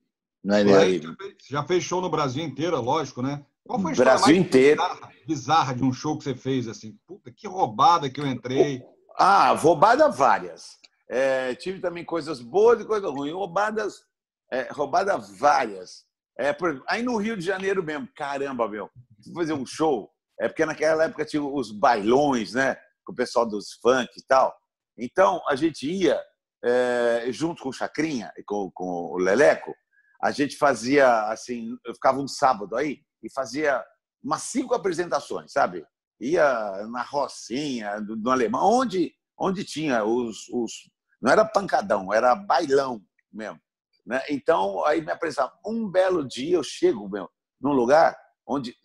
Não 0.43 0.55
é 0.57 0.65
mesmo? 0.65 1.09
já 1.11 1.17
fez- 1.17 1.35
Já 1.51 1.63
fez 1.65 1.83
show 1.85 2.01
no 2.01 2.09
Brasil 2.09 2.45
inteiro, 2.45 2.81
lógico, 2.81 3.21
né? 3.23 3.45
Qual 3.67 3.81
foi 3.81 3.91
a 3.91 3.93
história 3.93 4.13
Brasil 4.13 4.35
mais 4.35 4.47
inteiro. 4.47 4.83
Bizarra, 4.83 5.13
bizarra 5.27 5.75
de 5.75 5.85
um 5.85 5.93
show 5.93 6.19
que 6.19 6.25
você 6.25 6.35
fez, 6.35 6.69
assim? 6.69 6.99
Puta, 7.07 7.33
que 7.33 7.49
roubada 7.49 8.11
que 8.11 8.21
eu 8.21 8.27
entrei. 8.27 8.83
Ah, 9.19 9.53
roubada 9.53 10.09
várias. 10.11 10.77
É, 11.09 11.55
tive 11.55 11.81
também 11.81 12.05
coisas 12.05 12.41
boas 12.41 12.81
e 12.81 12.85
coisas 12.85 13.11
ruins. 13.11 13.33
Roubadas, 13.33 14.05
é, 14.53 14.69
roubada 14.71 15.17
várias. 15.17 16.05
É, 16.39 16.53
por 16.53 16.83
aí 16.89 17.03
no 17.03 17.17
Rio 17.17 17.37
de 17.37 17.45
Janeiro 17.45 17.83
mesmo, 17.83 18.09
caramba, 18.15 18.69
meu, 18.69 18.91
fazer 19.35 19.55
um 19.55 19.65
show. 19.65 20.11
É 20.39 20.49
porque 20.49 20.67
naquela 20.67 21.05
época 21.05 21.25
tinha 21.25 21.43
os 21.43 21.71
bailões, 21.71 22.55
né? 22.55 22.77
Com 23.05 23.13
o 23.13 23.17
pessoal 23.17 23.47
dos 23.47 23.75
funk 23.81 24.11
e 24.17 24.27
tal. 24.27 24.55
Então 24.99 25.41
a 25.49 25.57
gente 25.57 25.89
ia 25.91 26.21
é, 26.63 27.27
junto 27.31 27.63
com 27.63 27.69
o 27.69 27.73
Chacrinha 27.73 28.33
e 28.37 28.43
com, 28.43 28.71
com 28.75 29.13
o 29.13 29.17
Leleco. 29.17 29.75
A 30.23 30.31
gente 30.31 30.57
fazia 30.57 31.29
assim, 31.29 31.77
eu 31.85 31.95
ficava 31.95 32.19
um 32.19 32.29
sábado 32.29 32.77
aí 32.77 32.99
e 33.25 33.33
fazia 33.33 33.83
umas 34.23 34.43
cinco 34.43 34.75
apresentações, 34.75 35.53
sabe? 35.53 35.85
Ia 36.21 36.87
na 36.89 37.03
Rocinha, 37.03 38.01
do- 38.01 38.17
no 38.17 38.31
Alemão, 38.31 38.63
onde, 38.63 39.13
onde 39.39 39.65
tinha 39.65 40.05
os, 40.05 40.49
os. 40.53 40.73
Não 41.21 41.33
era 41.33 41.45
pancadão, 41.45 42.13
era 42.13 42.35
bailão 42.35 43.03
mesmo. 43.33 43.59
Né? 44.07 44.23
Então, 44.29 44.85
aí 44.85 45.01
me 45.01 45.11
apresentava. 45.11 45.53
Um 45.67 45.89
belo 45.91 46.27
dia 46.27 46.57
eu 46.57 46.63
chego 46.63 47.09
meu, 47.09 47.29
num 47.61 47.73
lugar 47.73 48.17
onde 48.47 48.77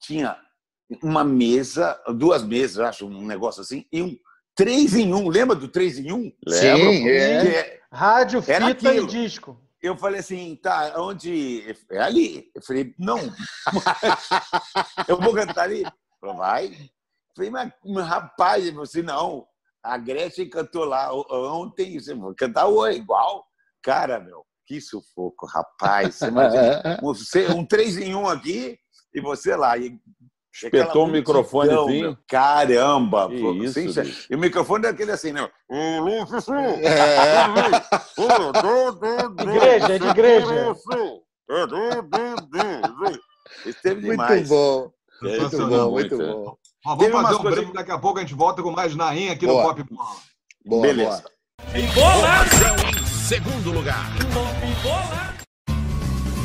tinha 0.00 0.36
uma 1.02 1.22
mesa, 1.24 1.98
duas 2.16 2.42
mesas, 2.42 2.78
acho, 2.80 3.06
um 3.06 3.26
negócio 3.26 3.60
assim, 3.62 3.84
e 3.92 4.02
um 4.02 4.16
três 4.54 4.94
em 4.94 5.14
um. 5.14 5.28
Lembra 5.28 5.54
do 5.56 5.68
três 5.68 5.98
em 5.98 6.10
um? 6.12 6.32
Sim, 6.48 7.08
é. 7.08 7.46
É- 7.58 7.80
Rádio, 7.92 8.40
fita 8.42 8.94
e 8.94 9.06
disco. 9.06 9.60
Eu 9.82 9.96
falei 9.96 10.20
assim, 10.20 10.54
tá, 10.56 10.94
onde? 10.96 11.64
É 11.90 11.98
ali. 11.98 12.50
Eu 12.54 12.62
falei, 12.62 12.94
não. 12.98 13.18
eu 15.08 15.20
vou 15.20 15.34
cantar 15.34 15.64
ali? 15.64 15.84
Falou, 16.20 16.36
vai. 16.36 16.66
Eu 16.66 17.34
falei, 17.34 17.50
mas 17.50 17.72
rapaz, 18.06 18.78
assim, 18.78 19.02
não. 19.02 19.46
A 19.82 19.98
Gretchen 19.98 20.48
cantou 20.48 20.84
lá 20.84 21.12
ontem, 21.12 21.98
você 21.98 22.14
vai 22.14 22.32
cantar 22.34 22.68
hoje, 22.68 22.98
igual. 22.98 23.44
Cara, 23.82 24.20
meu, 24.20 24.46
que 24.64 24.80
sufoco, 24.80 25.46
rapaz. 25.46 26.14
Você 26.14 26.28
imagina, 26.28 26.98
você, 27.02 27.48
um 27.48 27.66
três 27.66 27.96
em 27.96 28.14
um 28.14 28.28
aqui 28.28 28.78
e 29.12 29.20
você 29.20 29.56
lá. 29.56 29.76
E, 29.76 29.98
Espetou 30.52 31.04
o 31.04 31.08
microfonezinho. 31.08 32.02
meu. 32.02 32.16
Caramba! 32.28 33.28
Pô, 33.28 33.52
isso, 33.54 33.80
e 34.30 34.34
o 34.34 34.38
microfone 34.38 34.86
é 34.86 34.90
aquele 34.90 35.12
assim, 35.12 35.32
né? 35.32 35.48
Igreja, 39.40 39.94
é 39.94 39.98
de 39.98 40.06
igreja. 40.08 40.74
Esteve 43.66 44.00
Muito 44.06 44.10
demais. 44.12 44.48
bom. 44.48 44.90
É, 45.24 45.38
Muito 45.40 45.56
bom, 45.58 45.90
muito 45.90 46.16
muito. 46.16 46.18
bom. 46.18 46.56
Ó, 46.84 46.96
vamos 46.96 47.22
fazer 47.22 47.36
um 47.36 47.42
break, 47.42 47.72
daqui 47.72 47.90
a 47.92 47.98
pouco 47.98 48.18
a 48.18 48.22
gente 48.22 48.34
volta 48.34 48.62
com 48.62 48.70
mais 48.72 48.94
Naim 48.96 49.28
aqui 49.28 49.46
Boa. 49.46 49.62
no 49.62 49.68
Pop 49.68 49.82
Bola. 49.94 50.16
Boa, 50.64 50.82
Beleza. 50.82 51.22
boa. 51.22 51.78
Informação 51.78 52.76
em 52.88 53.06
segundo 53.06 53.70
lugar. 53.72 54.06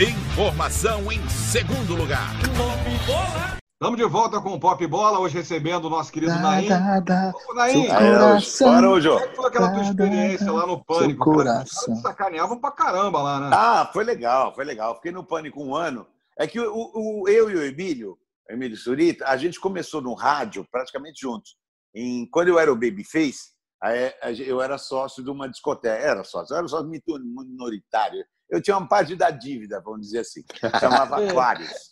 Informação 0.00 1.12
em 1.12 1.28
segundo 1.28 1.94
lugar. 1.94 2.30
Estamos 3.74 3.98
de 3.98 4.04
volta 4.04 4.40
com 4.40 4.54
o 4.54 4.58
Pop 4.60 4.86
Bola, 4.86 5.18
hoje 5.18 5.34
recebendo 5.34 5.84
o 5.84 5.90
nosso 5.90 6.10
querido 6.10 6.32
Naim. 6.40 6.66
Ô, 7.48 7.54
Naim. 7.54 7.88
Bora, 8.64 8.78
Araújo. 8.78 9.10
como 9.10 9.20
é 9.24 9.28
que 9.28 9.36
foi 9.36 9.46
aquela 9.48 9.70
tua 9.74 9.82
experiência 9.82 10.50
lá 10.52 10.66
no 10.66 10.82
Pânico? 10.82 11.24
Seu 11.24 11.34
coração. 11.34 11.94
Os 11.94 12.00
caras 12.00 12.02
sacaneavam 12.02 12.58
pra 12.58 12.70
caramba 12.70 13.20
lá, 13.22 13.40
né? 13.40 13.50
Ah, 13.52 13.90
foi 13.92 14.04
legal, 14.04 14.54
foi 14.54 14.64
legal. 14.64 14.94
Fiquei 14.96 15.12
no 15.12 15.24
Pânico 15.24 15.62
um 15.62 15.74
ano. 15.74 16.06
É 16.38 16.46
que 16.46 16.58
o, 16.60 16.72
o- 16.94 17.28
eu 17.28 17.50
e 17.50 17.54
o 17.56 17.62
Emílio, 17.62 18.16
o 18.48 18.52
Emílio 18.52 18.76
Surita, 18.76 19.26
a 19.26 19.36
gente 19.36 19.60
começou 19.60 20.00
no 20.00 20.14
rádio 20.14 20.66
praticamente 20.70 21.20
juntos. 21.20 21.56
Em, 21.94 22.26
quando 22.30 22.48
eu 22.48 22.58
era 22.58 22.72
o 22.72 22.76
Babyface, 22.76 23.51
eu 24.46 24.60
era 24.60 24.78
sócio 24.78 25.22
de 25.22 25.30
uma 25.30 25.48
discoteca. 25.48 26.02
Era 26.02 26.24
sócio, 26.24 26.54
eu 26.54 26.58
era 26.58 26.68
sócio 26.68 26.88
minoritário. 26.88 28.24
Eu 28.50 28.62
tinha 28.62 28.76
uma 28.76 28.88
parte 28.88 29.16
da 29.16 29.30
dívida, 29.30 29.80
vamos 29.80 30.02
dizer 30.02 30.20
assim. 30.20 30.42
Chamava 30.80 31.24
Aquários. 31.24 31.90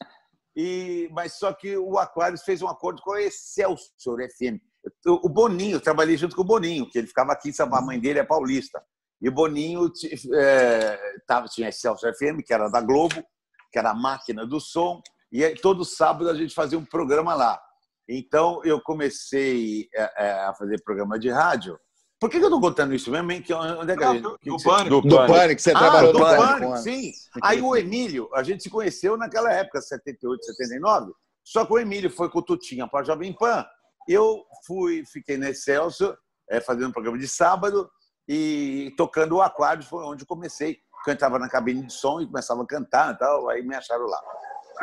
E, 0.57 1.09
mas 1.13 1.39
só 1.39 1.53
que 1.53 1.77
o 1.77 1.99
Aquários 1.99 2.43
fez 2.43 2.61
um 2.61 2.69
acordo 2.69 3.03
com 3.03 3.13
a 3.13 3.23
Excelsior 3.23 4.19
FM. 4.37 4.61
O 5.07 5.29
Boninho, 5.29 5.77
eu 5.77 5.81
trabalhei 5.81 6.17
junto 6.17 6.35
com 6.35 6.43
o 6.43 6.47
Boninho, 6.47 6.89
que 6.89 6.99
ele 6.99 7.07
ficava 7.07 7.33
aqui, 7.33 7.51
a 7.59 7.81
mãe 7.81 7.99
dele 7.99 8.19
é 8.19 8.25
paulista. 8.25 8.83
E 9.21 9.29
o 9.29 9.33
Boninho 9.33 9.91
é, 10.35 10.99
tava, 11.27 11.47
tinha 11.49 11.67
a 11.67 11.71
Excelsior 11.71 12.15
FM, 12.15 12.43
que 12.45 12.53
era 12.53 12.69
da 12.69 12.81
Globo, 12.81 13.23
que 13.71 13.79
era 13.79 13.91
a 13.91 13.95
máquina 13.95 14.47
do 14.47 14.59
som, 14.59 15.01
e 15.33 15.45
aí, 15.45 15.55
todo 15.55 15.85
sábado 15.85 16.29
a 16.29 16.35
gente 16.35 16.55
fazia 16.55 16.79
um 16.79 16.85
programa 16.85 17.35
lá. 17.35 17.61
Então 18.09 18.61
eu 18.65 18.81
comecei 18.81 19.89
é, 19.95 20.27
é, 20.27 20.33
a 20.45 20.55
fazer 20.55 20.83
programa 20.83 21.19
de 21.19 21.29
rádio. 21.31 21.79
Por 22.21 22.29
que 22.29 22.37
que 22.39 22.45
eu 22.45 22.49
estou 22.49 22.61
contando 22.61 22.93
isso 22.95 23.11
mesmo? 23.11 23.33
hein? 23.33 23.41
Que, 23.41 23.53
onde 23.55 23.93
é 23.93 23.97
que, 23.97 24.05
Ah, 24.05 24.11
a 24.11 24.13
gente- 24.15 24.23
do- 24.23 24.39
que 24.39 24.51
do 24.51 24.57
que 24.57 24.63
você- 24.63 24.69
Pânico. 24.69 25.01
Do 25.09 25.17
Pânico, 25.27 25.61
você 25.63 25.71
ah, 25.71 25.79
trabalhou 25.79 26.13
do 26.13 26.19
Pânico, 26.19 26.47
Pânico. 26.49 26.77
sim. 26.79 27.13
Aí 27.43 27.63
o 27.63 27.75
Emílio, 27.75 28.29
a 28.35 28.43
gente 28.43 28.63
se 28.63 28.69
conheceu 28.69 29.17
naquela 29.17 29.51
época, 29.53 29.81
78, 29.81 30.45
79. 30.45 31.13
Só 31.43 31.65
que 31.65 31.73
o 31.73 31.79
Emílio 31.79 32.11
foi 32.11 32.29
com 32.29 32.41
o 32.41 32.43
Tutinha 32.43 32.87
para 32.87 33.01
a 33.01 33.05
Jovem 33.05 33.33
Pan. 33.33 33.65
Eu 34.07 34.45
fui, 34.67 35.03
fiquei 35.11 35.39
na 35.39 35.49
Excelsior, 35.51 36.17
é, 36.51 36.61
fazendo 36.61 36.89
um 36.89 36.93
programa 36.93 37.17
de 37.19 37.27
sábado 37.27 37.89
e 38.29 38.93
tocando 38.99 39.37
o 39.37 39.43
Aquário, 39.43 39.83
foi 39.83 40.05
onde 40.05 40.23
eu 40.23 40.27
comecei. 40.27 40.79
Cantava 41.05 41.39
na 41.39 41.49
cabine 41.49 41.87
de 41.87 41.93
som 41.95 42.21
e 42.21 42.27
começava 42.27 42.63
a 42.63 42.67
cantar 42.67 43.15
e 43.15 43.19
tal, 43.19 43.49
aí 43.49 43.63
me 43.63 43.75
acharam 43.75 44.05
lá. 44.05 44.21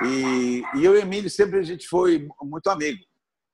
E, 0.06 0.64
e 0.76 0.84
eu 0.86 0.96
e 0.96 0.98
o 0.98 1.02
Emílio 1.02 1.30
sempre 1.30 1.60
a 1.60 1.64
gente 1.64 1.88
foi 1.88 2.28
muito 2.42 2.68
amigo. 2.70 3.00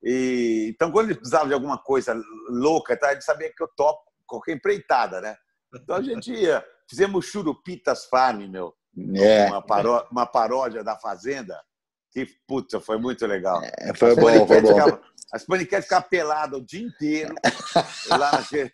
E, 0.04 0.66
então, 0.74 0.92
quando 0.92 1.06
ele 1.06 1.14
precisava 1.18 1.48
de 1.48 1.54
alguma 1.54 1.78
coisa 1.78 2.14
louca, 2.50 2.96
tá, 2.96 3.12
ele 3.12 3.22
sabia 3.22 3.50
que 3.54 3.62
eu 3.62 3.68
topo 3.74 4.02
qualquer 4.26 4.52
empreitada, 4.52 5.20
né? 5.20 5.36
Então 5.74 5.96
a 5.96 6.02
gente 6.02 6.30
ia. 6.32 6.64
Fizemos 6.88 7.24
Churupitas 7.26 8.04
Farm, 8.06 8.46
meu. 8.48 8.74
É. 9.16 9.46
Uma, 9.46 9.62
paró- 9.62 10.06
uma 10.12 10.26
paródia 10.26 10.84
da 10.84 10.96
Fazenda. 10.96 11.58
Que, 12.12 12.26
puta, 12.46 12.78
foi 12.80 12.98
muito 12.98 13.26
legal. 13.26 13.60
É, 13.62 13.92
foi 13.96 14.10
As 14.10 14.16
bom, 14.16 14.46
foi 14.46 14.60
bom. 14.60 14.68
ficavam- 14.68 15.00
As 15.32 15.44
paniquetes 15.44 15.84
ficavam 15.86 16.08
peladas 16.08 16.60
o 16.60 16.64
dia 16.64 16.82
inteiro. 16.86 17.34
lá 18.10 18.32
naquele, 18.32 18.70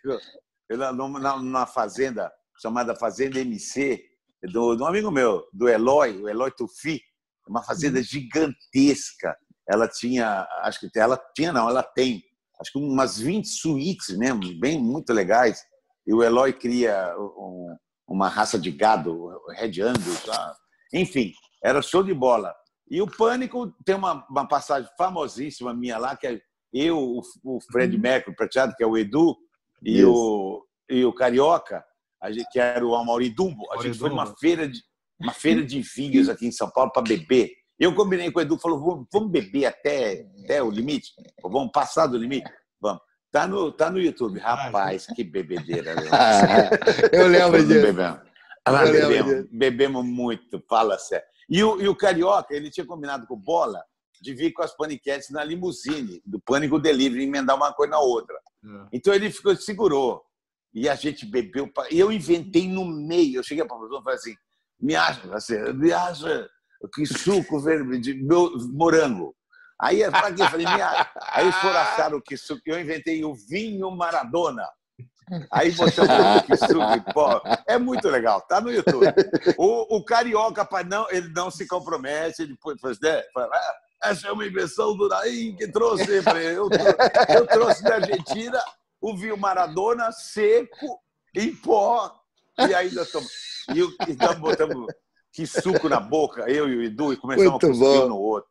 lá 0.69 0.91
numa, 0.93 1.19
na- 1.19 1.37
numa 1.37 1.65
fazenda 1.65 2.31
chamada 2.61 2.93
Fazenda 2.95 3.39
MC, 3.39 4.03
do, 4.51 4.75
de 4.75 4.83
um 4.83 4.85
amigo 4.85 5.09
meu, 5.09 5.47
do 5.51 5.67
Eloy, 5.69 6.21
o 6.21 6.29
Eloy 6.29 6.51
Tufi. 6.51 7.01
Uma 7.47 7.63
fazenda 7.63 8.03
gigantesca. 8.03 9.35
Ela 9.69 9.87
tinha, 9.87 10.47
acho 10.63 10.79
que 10.79 10.99
ela 10.99 11.17
tinha, 11.35 11.51
não, 11.53 11.69
ela 11.69 11.83
tem, 11.83 12.23
acho 12.59 12.71
que 12.71 12.77
umas 12.79 13.17
20 13.19 13.45
suítes 13.47 14.17
mesmo, 14.17 14.41
bem, 14.59 14.79
muito 14.81 15.11
legais. 15.13 15.63
e 16.05 16.13
o 16.13 16.23
Eloy 16.23 16.51
cria 16.51 17.15
um- 17.17 17.75
uma 18.07 18.27
raça 18.27 18.57
de 18.57 18.71
gado, 18.71 19.13
o 19.13 19.51
Red 19.51 19.79
Angus, 19.81 20.23
tá? 20.25 20.55
enfim, 20.93 21.31
era 21.63 21.81
show 21.81 22.03
de 22.03 22.13
bola. 22.13 22.53
E 22.89 23.01
o 23.01 23.07
Pânico 23.07 23.71
tem 23.85 23.95
uma, 23.95 24.25
uma 24.29 24.47
passagem 24.47 24.89
famosíssima 24.97 25.73
minha 25.73 25.97
lá, 25.99 26.17
que 26.17 26.27
é 26.27 26.41
eu, 26.73 26.97
o, 26.97 27.21
o 27.45 27.59
Fred 27.71 27.97
Mercury 27.97 28.35
prateado, 28.35 28.75
que 28.75 28.83
é 28.83 28.87
o 28.87 28.97
Edu, 28.97 29.37
e 29.83 29.99
Isso. 29.99 30.11
o, 30.11 30.65
e 30.89 31.05
o 31.05 31.13
Carioca, 31.13 31.85
a 32.21 32.31
gente, 32.31 32.49
que 32.49 32.59
era 32.59 32.85
o 32.85 32.95
Amaury 32.95 33.29
Dumbo. 33.29 33.71
A 33.71 33.81
gente 33.81 33.97
foi 33.97 34.09
numa 34.09 34.25
feira 34.37 34.67
de, 34.67 34.79
uma 35.19 35.33
feira 35.33 35.63
de 35.65 35.81
vinhos 35.81 36.27
aqui 36.29 36.47
em 36.47 36.51
São 36.51 36.69
Paulo 36.69 36.91
para 36.91 37.03
beber. 37.03 37.51
Eu 37.81 37.95
combinei 37.95 38.29
com 38.29 38.37
o 38.37 38.41
Edu, 38.43 38.59
falou, 38.59 38.79
vamos, 38.79 39.07
vamos 39.11 39.31
beber 39.31 39.65
até, 39.65 40.27
até 40.43 40.61
o 40.61 40.69
limite? 40.69 41.15
Vamos 41.41 41.71
passar 41.71 42.05
do 42.05 42.15
limite? 42.15 42.47
Vamos. 42.79 43.01
Tá 43.31 43.47
no, 43.47 43.71
tá 43.71 43.89
no 43.89 43.99
YouTube. 43.99 44.37
Rapaz, 44.37 45.07
que 45.07 45.23
bebedeira. 45.23 45.95
Eu 47.11 47.27
lembro 47.27 47.57
disso. 47.65 47.81
bebemos. 47.81 48.19
Ah, 48.63 48.85
bebemos, 48.85 49.47
bebemos 49.51 50.05
muito, 50.05 50.63
fala 50.69 50.99
sério. 50.99 51.25
E 51.49 51.63
o, 51.63 51.81
e 51.81 51.87
o 51.87 51.95
Carioca, 51.95 52.53
ele 52.53 52.69
tinha 52.69 52.85
combinado 52.85 53.25
com 53.25 53.33
o 53.33 53.37
Bola 53.37 53.83
de 54.21 54.35
vir 54.35 54.51
com 54.51 54.61
as 54.61 54.77
paniquetes 54.77 55.31
na 55.31 55.43
limusine, 55.43 56.21
do 56.23 56.39
Pânico 56.39 56.77
Delivery, 56.77 57.23
emendar 57.23 57.55
uma 57.55 57.73
coisa 57.73 57.89
na 57.89 57.99
outra. 57.99 58.37
Então 58.93 59.11
ele 59.11 59.31
ficou, 59.31 59.55
segurou. 59.55 60.21
E 60.71 60.87
a 60.87 60.93
gente 60.93 61.25
bebeu. 61.25 61.67
E 61.89 61.99
eu 61.99 62.11
inventei 62.11 62.67
no 62.67 62.85
meio. 62.85 63.39
Eu 63.39 63.43
cheguei 63.43 63.65
para 63.65 63.75
a 63.75 63.79
professora 63.79 64.01
e 64.01 64.03
falei 64.03 64.19
assim: 64.19 64.35
me 64.79 64.95
acha, 64.95 65.35
assim, 65.35 65.73
me 65.73 65.91
acha 65.91 66.47
que 66.89 67.05
suco 67.05 67.59
verde 67.59 67.97
de 67.99 68.13
meu- 68.23 68.51
morango. 68.73 69.35
Aí? 69.79 70.01
Eu 70.01 70.11
falei, 70.11 70.65
me 70.65 70.81
acha. 70.81 71.09
Aí 71.29 71.45
eles 71.45 71.55
foram 71.55 71.77
achar 71.79 72.13
o 72.13 72.21
que 72.21 72.37
suco. 72.37 72.61
Eu 72.65 72.79
inventei 72.79 73.23
o 73.25 73.33
vinho 73.33 73.89
Maradona. 73.91 74.67
Aí 75.51 75.71
que 76.45 76.55
suco 76.57 77.13
pó. 77.13 77.41
É 77.67 77.77
muito 77.77 78.07
legal, 78.09 78.41
tá 78.41 78.59
no 78.59 78.71
YouTube. 78.71 79.07
O, 79.57 79.97
o 79.97 80.03
carioca, 80.03 80.65
pai, 80.65 80.83
não, 80.83 81.09
ele 81.09 81.29
não 81.29 81.49
se 81.49 81.65
compromete, 81.67 82.41
ele 82.41 82.55
foi, 82.61 82.75
né, 83.01 83.23
fala, 83.33 83.49
"Ah, 83.53 83.75
essa 84.09 84.27
é 84.27 84.31
uma 84.31 84.45
invenção 84.45 84.95
do 84.97 85.07
Naim 85.07 85.55
que 85.55 85.67
trouxe. 85.71 86.05
Eu, 86.09 86.23
eu, 86.33 86.69
trou- 86.69 87.35
eu 87.37 87.47
trouxe 87.47 87.83
da 87.83 87.95
Argentina 87.95 88.61
o 88.99 89.15
vinho 89.15 89.37
Maradona 89.37 90.11
seco, 90.11 90.99
em 91.35 91.55
pó, 91.55 92.13
e 92.67 92.73
aí 92.75 92.91
nós 92.93 93.09
tomamos. 93.09 93.31
E, 93.73 94.11
e 94.11 94.15
nós 94.17 94.37
botamos 94.37 94.93
que 95.33 95.45
suco 95.45 95.87
na 95.87 95.99
boca, 95.99 96.49
eu 96.49 96.67
e 96.67 96.77
o 96.77 96.83
Edu, 96.83 97.13
e 97.13 97.17
começamos 97.17 97.51
Muito 97.51 97.65
a 97.65 97.69
cuspir 97.69 98.05
um 98.05 98.09
no 98.09 98.17
outro. 98.17 98.49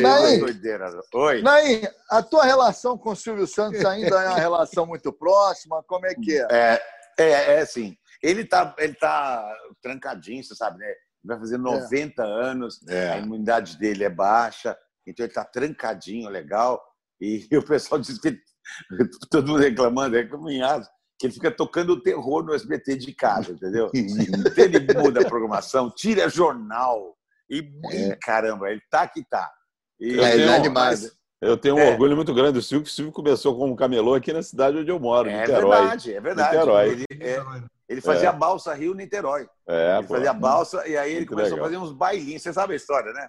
Naim, 0.00 0.38
doideira. 0.38 1.00
Oi. 1.12 1.42
Naim, 1.42 1.82
a 2.10 2.22
tua 2.22 2.44
relação 2.44 2.96
com 2.96 3.10
o 3.10 3.16
Silvio 3.16 3.46
Santos 3.46 3.84
ainda 3.84 4.22
é 4.22 4.28
uma 4.28 4.38
relação 4.38 4.86
muito 4.86 5.12
próxima? 5.12 5.82
Como 5.84 6.06
é 6.06 6.14
que 6.14 6.38
é? 6.38 6.46
É, 6.50 6.82
é, 7.18 7.30
é 7.54 7.60
assim. 7.60 7.96
Ele 8.22 8.44
tá, 8.44 8.74
ele 8.78 8.94
tá 8.94 9.44
trancadinho, 9.82 10.42
você 10.42 10.54
sabe, 10.54 10.78
né? 10.78 10.86
Vai 11.24 11.38
fazer 11.38 11.58
90 11.58 12.22
anos, 12.22 12.80
a 12.88 13.18
imunidade 13.18 13.76
dele 13.78 14.04
é 14.04 14.10
baixa, 14.10 14.76
então 15.04 15.26
ele 15.26 15.34
tá 15.34 15.44
trancadinho, 15.44 16.30
legal. 16.30 16.80
E 17.20 17.46
o 17.56 17.64
pessoal 17.64 18.00
diz 18.00 18.18
que 18.18 18.38
todo 19.30 19.48
mundo 19.48 19.60
reclamando, 19.60 20.16
é 20.16 20.60
Asa, 20.62 20.88
que 21.18 21.26
ele 21.26 21.32
fica 21.34 21.50
tocando 21.50 21.94
o 21.94 22.00
terror 22.02 22.42
no 22.44 22.54
SBT 22.54 22.96
de 22.96 23.12
casa, 23.14 23.52
entendeu? 23.52 23.90
Então 23.94 24.64
ele 24.64 24.80
muda 25.00 25.20
a 25.22 25.28
programação, 25.28 25.90
tira 25.90 26.28
jornal. 26.28 27.16
E, 27.48 27.58
e, 27.92 28.16
caramba, 28.16 28.70
ele 28.70 28.82
tá 28.90 29.06
que 29.06 29.24
tá. 29.24 29.50
E, 30.00 30.14
Eu 30.14 30.22
tenho- 30.22 30.64
não, 30.64 30.72
mas- 30.72 31.16
Eu 31.40 31.56
tenho 31.56 31.76
um 31.76 31.78
É. 31.78 31.90
orgulho 31.90 32.16
muito 32.16 32.32
grande 32.34 32.52
do 32.54 32.62
Silvio, 32.62 32.84
que 32.84 32.90
o 32.90 32.92
Silvio 32.92 33.12
começou 33.12 33.56
como 33.56 33.76
camelô 33.76 34.14
aqui 34.14 34.32
na 34.32 34.42
cidade 34.42 34.78
onde 34.78 34.90
eu 34.90 34.98
moro, 34.98 35.28
É 35.28 35.40
Niterói. 35.42 35.76
verdade, 35.80 36.14
é 36.14 36.20
verdade. 36.20 36.54
Niterói. 36.56 36.88
Ele, 36.92 37.04
é- 37.20 37.44
ele 37.88 38.00
fazia 38.00 38.26
É. 38.26 38.28
a 38.28 38.32
balsa 38.32 38.72
Rio-Niterói. 38.74 39.46
É, 39.68 39.98
ele 39.98 40.06
pô. 40.06 40.14
fazia 40.14 40.30
a 40.30 40.34
balsa 40.34 40.88
e 40.88 40.96
aí 40.96 41.10
ele 41.10 41.18
Muito 41.20 41.28
começou 41.30 41.52
legal. 41.52 41.66
a 41.66 41.68
fazer 41.70 41.76
uns 41.82 41.92
bailinhos. 41.92 42.42
Você 42.42 42.52
sabe 42.52 42.72
a 42.72 42.76
história, 42.76 43.12
né? 43.12 43.28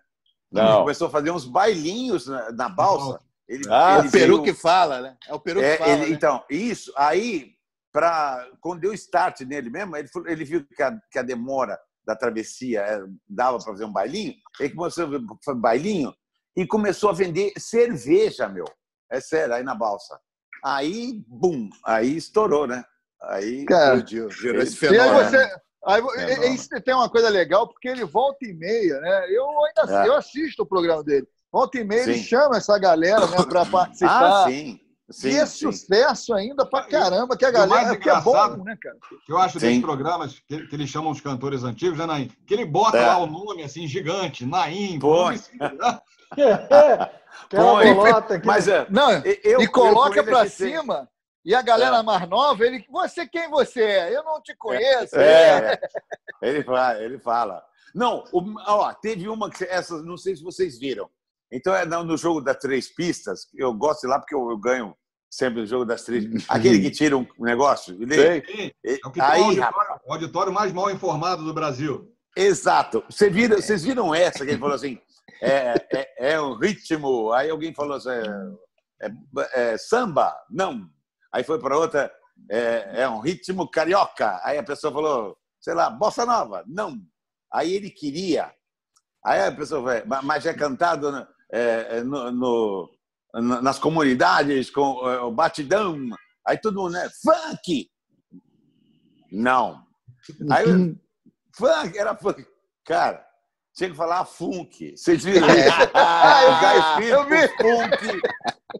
Não. 0.52 0.64
Ele 0.70 0.78
começou 0.80 1.08
a 1.08 1.12
fazer 1.12 1.32
uns 1.32 1.46
bailinhos 1.46 2.28
na, 2.28 2.52
na 2.54 2.70
balsa. 2.70 3.20
Ele, 3.48 3.64
Ah, 3.70 4.00
ele 4.00 4.08
o 4.08 4.12
Peru 4.12 4.34
veio- 4.42 4.44
que 4.44 4.54
fala, 4.54 5.02
né? 5.02 5.18
É 5.28 5.34
o 5.34 5.40
Peru 5.40 5.60
que 5.60 5.66
é, 5.66 5.78
fala. 5.78 5.92
ele- 5.92 6.02
né? 6.06 6.10
Então, 6.10 6.44
isso. 6.50 6.92
Aí, 6.98 7.52
pra, 7.98 8.48
quando 8.62 8.82
deu 8.82 8.94
start 8.94 9.42
nele 9.42 9.72
mesmo, 9.72 9.96
ele, 9.98 10.08
falou- 10.08 10.28
ele 10.30 10.46
viu 10.46 10.64
que 10.68 10.84
a, 10.84 10.96
que 11.12 11.18
a 11.18 11.24
demora 11.24 11.80
da 12.06 12.16
travessia 12.16 12.82
é, 12.82 13.02
dava 13.28 13.58
para 13.58 13.66
fazer 13.72 13.86
um 13.86 13.92
bailinho. 13.92 14.36
Ele 14.60 14.70
começou 14.76 15.06
a 15.06 15.10
fazer 15.44 15.58
um 15.58 15.60
bailinho 15.62 16.14
e 16.56 16.68
começou 16.68 17.10
a 17.10 17.14
vender 17.14 17.52
cerveja, 17.58 18.48
meu. 18.48 18.66
É 19.12 19.20
sério, 19.20 19.56
aí 19.56 19.64
na 19.64 19.74
balsa. 19.74 20.20
Aí, 20.64 21.24
bum, 21.28 21.70
aí 21.84 22.18
estourou, 22.18 22.68
né? 22.68 22.84
Aí 23.20 23.66
Cara, 23.66 23.96
explodiu, 23.96 24.30
virou 24.30 24.62
esse 24.62 24.86
E 24.86 24.88
aí 24.90 24.94
fenômeno. 24.96 25.30
você. 25.30 25.56
Aí, 25.88 26.02
Fenômeno. 26.02 26.44
e- 26.54 26.78
e 26.78 26.82
tem 26.82 26.94
uma 26.94 27.10
coisa 27.10 27.30
legal, 27.30 27.68
porque 27.68 27.88
ele 27.88 28.06
volta 28.06 28.46
e 28.46 28.54
meia, 28.54 29.00
né? 29.02 29.26
Eu 29.32 29.48
ainda 29.66 30.04
É. 30.04 30.08
eu 30.08 30.14
assisto 30.16 30.62
o 30.62 30.68
programa 30.68 31.04
dele. 31.04 31.28
Volta 31.52 31.80
e 31.80 31.84
meia 31.84 32.04
ele 32.04 32.14
Sim. 32.20 32.24
chama 32.26 32.58
essa 32.58 32.78
galera 32.78 33.26
né, 33.26 33.38
para 33.50 33.66
participar. 33.66 34.44
Ah, 34.44 34.48
sim. 34.48 34.80
Sim, 35.10 35.30
e 35.30 35.38
é 35.38 35.46
sim. 35.46 35.72
sucesso 35.72 36.34
ainda 36.34 36.66
pra 36.66 36.84
caramba, 36.84 37.38
que 37.38 37.46
a 37.46 37.52
galera 37.52 37.96
que 37.96 38.10
é 38.10 38.22
bom, 38.22 38.58
né, 38.64 38.78
cara? 38.82 38.98
que 39.26 39.32
eu 39.32 39.38
acho 39.38 39.58
Sim. 39.60 39.68
desses 39.68 39.82
programas 39.82 40.40
que, 40.48 40.68
que 40.68 40.76
eles 40.76 40.90
chamam 40.90 41.12
os 41.12 41.22
cantores 41.22 41.64
antigos, 41.64 41.98
né, 41.98 42.06
Naim? 42.06 42.28
Que 42.46 42.54
ele 42.54 42.66
bota 42.66 42.98
É. 42.98 43.06
lá 43.08 43.18
o 43.20 43.26
nome 43.26 43.64
assim, 43.64 43.88
gigante, 43.88 44.46
Naim. 44.46 45.00
Põe. 45.00 45.24
nome 45.24 45.36
assim, 45.36 45.58
né? 45.58 46.00
Aquela 47.46 47.72
Põe. 47.74 47.94
bolota 47.94 48.40
que 48.40 48.46
Mas, 48.48 48.68
é, 48.68 48.86
Não, 48.90 49.10
eu- 49.12 49.62
e 49.62 49.68
coloca 49.68 50.20
ele 50.20 50.30
pra 50.30 50.42
a 50.42 50.46
gente 50.46 50.58
tem- 50.58 50.76
cima. 50.78 51.08
E 51.46 51.56
a 51.56 51.62
galera 51.62 51.98
É. 52.00 52.04
mais 52.04 52.28
nova, 52.28 52.66
ele. 52.66 52.84
Você 52.92 53.26
quem 53.26 53.50
você 53.50 53.82
é? 53.82 54.14
Eu 54.18 54.24
não 54.24 54.42
te 54.42 54.54
conheço. 54.58 55.16
É, 55.18 55.80
ele 56.42 56.62
fala, 56.64 57.02
ele 57.02 57.18
fala. 57.20 57.64
Não, 57.96 58.26
o- 58.34 58.44
ó, 58.68 58.94
teve 58.94 59.30
uma 59.30 59.50
que 59.50 59.64
essas 59.64 60.04
não 60.04 60.18
sei 60.18 60.36
se 60.36 60.44
vocês 60.44 60.78
viram. 60.78 61.10
Então 61.52 61.74
é 61.76 61.86
no 61.86 62.04
no 62.04 62.18
jogo 62.18 62.42
das 62.42 62.58
três 62.58 62.94
pistas. 62.94 63.48
Eu 63.56 63.74
gosto 63.74 64.02
de 64.02 64.08
ir 64.08 64.10
lá 64.10 64.20
porque 64.20 64.36
eu, 64.36 64.50
eu 64.50 64.58
ganho 64.58 64.96
sempre 65.30 65.62
no 65.62 65.66
jogo 65.68 65.86
das 65.86 66.04
três. 66.04 66.26
Aquele 66.50 66.80
que 66.82 66.92
tira 66.92 67.18
um 67.18 67.26
negócio. 67.40 67.96
Sim, 67.98 68.04
É 68.86 68.98
o, 69.06 69.12
que 69.12 69.20
tem 69.20 69.24
o 69.24 69.26
Aí, 69.26 69.42
auditório, 69.42 70.02
o 70.06 70.14
auditório 70.14 70.54
mais 70.54 70.74
mal 70.74 70.90
informado 70.92 71.44
do 71.44 71.54
Brasil. 71.54 72.14
exato. 72.36 73.04
Você 73.10 73.30
vira, 73.30 73.56
vocês 73.62 73.84
viram 73.84 74.14
essa 74.14 74.44
que 74.46 74.52
ele 74.52 74.60
falou 74.60 74.76
assim? 74.76 75.00
É, 75.42 75.74
é, 75.94 76.34
é 76.34 76.42
um 76.42 76.56
ritmo. 76.56 77.32
Aí 77.32 77.50
alguém 77.50 77.74
falou 77.74 77.96
assim, 77.98 78.10
é, 79.02 79.08
é- 79.08 79.74
é 79.74 79.78
samba? 79.78 80.36
Não. 80.50 80.90
Aí 81.34 81.44
foi 81.44 81.60
para 81.60 81.78
outra. 81.78 82.12
É, 82.50 83.02
é 83.04 83.10
um 83.10 83.20
ritmo 83.20 83.70
carioca. 83.70 84.40
Aí 84.44 84.58
a 84.58 84.64
pessoa 84.64 84.92
falou, 84.94 85.38
sei 85.62 85.74
lá, 85.74 85.90
bossa 85.90 86.26
nova? 86.26 86.64
Não. 86.68 86.98
Aí 87.52 87.74
ele 87.74 87.90
queria. 87.90 88.52
Aí 89.26 89.42
a 89.42 89.52
pessoa 89.52 89.82
falou, 89.84 90.22
"Mas- 90.24 90.46
é 90.46 90.54
cantado 90.54 91.12
no- 91.12 91.28
é, 91.52 91.98
é, 91.98 92.04
no- 92.04 92.32
no- 92.32 92.90
na- 93.34 93.62
nas 93.62 93.80
comunidades 93.80 94.70
com 94.70 95.10
é, 95.10 95.20
o 95.22 95.32
batidão. 95.32 95.98
Aí 96.46 96.58
todo 96.58 96.82
mundo, 96.82 96.94
né? 96.94 97.10
Funk! 97.24 97.90
Não. 99.32 99.82
Aí 100.52 100.66
eu- 100.70 100.96
funk, 101.56 101.98
era 101.98 102.16
funk. 102.16 102.46
Cara, 102.86 103.26
tinha 103.76 103.90
que 103.90 103.96
falar 103.96 104.24
funk. 104.26 104.96
Vocês 104.96 105.24
viram 105.24 105.48
isso? 105.48 105.58
Ah, 105.94 106.60
Tá 106.62 106.76
eu 106.76 106.80
escrito 106.80 107.00
vi, 107.00 107.10
eu 107.10 107.24
vi. 107.26 107.48
funk. 107.58 108.22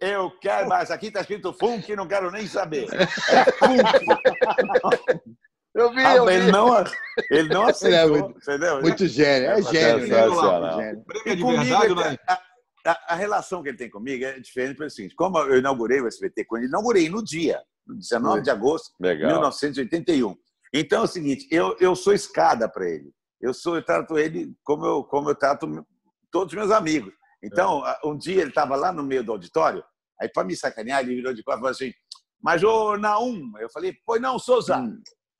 Eu 0.02 0.32
quero, 0.40 0.68
mas 0.70 0.92
aqui 0.92 1.08
está 1.08 1.22
escrito 1.22 1.54
funk, 1.54 1.96
não 1.96 2.08
quero 2.08 2.30
nem 2.32 2.46
saber. 2.48 2.88
É 2.94 3.52
funk. 3.54 3.84
Eu 5.76 5.92
vi, 5.94 6.04
Ah, 6.04 6.16
eu 6.16 6.26
mas 6.26 6.36
vi. 6.38 6.42
ele 6.42 6.52
não, 6.52 6.84
ele 7.30 7.50
não 7.54 7.68
aceitou, 7.68 8.00
Ele 8.00 8.18
é 8.18 8.22
muito- 8.24 8.38
entendeu? 8.40 8.82
Muito 8.82 9.06
gênio. 9.08 9.50
É 9.52 9.62
gênio, 9.62 10.08
né? 10.08 10.08
Gênio. 10.08 11.04
Prêmio 11.06 11.28
E 11.28 11.36
de 11.36 11.42
comigo, 11.44 11.64
verdade, 11.64 11.86
ele- 11.86 11.96
Naim. 11.96 12.18
a, 12.28 12.42
a- 12.88 13.00
a 13.10 13.16
relação 13.16 13.62
que 13.62 13.70
ele 13.70 13.78
tem 13.78 13.90
comigo 13.90 14.24
é 14.24 14.40
diferente 14.40 14.78
pelo 14.78 14.90
seguinte: 14.90 15.16
como 15.16 15.38
eu 15.40 15.58
inaugurei 15.60 16.02
o 16.02 16.08
SBT, 16.08 16.46
quando 16.46 16.64
eu 16.64 16.70
inaugurei 16.70 17.10
no 17.10 17.24
dia, 17.24 17.62
no 17.86 17.96
19 17.96 18.42
de 18.42 18.50
agosto 18.50 18.94
de 19.00 19.08
Legal. 19.08 19.32
1981. 19.32 20.36
Então 20.74 21.02
é 21.02 21.04
o 21.04 21.08
seguinte: 21.08 21.48
eu, 21.52 21.76
eu 21.80 21.96
sou 21.96 22.14
escada 22.14 22.70
para 22.70 22.88
ele. 22.90 23.12
Eu, 23.42 23.54
sou, 23.54 23.76
eu 23.76 23.84
trato 23.86 24.18
ele 24.18 24.54
como 24.64 24.86
eu, 24.86 25.04
como 25.04 25.30
eu 25.30 25.36
trato 25.36 25.86
todos 26.32 26.54
os 26.54 26.58
meus 26.60 26.72
amigos. 26.72 27.14
Então, 27.44 27.84
a- 27.86 28.00
um 28.04 28.18
dia 28.18 28.42
ele 28.42 28.50
estava 28.50 28.76
lá 28.76 28.92
no 28.92 29.04
meio 29.04 29.24
do 29.24 29.32
auditório, 29.32 29.84
aí 30.20 30.28
para 30.28 30.44
me 30.44 30.56
sacanear, 30.56 31.02
ele 31.02 31.16
virou 31.16 31.34
de 31.34 31.44
costas 31.44 31.60
e 31.60 31.62
falou 31.62 31.72
assim: 31.72 31.94
Mas 32.42 32.64
ô 32.64 32.98
Naum, 32.98 33.52
eu 33.60 33.70
falei: 33.70 33.94
Pois 34.06 34.22
não, 34.22 34.40
Souza. 34.40 34.76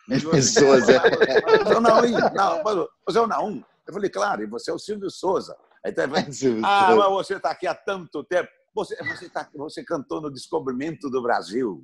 Ele 0.10 0.20
falou 0.22 0.36
assim, 0.38 0.60
Souza. 0.60 1.02
"Mas, 1.46 1.76
ô, 1.76 1.82
Naum, 1.82 2.02
não, 2.36 2.64
mas, 2.64 2.88
você 3.08 3.18
é 3.18 3.22
o 3.22 3.28
Naum? 3.28 3.64
Eu 3.88 3.94
falei: 3.94 4.10
Claro, 4.10 4.44
e 4.44 4.46
você 4.46 4.70
é 4.72 4.74
o 4.74 4.80
Silvio 4.80 5.10
Souza. 5.10 5.56
Tá, 5.94 6.04
ah, 6.64 6.96
mas 6.96 7.10
você 7.12 7.36
está 7.36 7.52
aqui 7.52 7.68
há 7.68 7.76
tanto 7.76 8.24
tempo. 8.24 8.50
Você, 8.76 8.96
você, 9.04 9.30
tá, 9.30 9.50
você 9.56 9.84
cantou 9.84 10.22
no 10.22 10.32
Descobrimento 10.32 11.10
do 11.10 11.22
Brasil. 11.22 11.84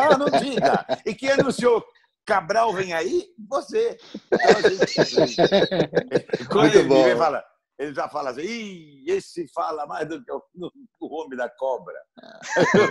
Ah, 0.00 0.16
não 0.16 0.26
diga. 0.30 0.84
E 1.04 1.14
quem 1.14 1.30
anunciou 1.30 1.84
Cabral 2.26 2.72
vem 2.72 2.92
aí? 2.94 3.26
Você. 3.48 3.98
Então, 4.32 4.70
gente- 4.70 5.36
Quando 6.48 6.62
Muito 6.62 6.78
ele 6.78 6.88
bom. 6.88 7.04
vem 7.04 7.16
fala, 7.16 7.44
ele 7.78 7.92
já 7.94 8.08
fala 8.08 8.30
assim, 8.30 8.42
Ih, 8.42 9.04
esse 9.08 9.46
fala 9.52 9.86
mais 9.86 10.08
do 10.08 10.22
que 10.22 10.30
o, 10.32 10.42
o 11.00 11.14
homem 11.20 11.36
da 11.36 11.48
cobra. 11.48 11.94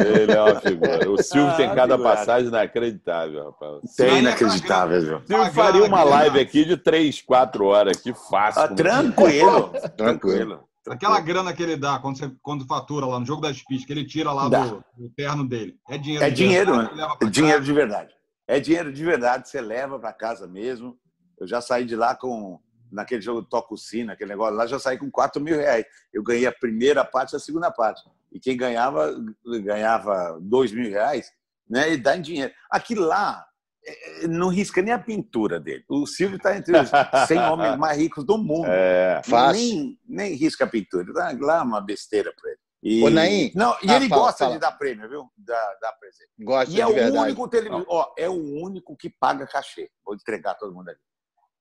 Ele 0.06 0.32
é 0.32 0.42
uma 0.42 0.60
figura. 0.60 1.10
O 1.10 1.22
Silvio 1.24 1.56
tem 1.56 1.68
Ah, 1.70 1.76
cada 1.76 1.96
figurado. 1.96 2.04
passagem 2.18 2.48
inacreditável, 2.50 3.46
rapaz. 3.46 3.96
Tem 3.96 4.20
inacreditável, 4.20 5.02
viu? 5.02 5.18
O 5.18 5.26
Silvio 5.28 5.54
faria 5.54 5.84
uma 5.86 6.04
live 6.04 6.40
aqui 6.40 6.66
de 6.66 6.76
três, 6.78 7.22
quatro 7.22 7.66
horas 7.66 7.98
aqui, 7.98 8.14
fácil. 8.30 8.62
Ah, 8.62 8.68
tranquilo, 8.68 9.72
tranquilo. 9.96 10.68
Aquela 10.90 11.22
grana 11.22 11.54
que 11.54 11.64
ele 11.64 11.78
dá 11.78 11.98
quando, 12.00 12.18
você, 12.18 12.30
quando 12.42 12.66
fatura 12.68 13.06
lá 13.06 13.18
no 13.18 13.26
jogo 13.26 13.42
das 13.42 13.62
pistas, 13.64 13.86
que 13.86 13.94
ele 13.94 14.06
tira 14.06 14.34
lá 14.34 14.50
do, 14.50 14.84
do 14.98 15.10
terno 15.16 15.48
dele. 15.48 15.78
É 15.90 15.98
dinheiro. 15.98 16.26
É 16.26 16.30
dinheiro, 16.30 16.76
né? 16.76 16.90
É 17.22 17.26
dinheiro 17.26 17.60
casa. 17.60 17.66
de 17.66 17.74
verdade. 17.74 18.14
É 18.46 18.60
dinheiro 18.60 18.92
de 18.92 19.06
verdade, 19.06 19.48
você 19.48 19.62
leva 19.62 19.98
para 19.98 20.12
casa 20.12 20.46
mesmo. 20.46 20.98
Eu 21.40 21.48
já 21.48 21.62
saí 21.62 21.86
de 21.86 21.96
lá 21.96 22.14
com, 22.14 22.60
naquele 22.94 23.22
jogo 23.22 23.44
Toco 23.44 23.76
Sino, 23.78 24.12
aquele 24.12 24.30
negócio 24.30 24.56
lá, 24.56 24.66
já 24.68 24.80
saí 24.80 24.98
com 24.98 25.10
4 25.12 25.42
mil 25.42 25.56
reais. 25.58 25.86
Eu 26.14 26.24
ganhei 26.24 26.46
a 26.46 26.52
primeira 26.52 27.04
parte 27.04 27.34
e 27.34 27.36
a 27.36 27.40
segunda 27.40 27.72
parte. 27.72 28.02
E 28.32 28.40
quem 28.40 28.56
ganhava, 28.58 29.14
ganhava 29.64 30.38
2 30.42 30.72
mil 30.72 30.90
reais, 30.90 31.32
né? 31.70 31.94
E 31.94 31.98
dá 31.98 32.16
em 32.18 32.22
dinheiro. 32.22 32.54
Aqui 32.70 32.96
lá, 32.96 33.46
eh, 33.86 34.28
não 34.28 34.48
risca 34.50 34.82
nem 34.82 34.94
a 34.94 35.00
pintura 35.00 35.60
dele. 35.60 35.84
O 35.90 36.06
Silvio 36.06 36.38
está 36.38 36.56
entre 36.56 36.76
os 36.78 36.90
100 37.28 37.40
homens 37.40 37.78
mais 37.78 37.98
ricos 37.98 38.24
do 38.24 38.38
mundo. 38.38 38.66
É. 38.68 39.22
Fácil. 39.26 39.54
Nem, 39.62 40.00
nem 40.08 40.34
risca 40.36 40.64
a 40.66 40.68
pintura. 40.68 41.06
Lá- 41.14 41.36
Lá 41.40 41.58
é 41.60 41.62
uma 41.62 41.82
besteira 41.82 42.34
para 42.40 42.52
ele. 42.52 42.60
E, 42.86 43.02
Ô, 43.02 43.10
Naim, 43.10 43.50
não, 43.56 43.78
e 43.82 43.90
ah, 43.90 43.96
ele 43.96 44.10
fala, 44.10 44.24
gosta 44.24 44.40
fala. 44.44 44.54
de 44.56 44.60
dar 44.60 44.74
prêmio, 44.74 45.08
viu? 45.08 45.30
Da, 45.38 45.74
da 45.82 45.94
presente. 45.94 46.30
Gosta 46.40 46.70
E 46.76 46.82
é 46.82 46.86
o 46.86 46.94
verdade. 46.94 47.18
único 47.18 47.48
televisor. 47.48 47.86
Ó, 47.88 48.14
é 48.18 48.28
o 48.28 48.34
único 48.62 48.98
que 48.98 49.10
paga 49.10 49.48
cachê. 49.48 49.90
Vou 50.06 50.14
entregar 50.16 50.56
todo 50.56 50.74
mundo 50.74 50.90
ali. 50.90 50.98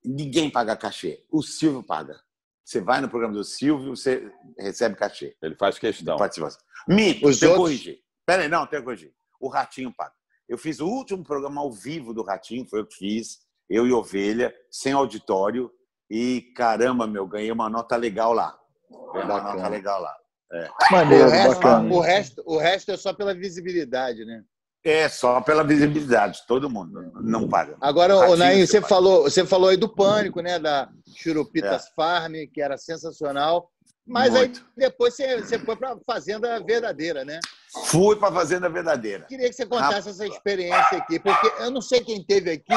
Ninguém 0.04 0.50
paga 0.50 0.76
cachê. 0.76 1.24
O 1.30 1.42
Silvio 1.42 1.82
paga. 1.82 2.20
Você 2.64 2.80
vai 2.80 3.00
no 3.00 3.08
programa 3.08 3.34
do 3.34 3.44
Silvio, 3.44 3.94
você 3.96 4.30
recebe 4.58 4.96
cachê. 4.96 5.36
Ele 5.42 5.54
faz 5.56 5.78
questão. 5.78 6.16
Participação. 6.16 6.60
Mito, 6.88 7.26
Os 7.28 7.38
tem 7.38 7.48
outros- 7.48 7.66
corrigir. 7.66 8.00
Peraí, 8.24 8.48
não, 8.48 8.66
tem 8.66 8.78
que 8.78 8.84
corrigir. 8.84 9.12
O 9.40 9.48
Ratinho 9.48 9.92
paga. 9.92 10.12
Eu 10.48 10.56
fiz 10.58 10.80
o 10.80 10.86
último 10.86 11.22
programa 11.24 11.60
ao 11.60 11.72
vivo 11.72 12.12
do 12.14 12.22
Ratinho, 12.22 12.66
foi 12.68 12.80
eu 12.80 12.86
que 12.86 12.96
fiz, 12.96 13.40
eu 13.68 13.86
e 13.86 13.92
Ovelha, 13.92 14.54
sem 14.70 14.92
auditório. 14.92 15.70
E 16.10 16.52
caramba, 16.56 17.06
meu, 17.06 17.26
ganhei 17.26 17.50
uma 17.50 17.68
nota 17.70 17.96
legal 17.96 18.32
lá. 18.32 18.56
Ganhei 18.90 19.24
uma 19.26 19.34
Bacana. 19.34 19.54
nota 19.56 19.68
legal 19.68 20.00
lá. 20.00 20.16
É. 20.52 20.68
O 20.68 20.92
Maneiro, 20.92 21.28
resto, 21.30 21.54
bacana. 21.62 21.94
o, 21.94 22.00
resto, 22.00 22.42
o 22.44 22.58
resto 22.58 22.90
é 22.90 22.96
só 22.96 23.14
pela 23.14 23.34
visibilidade, 23.34 24.24
né? 24.24 24.44
É 24.84 25.08
só 25.08 25.40
pela 25.40 25.62
visibilidade, 25.62 26.40
todo 26.46 26.68
mundo 26.68 27.12
não 27.20 27.48
paga. 27.48 27.76
Agora, 27.80 28.36
Naim, 28.36 28.66
você 28.66 28.80
paga. 28.80 28.88
falou, 28.94 29.22
você 29.22 29.46
falou 29.46 29.68
aí 29.68 29.76
do 29.76 29.88
pânico, 29.88 30.40
né? 30.40 30.58
Da 30.58 30.88
Churupitas 31.14 31.86
É. 31.86 31.90
Farm, 31.94 32.32
que 32.52 32.60
era 32.60 32.76
sensacional. 32.76 33.70
Mas 34.04 34.32
Muito. 34.32 34.58
aí 34.58 34.66
depois 34.76 35.14
você, 35.14 35.40
você 35.40 35.58
foi 35.60 35.76
para 35.76 35.96
Fazenda 36.04 36.58
Verdadeira, 36.64 37.24
né? 37.24 37.38
Fui 37.86 38.16
para 38.16 38.32
Fazenda 38.32 38.68
Verdadeira. 38.68 39.24
Queria 39.28 39.48
que 39.48 39.54
você 39.54 39.64
contasse 39.64 40.08
essa 40.08 40.26
experiência 40.26 40.98
aqui, 40.98 41.20
porque 41.20 41.52
eu 41.60 41.70
não 41.70 41.80
sei 41.80 42.00
quem 42.00 42.20
teve 42.24 42.50
aqui 42.50 42.74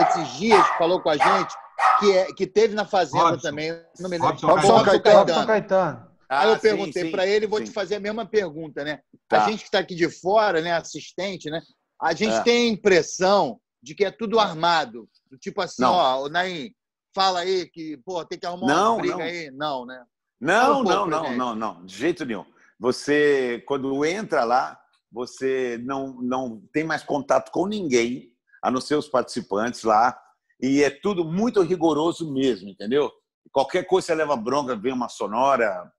esses 0.00 0.28
dias, 0.38 0.66
falou 0.76 1.00
com 1.00 1.10
a 1.10 1.16
gente, 1.16 1.54
que, 2.00 2.12
é, 2.12 2.24
que 2.32 2.46
teve 2.48 2.74
na 2.74 2.84
Fazenda 2.84 3.30
Robson. 3.30 3.48
também. 3.48 3.70
Não 4.00 4.10
me 4.10 4.18
lembro. 4.18 4.28
Robson 4.30 4.46
Robson 4.48 4.84
Caetano. 4.84 5.18
Robson 5.18 6.07
Caetano. 6.28 6.42
Aí 6.42 6.48
eu 6.48 6.54
Ah, 6.54 6.58
perguntei 6.58 7.10
para 7.10 7.26
ele, 7.26 7.46
vou 7.46 7.58
sim. 7.58 7.64
te 7.66 7.70
fazer 7.72 7.96
a 7.96 8.00
mesma 8.00 8.26
pergunta, 8.26 8.84
né? 8.84 9.00
Tá. 9.26 9.44
A 9.44 9.50
gente 9.50 9.60
que 9.60 9.66
está 9.66 9.78
aqui 9.78 9.94
de 9.94 10.08
fora, 10.10 10.60
né, 10.60 10.72
assistente, 10.72 11.50
né? 11.50 11.60
A 12.00 12.12
gente 12.14 12.34
É. 12.34 12.42
tem 12.42 12.68
a 12.68 12.72
impressão 12.72 13.58
de 13.82 13.94
que 13.94 14.04
é 14.04 14.10
tudo 14.10 14.38
armado. 14.38 15.08
Do 15.30 15.38
Tipo 15.38 15.62
assim, 15.62 15.82
Não. 15.82 15.92
ó, 15.94 16.22
o 16.24 16.28
Naim, 16.28 16.72
fala 17.14 17.40
aí 17.40 17.68
que, 17.70 17.96
pô, 18.04 18.24
tem 18.24 18.38
que 18.38 18.46
arrumar 18.46 18.66
Não, 18.66 18.92
uma 18.94 19.00
briga 19.00 19.16
não. 19.16 19.22
aí. 19.24 19.50
Não, 19.50 19.86
né? 19.86 20.04
Não, 20.40 20.80
um 20.80 20.82
não, 20.84 21.06
não, 21.06 21.36
não, 21.36 21.54
não, 21.54 21.84
de 21.86 21.96
jeito 21.96 22.24
nenhum. 22.24 22.44
Você, 22.78 23.62
quando 23.66 24.04
entra 24.04 24.44
lá, 24.44 24.78
você 25.10 25.80
não, 25.82 26.12
não 26.22 26.62
tem 26.72 26.84
mais 26.84 27.02
contato 27.02 27.50
com 27.50 27.66
ninguém, 27.66 28.30
a 28.62 28.70
não 28.70 28.80
ser 28.80 28.94
os 28.94 29.08
participantes 29.08 29.82
lá, 29.82 30.16
e 30.60 30.82
é 30.82 30.90
tudo 30.90 31.24
muito 31.24 31.60
rigoroso 31.62 32.32
mesmo, 32.32 32.68
entendeu? 32.68 33.10
Qualquer 33.50 33.84
coisa 33.84 34.08
você 34.08 34.14
leva 34.14 34.36
bronca, 34.36 34.76
vem 34.76 34.92
uma 34.92 35.08
sonora, 35.08 35.90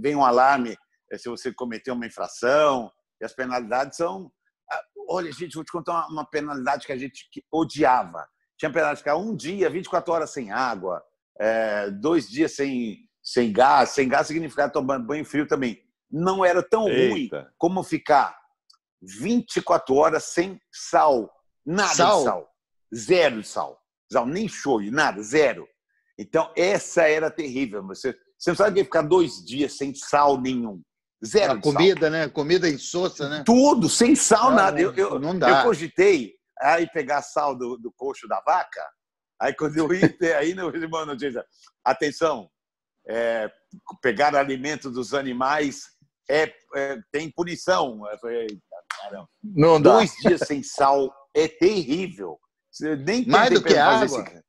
vem 0.00 0.14
um 0.16 0.24
alarme 0.24 0.76
eh, 1.10 1.18
se 1.18 1.28
você 1.28 1.52
cometeu 1.52 1.94
uma 1.94 2.06
infração, 2.06 2.90
e 3.20 3.24
as 3.24 3.32
penalidades 3.34 3.96
são. 3.96 4.30
Ah, 4.70 4.80
Olha, 5.08 5.30
gente, 5.32 5.54
vou 5.54 5.64
te 5.64 5.70
contar 5.72 5.92
uma- 5.92 6.08
uma 6.08 6.30
penalidade 6.30 6.84
que 6.86 6.92
a 6.92 6.96
gente 6.98 7.28
odiava. 7.52 8.26
Tinha 8.58 8.70
penalidade 8.70 8.96
de 8.98 9.02
ficar 9.04 9.16
um 9.16 9.36
dia, 9.36 9.70
24 9.70 10.12
horas 10.12 10.30
sem 10.32 10.50
água, 10.50 11.02
eh, 11.38 11.90
dois 11.90 12.28
dias 12.28 12.54
sem, 12.56 12.98
sem 13.22 13.52
gás. 13.52 13.90
Sem 13.90 14.08
gás 14.08 14.26
significava 14.26 14.72
tomando 14.72 15.06
banho 15.06 15.24
frio 15.24 15.46
também. 15.46 15.80
Não 16.10 16.44
era 16.44 16.62
tão 16.62 16.82
ruim 16.84 17.22
Eita. 17.22 17.52
como 17.58 17.82
ficar 17.84 18.36
24 19.02 19.94
horas 19.94 20.24
sem 20.24 20.60
sal. 20.72 21.30
Nada 21.64 21.94
Sal? 21.94 22.18
de 22.18 22.24
sal. 22.24 22.50
Zero 22.94 23.40
de 23.42 23.48
sal. 23.48 23.80
Sal, 24.12 24.26
nem 24.26 24.48
shoyu, 24.48 24.92
nada, 24.92 25.22
zero. 25.22 25.68
Então, 26.18 26.52
essa 26.56 27.02
era 27.08 27.30
terrível. 27.30 27.84
Você, 27.88 28.16
você 28.38 28.50
não 28.50 28.56
sabe 28.56 28.70
o 28.70 28.74
que 28.74 28.84
ficar 28.84 29.02
dois 29.02 29.44
dias 29.44 29.76
sem 29.76 29.94
sal 29.94 30.40
nenhum. 30.40 30.82
Zero 31.24 31.52
A 31.52 31.56
de 31.56 31.64
sal. 31.64 31.72
comida, 31.72 32.10
né? 32.10 32.28
Comida 32.28 32.68
insossa, 32.68 33.28
né? 33.28 33.42
Tudo, 33.46 33.88
sem 33.88 34.14
sal, 34.14 34.50
Não, 34.50 34.56
nada. 34.56 34.72
não, 34.72 34.82
Eu, 34.82 34.94
eu, 34.94 35.18
não 35.18 35.38
dá. 35.38 35.60
eu 35.60 35.62
cogitei 35.64 36.34
aí 36.60 36.86
pegar 36.90 37.22
sal 37.22 37.56
do, 37.56 37.76
do 37.78 37.90
coxo 37.92 38.28
da 38.28 38.40
vaca. 38.40 38.82
Aí 39.40 39.54
quando 39.54 39.76
eu 39.76 39.88
ia 39.92 40.38
aí 40.38 40.54
no 40.54 40.68
irmão 40.74 41.04
notícia, 41.06 41.44
atenção, 41.84 42.48
é, 43.08 43.50
pegar 44.02 44.34
alimento 44.34 44.90
dos 44.90 45.14
animais 45.14 45.82
é, 46.28 46.52
é, 46.74 46.98
tem 47.12 47.30
punição. 47.30 48.02
Eu 48.10 48.18
falei, 48.18 48.42
"Eita, 48.42 48.60
caramba. 49.00 49.28
Não 49.42 49.80
dá. 49.80 49.92
Dois 49.94 50.12
dias 50.22 50.40
sem 50.46 50.62
sal 50.62 51.12
é 51.34 51.46
terrível. 51.48 52.38
Você 52.70 52.96
nem 52.96 53.26
Mais 53.26 53.50
do 53.52 53.62
que 53.62 53.76
água? 53.76 54.04
esse- 54.04 54.42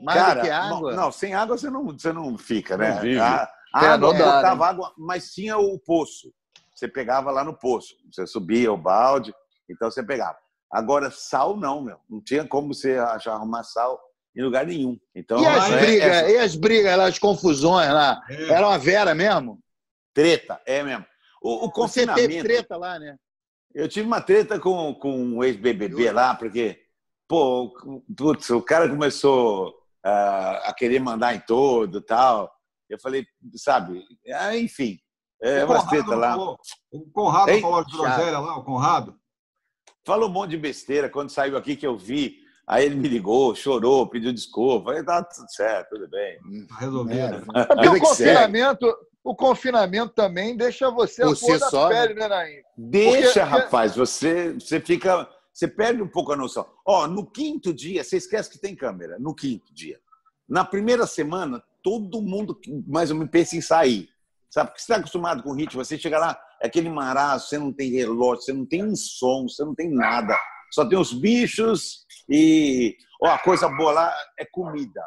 Mais 0.00 0.18
Cara, 0.18 0.34
do 0.40 0.44
que 0.44 0.50
água? 0.50 0.90
Não, 0.94 1.02
não, 1.04 1.12
sem 1.12 1.34
água 1.34 1.56
você 1.58 1.70
não, 1.70 1.84
você 1.86 2.12
não 2.12 2.38
fica, 2.38 2.76
né? 2.76 2.94
Não 2.94 3.00
vive. 3.00 3.18
A, 3.20 3.48
a 3.74 3.84
É, 3.84 3.88
água 3.88 4.12
não 4.12 4.18
dá, 4.18 4.24
botava 4.36 4.64
né? 4.64 4.70
água, 4.70 4.92
mas 4.96 5.32
tinha 5.32 5.56
o 5.58 5.78
poço. 5.78 6.32
Você 6.74 6.86
pegava 6.86 7.30
lá 7.30 7.42
no 7.44 7.54
poço. 7.54 7.94
Você 8.12 8.26
subia 8.26 8.72
o 8.72 8.76
balde, 8.76 9.34
então 9.68 9.90
você 9.90 10.02
pegava. 10.02 10.36
Agora, 10.70 11.10
sal 11.10 11.56
não, 11.56 11.82
meu. 11.82 11.98
Não 12.08 12.22
tinha 12.22 12.46
como 12.46 12.72
você 12.74 12.96
achar 12.98 13.32
arrumar 13.32 13.64
sal 13.64 13.98
em 14.36 14.42
lugar 14.42 14.64
nenhum. 14.66 14.96
Então, 15.14 15.40
E 15.42 15.46
as 15.46 15.70
é- 15.70 15.80
brigas, 15.80 16.16
é 16.16 16.30
e 16.32 16.38
as 16.38 16.54
brigas, 16.54 16.96
lá, 16.96 17.06
as 17.06 17.18
confusões 17.18 17.90
lá? 17.90 18.22
É. 18.28 18.48
Era 18.50 18.66
uma 18.68 18.78
vera 18.78 19.14
mesmo? 19.14 19.58
treta, 20.14 20.60
é 20.66 20.82
mesmo. 20.82 21.06
O, 21.40 21.66
o 21.66 21.70
Você 21.70 22.04
teve 22.04 22.12
confinamento. 22.12 22.44
treta 22.44 22.76
lá, 22.76 22.98
né? 22.98 23.16
Eu 23.72 23.88
tive 23.88 24.04
uma 24.06 24.20
treta 24.20 24.58
com, 24.58 24.92
com 24.94 25.12
um 25.16 25.44
ex-BBB 25.44 26.10
lá, 26.10 26.34
porque, 26.34 26.80
pô, 27.28 27.72
putz, 28.16 28.50
o 28.50 28.60
cara 28.60 28.88
começou 28.88 29.68
ah, 29.68 29.77
a 30.08 30.74
querer 30.76 31.00
mandar 31.00 31.34
em 31.34 31.40
todo 31.40 32.00
tal. 32.00 32.50
Eu 32.88 32.98
falei, 33.00 33.26
sabe, 33.56 34.02
ah, 34.34 34.56
enfim, 34.56 34.98
é 35.42 35.64
Conrado 35.66 35.88
treta 35.88 36.14
lá. 36.16 36.30
falou? 36.30 36.58
O 36.92 37.10
Conrado 37.12 37.50
Hein? 37.50 37.60
falou 37.60 37.84
de 37.84 37.92
groselha 37.96 38.38
lá, 38.38 38.56
o 38.58 38.64
Conrado. 38.64 39.14
Falou 40.06 40.28
um 40.28 40.32
monte 40.32 40.50
de 40.50 40.56
besteira. 40.58 41.10
Quando 41.10 41.30
saiu 41.30 41.56
aqui 41.56 41.76
que 41.76 41.86
eu 41.86 41.96
vi, 41.96 42.36
aí 42.66 42.84
ele 42.86 42.94
me 42.94 43.08
ligou, 43.08 43.54
chorou, 43.54 44.08
pediu 44.08 44.32
desculpa. 44.32 44.86
Falei, 44.86 45.04
tá 45.04 45.22
tudo 45.22 45.50
certo, 45.50 45.90
tudo 45.90 46.08
bem. 46.08 46.38
Tá 46.68 46.76
resolvido. 46.76 47.20
É? 47.54 47.60
É 47.60 47.64
porque 47.66 47.88
o 47.88 48.00
confinamento, 48.00 48.96
o 49.22 49.34
confinamento 49.36 50.14
também 50.14 50.56
deixa 50.56 50.90
você 50.90 51.22
Por 51.22 51.32
a 51.32 51.36
flor 51.36 51.58
da 51.58 51.68
só, 51.70 51.88
né? 51.90 52.00
pele, 52.06 52.14
né, 52.20 52.26
Naim? 52.28 52.56
Deixa, 52.76 53.26
Porque- 53.26 53.40
rapaz, 53.40 53.94
você, 53.94 54.54
você 54.54 54.80
fica. 54.80 55.28
Você 55.58 55.66
perde 55.66 56.00
um 56.00 56.06
pouco 56.06 56.32
a 56.32 56.36
noção. 56.36 56.64
Ó, 56.86 57.08
no 57.08 57.28
quinto 57.28 57.74
dia, 57.74 58.04
você 58.04 58.16
esquece 58.16 58.48
que 58.48 58.60
tem 58.60 58.76
câmera, 58.76 59.18
no 59.18 59.34
quinto 59.34 59.74
dia. 59.74 59.98
Na 60.48 60.64
primeira 60.64 61.04
semana, 61.04 61.60
todo 61.82 62.22
mundo 62.22 62.56
mais 62.86 63.10
ou 63.10 63.16
menos 63.16 63.32
pensa 63.32 63.56
em 63.56 63.60
sair. 63.60 64.08
Sabe? 64.48 64.68
Porque 64.68 64.80
você 64.80 64.84
está 64.84 65.00
acostumado 65.00 65.42
com 65.42 65.50
o 65.50 65.54
ritmo, 65.56 65.84
você 65.84 65.98
chega 65.98 66.16
lá, 66.16 66.40
é 66.62 66.68
aquele 66.68 66.88
marasmo, 66.88 67.48
você 67.48 67.58
não 67.58 67.72
tem 67.72 67.90
relógio, 67.90 68.44
você 68.44 68.52
não 68.52 68.64
tem 68.64 68.84
um 68.84 68.94
som, 68.94 69.48
você 69.48 69.64
não 69.64 69.74
tem 69.74 69.92
nada. 69.92 70.38
Só 70.72 70.88
tem 70.88 70.96
os 70.96 71.12
bichos 71.12 72.06
e. 72.30 72.96
Ó, 73.20 73.26
a 73.26 73.38
coisa 73.40 73.68
boa 73.68 73.90
lá 73.90 74.14
é 74.38 74.44
comida. 74.44 75.02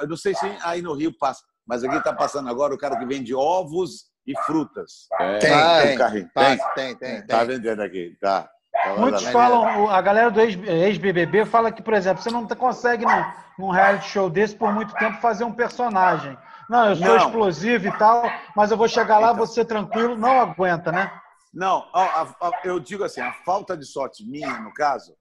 Eu 0.00 0.08
não 0.08 0.16
sei 0.16 0.34
se 0.34 0.46
aí 0.62 0.80
no 0.80 0.94
Rio 0.94 1.12
passa, 1.18 1.42
mas 1.66 1.84
aqui 1.84 1.96
está 1.96 2.14
passando 2.14 2.48
agora 2.48 2.74
o 2.74 2.78
cara 2.78 2.98
que 2.98 3.04
vende 3.04 3.34
ovos 3.34 4.06
e 4.26 4.32
frutas. 4.46 5.06
É. 5.20 5.38
Tem, 5.38 5.52
Ah, 5.52 6.10
tem. 6.10 6.28
Passa, 6.28 6.72
tem, 6.74 6.96
tem, 6.96 7.16
tem. 7.18 7.26
Tá 7.26 7.44
vendendo 7.44 7.82
aqui, 7.82 8.16
tá. 8.22 8.50
Tá 8.94 9.00
Muitos 9.00 9.24
tá 9.24 9.32
falam, 9.32 9.90
a 9.90 10.00
galera 10.00 10.30
do 10.30 10.40
ex- 10.40 10.56
ex-BBB 10.68 11.44
fala 11.46 11.72
que, 11.72 11.82
por 11.82 11.94
exemplo, 11.94 12.22
você 12.22 12.30
não 12.30 12.46
consegue 12.46 13.04
num, 13.04 13.24
num 13.58 13.70
reality 13.70 14.08
show 14.08 14.30
desse 14.30 14.54
por 14.54 14.72
muito 14.72 14.94
tempo 14.94 15.20
fazer 15.20 15.44
um 15.44 15.52
personagem. 15.52 16.36
Não, 16.68 16.88
eu 16.90 16.96
sou 16.96 17.06
Não. 17.06 17.16
explosivo 17.16 17.86
e 17.88 17.92
tal, 17.98 18.24
mas 18.54 18.70
eu 18.70 18.76
vou 18.76 18.88
chegar 18.88 19.18
lá, 19.18 19.32
Então. 19.32 19.46
ser 19.46 19.64
tranquilo, 19.64 20.16
não 20.16 20.40
aguenta, 20.40 20.90
né? 20.90 21.10
Não, 21.54 21.88
a- 21.92 22.22
a- 22.40 22.48
a- 22.48 22.60
eu 22.64 22.78
digo 22.80 23.02
assim, 23.04 23.20
a 23.20 23.32
falta 23.44 23.76
de 23.76 23.84
sorte 23.86 24.24
minha, 24.28 24.58
no 24.60 24.72
caso, 24.74 25.14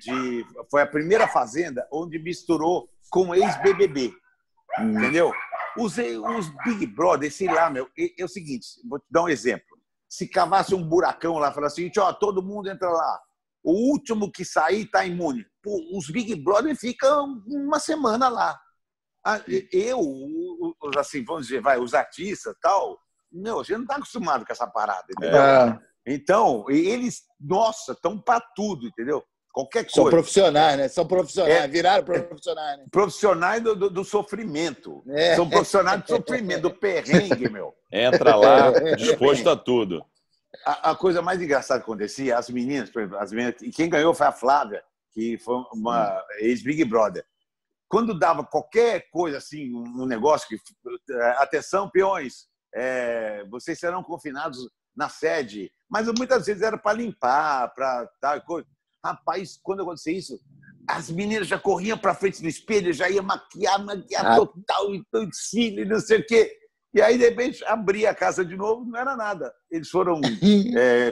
de, 0.00 0.44
foi 0.70 0.82
a 0.82 0.86
primeira 0.86 1.26
fazenda 1.28 1.86
onde 1.92 2.18
misturou 2.18 2.88
com 3.10 3.34
ex-BBB, 3.34 4.12
entendeu? 4.78 5.32
Os, 5.76 5.96
os 5.98 6.48
Big 6.64 6.86
Brother, 6.86 7.32
sei 7.32 7.48
lá, 7.48 7.68
meu, 7.68 7.88
é, 7.98 8.20
é 8.20 8.24
o 8.24 8.28
seguinte, 8.28 8.66
vou 8.88 8.98
te 8.98 9.06
dar 9.10 9.22
um 9.22 9.28
exemplo. 9.28 9.66
Se 10.12 10.28
cavasse 10.28 10.74
um 10.74 10.86
buracão 10.86 11.38
lá, 11.38 11.50
falasse 11.54 11.76
seguinte, 11.76 11.98
ó, 11.98 12.12
todo 12.12 12.42
mundo 12.42 12.68
entra 12.68 12.86
lá. 12.90 13.18
O 13.64 13.72
último 13.90 14.30
que 14.30 14.44
sair 14.44 14.82
está 14.82 15.06
imune. 15.06 15.42
Pô, 15.62 15.80
os 15.96 16.10
Big 16.10 16.34
Brother 16.36 16.76
ficam 16.76 17.42
uma 17.46 17.80
semana 17.80 18.28
lá. 18.28 18.60
Ah, 19.24 19.40
Eu, 19.72 19.98
os, 19.98 20.96
assim, 20.98 21.24
vamos 21.24 21.46
dizer, 21.46 21.62
vai, 21.62 21.78
os 21.78 21.94
artistas 21.94 22.54
tal, 22.60 22.98
meu, 23.32 23.60
a 23.60 23.62
gente 23.62 23.76
não 23.76 23.84
está 23.84 23.96
acostumado 23.96 24.44
com 24.44 24.52
essa 24.52 24.66
parada, 24.66 25.06
entendeu? 25.16 25.40
É. 25.40 25.80
Então, 26.06 26.66
eles, 26.68 27.22
nossa, 27.40 27.92
estão 27.92 28.20
para 28.20 28.38
tudo, 28.54 28.86
entendeu? 28.86 29.24
Qualquer 29.52 29.82
coisa. 29.84 29.94
São 29.94 30.08
profissionais, 30.10 30.78
né? 30.78 30.88
São 30.88 31.06
profissionais, 31.06 31.54
É. 31.64 31.68
viraram 31.68 32.04
profissionais, 32.04 32.78
né? 32.78 32.84
Profissionais 32.90 33.62
do, 33.62 33.76
do- 33.76 33.90
do 33.90 34.04
sofrimento. 34.04 35.02
É. 35.10 35.36
São 35.36 35.48
profissionais 35.48 36.00
do 36.02 36.08
sofrimento, 36.08 36.62
do 36.62 36.70
perrengue, 36.74 37.50
meu. 37.50 37.74
Entra 37.92 38.34
lá, 38.34 38.70
disposto 38.96 39.50
a 39.50 39.56
tudo. 39.56 40.02
A, 40.64 40.90
a 40.92 40.96
coisa 40.96 41.20
mais 41.20 41.40
engraçada 41.42 41.80
que 41.80 41.84
acontecia, 41.84 42.38
as 42.38 42.48
meninas, 42.48 42.88
por 42.90 43.02
exemplo, 43.02 43.18
as 43.18 43.30
meninas, 43.32 43.60
e 43.62 43.70
quem 43.70 43.88
ganhou 43.90 44.14
foi 44.14 44.26
a 44.26 44.32
Flávia, 44.32 44.82
que 45.12 45.36
foi 45.38 45.56
uma 45.74 46.22
ex-Big 46.38 46.84
Brother. 46.86 47.24
Quando 47.88 48.18
dava 48.18 48.42
qualquer 48.44 49.10
coisa 49.10 49.36
assim, 49.36 49.74
um 49.74 50.02
um 50.02 50.06
negócio 50.06 50.48
que. 50.48 50.56
Atenção, 51.36 51.90
peões, 51.90 52.46
é, 52.74 53.44
vocês 53.50 53.78
serão 53.78 54.02
confinados 54.02 54.58
na 54.96 55.10
sede. 55.10 55.70
Mas 55.90 56.06
muitas 56.16 56.46
vezes 56.46 56.62
era 56.62 56.78
para 56.78 56.96
limpar, 56.96 57.72
para 57.74 58.08
tal 58.18 58.40
coisa. 58.42 58.66
Rapaz, 59.04 59.58
quando 59.62 59.82
acontecia 59.82 60.16
isso, 60.16 60.38
as 60.86 61.10
meninas 61.10 61.48
já 61.48 61.58
corriam 61.58 61.98
para 61.98 62.14
frente 62.14 62.40
do 62.40 62.48
espelho, 62.48 62.92
já 62.92 63.08
ia 63.08 63.22
maquiar, 63.22 63.84
maquiar 63.84 64.24
Ah. 64.26 64.36
total, 64.36 64.94
e 64.94 65.04
cílio, 65.32 65.88
não 65.88 65.98
sei 66.00 66.20
o 66.20 66.26
quê. 66.26 66.56
E 66.94 67.00
aí, 67.00 67.16
de 67.16 67.24
repente, 67.24 67.64
abria 67.64 68.10
a 68.10 68.14
casa 68.14 68.44
de 68.44 68.54
novo, 68.54 68.84
não 68.84 68.98
era 68.98 69.16
nada. 69.16 69.52
Eles 69.70 69.88
foram 69.88 70.20
é, 70.78 71.10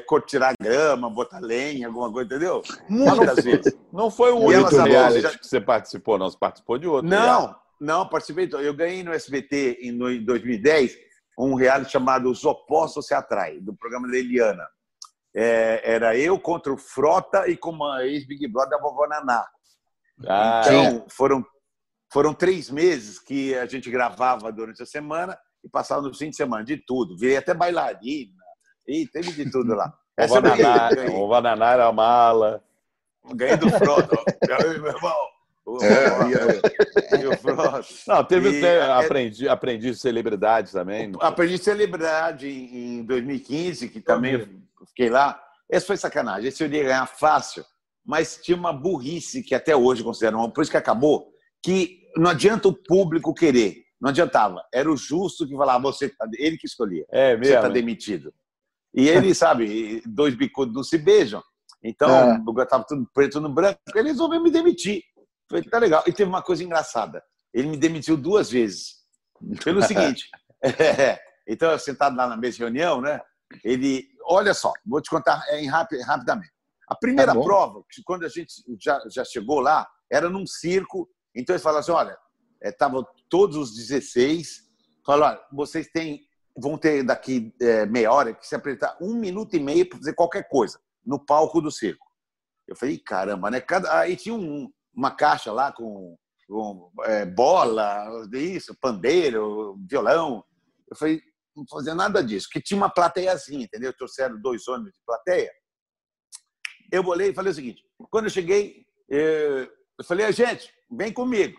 grama, 0.60 1.08
botar 1.08 1.40
lenha, 1.40 1.86
alguma 1.88 2.12
coisa, 2.12 2.26
entendeu? 2.26 2.62
Muitas 2.88 3.42
vezes. 3.44 3.72
Não 3.92 4.10
foi 4.10 4.30
elas 4.30 4.44
único 4.44 4.76
reality 4.84 5.20
já- 5.22 5.38
que 5.38 5.46
você 5.46 5.60
participou, 5.60 6.18
não. 6.18 6.28
Você 6.30 6.36
participou 6.38 6.78
de 6.78 6.86
outro. 6.86 7.08
Não, 7.08 7.56
não, 7.80 8.06
participei. 8.06 8.48
Eu 8.52 8.74
ganhei 8.74 9.02
no 9.02 9.12
SBT 9.12 9.78
em 9.80 9.96
2010 9.96 10.96
um 11.38 11.54
reality 11.54 11.90
chamado 11.90 12.30
Os 12.30 12.44
Opostos 12.44 13.06
Se 13.06 13.14
Atraem, 13.14 13.60
do 13.62 13.74
programa 13.74 14.06
da 14.06 14.16
Eliana. 14.18 14.64
É, 15.34 15.94
era 15.94 16.16
eu 16.16 16.38
contra 16.38 16.72
o 16.72 16.78
Frota 16.78 17.48
e 17.48 17.56
com 17.56 17.70
uma 17.70 18.04
ex-Big 18.04 18.48
Brother 18.48 18.70
da 18.70 18.82
vovó 18.82 19.06
Naná. 19.06 19.46
Ah, 20.26 20.62
então, 20.64 21.06
foram, 21.08 21.44
foram 22.12 22.34
três 22.34 22.68
meses 22.68 23.18
que 23.18 23.54
a 23.54 23.66
gente 23.66 23.90
gravava 23.90 24.52
durante 24.52 24.82
a 24.82 24.86
semana 24.86 25.38
e 25.64 25.68
passava 25.68 26.02
no 26.02 26.14
fim 26.14 26.30
de 26.30 26.36
semana, 26.36 26.64
de 26.64 26.76
tudo. 26.76 27.16
Virei 27.16 27.36
até 27.36 27.54
bailarina, 27.54 28.34
e 28.86 29.06
teve 29.06 29.32
de 29.32 29.50
tudo 29.50 29.74
lá. 29.74 29.92
Essa 30.18 30.40
ganhei, 30.40 30.62
Bananá, 30.62 30.88
ganhei. 30.90 31.16
o 31.16 31.28
Bananá 31.28 31.72
era 31.72 31.92
mala. 31.92 32.62
Ganhei 33.34 33.56
do 33.56 33.70
Frota. 33.70 34.16
Meu 34.46 34.72
irmão. 34.72 35.39
O- 35.78 35.84
É, 35.84 37.28
o 37.28 37.36
Frota. 37.38 37.80
Não, 38.06 38.24
teve 38.24 38.50
E, 38.50 38.58
até 38.58 38.76
é, 38.78 38.92
aprendi, 38.92 39.48
aprendi 39.48 39.94
celebridades 39.94 40.72
também. 40.72 41.12
Aprendi 41.20 41.58
celebridade 41.58 42.48
em 42.48 43.04
2015, 43.04 43.88
que 43.88 44.00
também 44.00 44.34
eu 44.34 44.48
fiquei 44.88 45.08
lá. 45.10 45.40
Esse 45.70 45.86
foi 45.86 45.96
sacanagem. 45.96 46.48
Esse 46.48 46.62
eu 46.62 46.66
iria 46.68 46.82
ganhar 46.84 47.06
fácil, 47.06 47.64
mas 48.04 48.38
tinha 48.42 48.56
uma 48.56 48.72
burrice 48.72 49.42
que 49.42 49.54
até 49.54 49.74
hoje 49.76 50.02
considero 50.02 50.38
uma, 50.38 50.50
por 50.52 50.62
isso 50.62 50.70
que 50.70 50.76
acabou, 50.76 51.28
que 51.62 52.00
não 52.16 52.30
adianta 52.30 52.68
o 52.68 52.72
público 52.74 53.32
querer. 53.34 53.84
Não 54.00 54.10
adiantava. 54.10 54.62
Era 54.72 54.90
o 54.90 54.96
justo 54.96 55.46
que 55.46 55.54
falava, 55.56 55.82
você 55.82 56.08
tá- 56.08 56.26
ele 56.38 56.56
que 56.56 56.66
escolhia. 56.66 57.04
É 57.12 57.36
Você 57.36 57.50
está 57.50 57.60
mesmo. 57.62 57.74
demitido. 57.74 58.32
E 58.94 59.08
ele, 59.08 59.32
sabe, 59.36 60.02
dois 60.06 60.34
bicudos 60.34 60.74
não 60.74 60.82
se 60.82 60.96
beijam. 60.98 61.42
Então, 61.82 62.10
É. 62.10 62.42
eu 62.46 62.62
estava 62.62 62.84
tudo 62.86 63.08
preto 63.14 63.40
no 63.40 63.48
branco, 63.48 63.78
ele 63.94 64.08
resolveu 64.08 64.42
me 64.42 64.50
demitir. 64.50 65.02
Falei, 65.50 65.64
tá 65.64 65.78
legal. 65.78 66.04
E 66.06 66.12
teve 66.12 66.30
uma 66.30 66.40
coisa 66.42 66.62
engraçada. 66.62 67.20
Ele 67.52 67.68
me 67.68 67.76
demitiu 67.76 68.16
duas 68.16 68.48
vezes. 68.50 69.00
Pelo 69.64 69.82
seguinte. 69.82 70.30
é, 70.62 71.18
então, 71.48 71.72
eu 71.72 71.78
sentado 71.78 72.16
lá 72.16 72.28
na 72.28 72.36
mesa 72.36 72.56
de 72.58 72.62
reunião, 72.62 73.00
né? 73.00 73.20
Ele, 73.64 74.06
olha 74.24 74.54
só, 74.54 74.72
vou 74.86 75.00
te 75.00 75.10
contar 75.10 75.42
em 75.54 75.66
rapi- 75.66 76.00
rapidamente. 76.02 76.52
A 76.88 76.94
primeira 76.94 77.34
Tá 77.34 77.40
prova, 77.40 77.82
quando 78.04 78.24
a 78.24 78.28
gente 78.28 78.52
já, 78.80 79.00
já 79.10 79.24
chegou 79.24 79.58
lá, 79.58 79.88
era 80.10 80.30
num 80.30 80.46
circo. 80.46 81.08
Então, 81.34 81.54
ele 81.54 81.62
falou 81.62 81.80
assim: 81.80 81.90
olha, 81.92 82.16
estavam 82.62 83.04
todos 83.28 83.56
os 83.56 83.74
16. 83.74 84.60
Falou: 85.04 85.26
olha, 85.26 85.40
vocês 85.52 85.88
têm, 85.88 86.20
vão 86.56 86.78
ter 86.78 87.02
daqui 87.02 87.52
é, 87.60 87.86
meia 87.86 88.12
hora 88.12 88.34
que 88.34 88.46
se 88.46 88.54
apresentar 88.54 88.96
um 89.00 89.14
minuto 89.14 89.56
e 89.56 89.60
meio 89.60 89.88
para 89.88 89.98
fazer 89.98 90.14
qualquer 90.14 90.48
coisa 90.48 90.78
no 91.04 91.18
palco 91.18 91.60
do 91.60 91.72
circo. 91.72 92.06
Eu 92.68 92.76
falei, 92.76 92.98
caramba, 92.98 93.50
né? 93.50 93.60
Cada... 93.60 93.98
Aí 93.98 94.16
tinha 94.16 94.34
um- 94.34 94.70
uma 95.00 95.10
caixa 95.10 95.50
lá 95.50 95.72
com, 95.72 96.16
com, 96.46 96.92
é, 97.04 97.24
bola, 97.24 98.06
isso, 98.34 98.76
pandeiro, 98.78 99.78
violão. 99.88 100.44
Eu 100.90 100.96
falei, 100.96 101.22
não 101.56 101.64
fazer 101.68 101.94
nada 101.94 102.22
disso, 102.22 102.46
porque 102.48 102.60
tinha 102.60 102.76
uma 102.76 102.90
plateiazinha, 102.90 103.64
entendeu? 103.64 103.96
Trouxeram 103.96 104.40
dois 104.40 104.68
ônibus 104.68 104.92
de 104.92 105.00
plateia. 105.06 105.50
Eu 106.92 107.04
olhei 107.06 107.30
e 107.30 107.34
falei 107.34 107.50
o 107.50 107.54
seguinte: 107.54 107.82
quando 108.10 108.24
eu 108.26 108.30
cheguei, 108.30 108.84
eu 109.08 110.04
falei, 110.04 110.26
"Ah, 110.26 110.30
gente, 110.30 110.70
vem 110.90 111.12
comigo. 111.12 111.58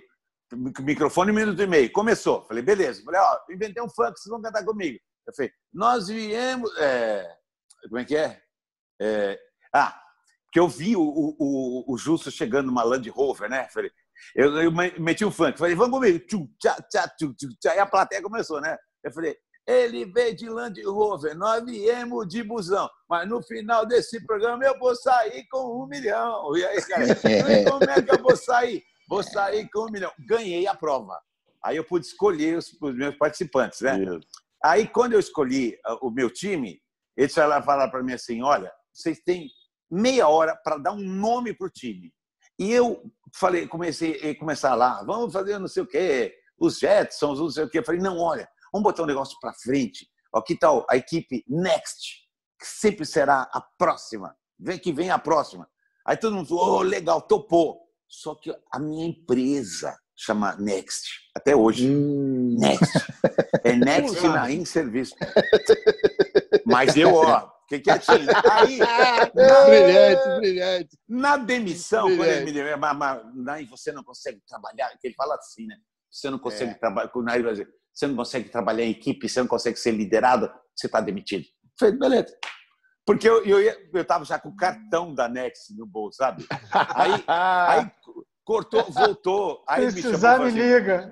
Microfone, 0.82 1.32
minuto 1.32 1.62
e 1.62 1.68
meio. 1.68 1.92
Começou. 1.92 2.46
Falei, 2.46 2.62
beleza. 2.62 3.02
Falei, 3.04 3.22
ó, 3.22 3.40
inventei 3.50 3.82
um 3.82 3.90
funk, 3.90 4.20
vocês 4.20 4.30
vão 4.30 4.42
cantar 4.42 4.66
comigo. 4.66 5.00
Eu 5.26 5.34
falei, 5.34 5.52
nós 5.74 6.08
viemos. 6.10 6.70
é, 6.78 7.26
Como 7.84 8.00
é 8.00 8.06
que 8.06 8.18
é? 8.18 8.42
É, 9.02 9.40
Ah, 9.74 10.01
porque 10.52 10.60
eu 10.60 10.68
vi 10.68 10.98
o, 10.98 11.02
o, 11.02 11.94
o- 11.94 11.98
Justo 11.98 12.30
chegando 12.30 12.66
numa 12.68 12.84
Land 12.84 13.10
Rover, 13.10 13.50
né? 13.50 13.70
Falei, 13.74 13.90
eu, 14.36 14.54
eu 14.58 14.70
me- 14.72 15.00
meti 15.00 15.24
um 15.24 15.32
funk. 15.32 15.58
Falei, 15.58 15.74
vamos 15.76 15.98
comigo. 15.98 16.20
Tchum, 16.28 16.46
tchá, 16.60 16.76
tchá, 16.92 17.08
tchum, 17.18 17.34
tchum, 17.34 17.48
tchá. 17.58 17.74
E 17.74 17.80
a 17.80 17.86
plateia 17.86 18.22
começou, 18.22 18.60
né? 18.60 18.78
Eu 19.02 19.14
falei, 19.14 19.38
ele 19.66 20.04
veio 20.12 20.36
de 20.36 20.50
Land 20.50 20.82
Rover, 20.84 21.38
nós 21.38 21.64
viemos 21.64 22.28
de 22.28 22.44
busão. 22.44 22.90
Mas 23.10 23.30
no 23.30 23.42
final 23.42 23.86
desse 23.86 24.26
programa 24.26 24.66
eu 24.66 24.78
vou 24.78 24.94
sair 24.94 25.48
com 25.50 25.84
um 25.84 25.88
milhão. 25.88 26.54
E 26.58 26.66
aí, 26.66 26.82
cara, 26.86 27.06
e 27.08 27.64
como 27.64 27.90
é 27.90 28.02
que 28.02 28.12
eu 28.12 28.22
vou 28.22 28.36
sair? 28.36 28.84
Vou 29.08 29.24
sair 29.24 29.70
com 29.70 29.88
um 29.88 29.92
milhão. 29.92 30.12
Ganhei 30.28 30.68
a 30.68 30.76
prova. 30.76 31.18
Aí 31.64 31.78
eu 31.78 31.86
pude 31.86 32.06
escolher 32.06 32.58
os, 32.58 32.76
os 32.82 32.94
meus 32.96 33.16
participantes, 33.16 33.80
né? 33.80 33.98
Aí, 34.64 34.86
quando 34.88 35.14
eu 35.14 35.20
escolhi 35.20 35.78
ah, 35.86 35.96
o 36.02 36.12
meu 36.12 36.30
time, 36.30 36.82
eles 37.16 37.34
falaram 37.34 37.90
para 37.90 38.04
mim 38.04 38.14
assim: 38.14 38.42
olha, 38.44 38.70
vocês 38.94 39.20
têm 39.24 39.48
meia 39.92 40.28
hora 40.28 40.56
para 40.56 40.78
dar 40.78 40.94
um 40.94 41.04
nome 41.04 41.54
para 41.54 41.68
o 41.68 41.70
time. 41.70 42.14
E 42.58 42.72
eu 42.72 43.04
falei, 43.36 43.68
comecei 43.68 44.30
a 44.30 44.38
começar 44.38 44.76
lá, 44.76 45.04
vamos 45.04 45.34
fazer 45.34 45.58
não 45.60 45.68
sei 45.68 45.84
o 45.84 45.88
quê, 45.88 46.36
os 46.60 46.78
Jetsons, 46.78 47.40
não 47.40 47.50
sei 47.50 47.64
o 47.64 47.70
quê. 47.70 47.80
Eu 47.80 47.84
falei, 47.84 48.00
não, 48.00 48.18
olha, 48.20 48.48
vamos 48.72 48.84
botar 48.84 49.04
um 49.04 49.08
negócio 49.08 49.38
para 49.42 49.54
frente. 49.54 50.08
Ó, 50.34 50.42
que 50.42 50.56
tal 50.56 50.86
a 50.90 50.96
equipe 50.96 51.44
Next, 51.48 52.22
que 52.60 52.68
sempre 52.68 53.06
será 53.06 53.50
a 53.52 53.62
próxima. 53.78 54.36
Vem 54.60 54.78
que 54.78 54.94
vem 54.94 55.10
a 55.10 55.20
próxima. 55.20 55.68
Aí 56.06 56.16
todo 56.16 56.36
mundo 56.36 56.48
falou, 56.48 56.80
oh, 56.80 56.82
legal, 56.82 57.22
topou. 57.22 57.82
Só 58.08 58.36
que 58.36 58.56
a 58.72 58.80
minha 58.80 59.08
empresa 59.08 59.98
chama 60.16 60.56
Next, 60.58 61.10
até 61.36 61.56
hoje. 61.56 61.88
Next. 61.90 63.00
É 63.64 63.74
Next 63.76 64.28
na 64.28 64.52
em 64.52 64.66
serviço. 64.66 65.16
Mas 66.66 66.96
eu, 66.96 67.14
ó, 67.14 67.50
fiquei 67.72 67.80
quietinho. 67.80 68.28
Aí, 68.52 68.78
na, 69.36 69.66
Brilhante, 69.66 70.30
brilhante. 70.40 70.98
na 71.08 71.38
demissão, 71.38 72.04
quando 72.08 72.18
Brilhante. 72.20 72.50
ele 72.50 72.64
me 72.64 73.56
deu, 73.56 73.70
você 73.70 73.92
não 73.92 74.04
consegue 74.04 74.42
trabalhar, 74.48 74.90
que 75.00 75.08
ele 75.08 75.16
fala 75.16 75.36
assim, 75.36 75.66
né? 75.68 75.76
Você 76.12 76.30
não 76.30 76.40
consegue 76.40 76.78
trabalhar, 76.80 77.10
vai 77.14 77.52
dizer, 77.54 77.70
você 77.94 78.08
não 78.08 78.16
consegue 78.16 78.50
trabalhar 78.50 78.84
em 78.84 78.92
equipe, 78.92 79.30
você 79.30 79.40
não 79.40 79.48
consegue 79.48 79.78
ser 79.78 79.92
liderado, 79.92 80.52
você 80.76 80.88
está 80.88 81.00
demitido. 81.00 81.44
Eu 81.44 81.70
Falei, 81.80 81.98
beleza. 81.98 82.38
Porque 83.06 83.28
eu 83.28 83.44
eu 83.46 83.62
ia- 83.62 83.78
eu 83.94 84.02
estava 84.02 84.24
já 84.26 84.38
com 84.40 84.50
o 84.50 84.56
cartão 84.56 85.14
da 85.16 85.28
Next 85.28 85.74
no 85.76 85.86
bolso, 85.86 86.18
sabe? 86.18 86.46
Aí, 86.96 87.12
aí 87.28 87.92
cortou, 88.46 88.84
voltou. 88.92 89.64
Aí 89.68 89.86
me 89.86 89.92
chamou 89.94 90.02
Precisar, 90.10 90.38
falou 90.38 90.52
me 90.52 90.60
assim, 90.60 90.74
liga. 90.74 91.12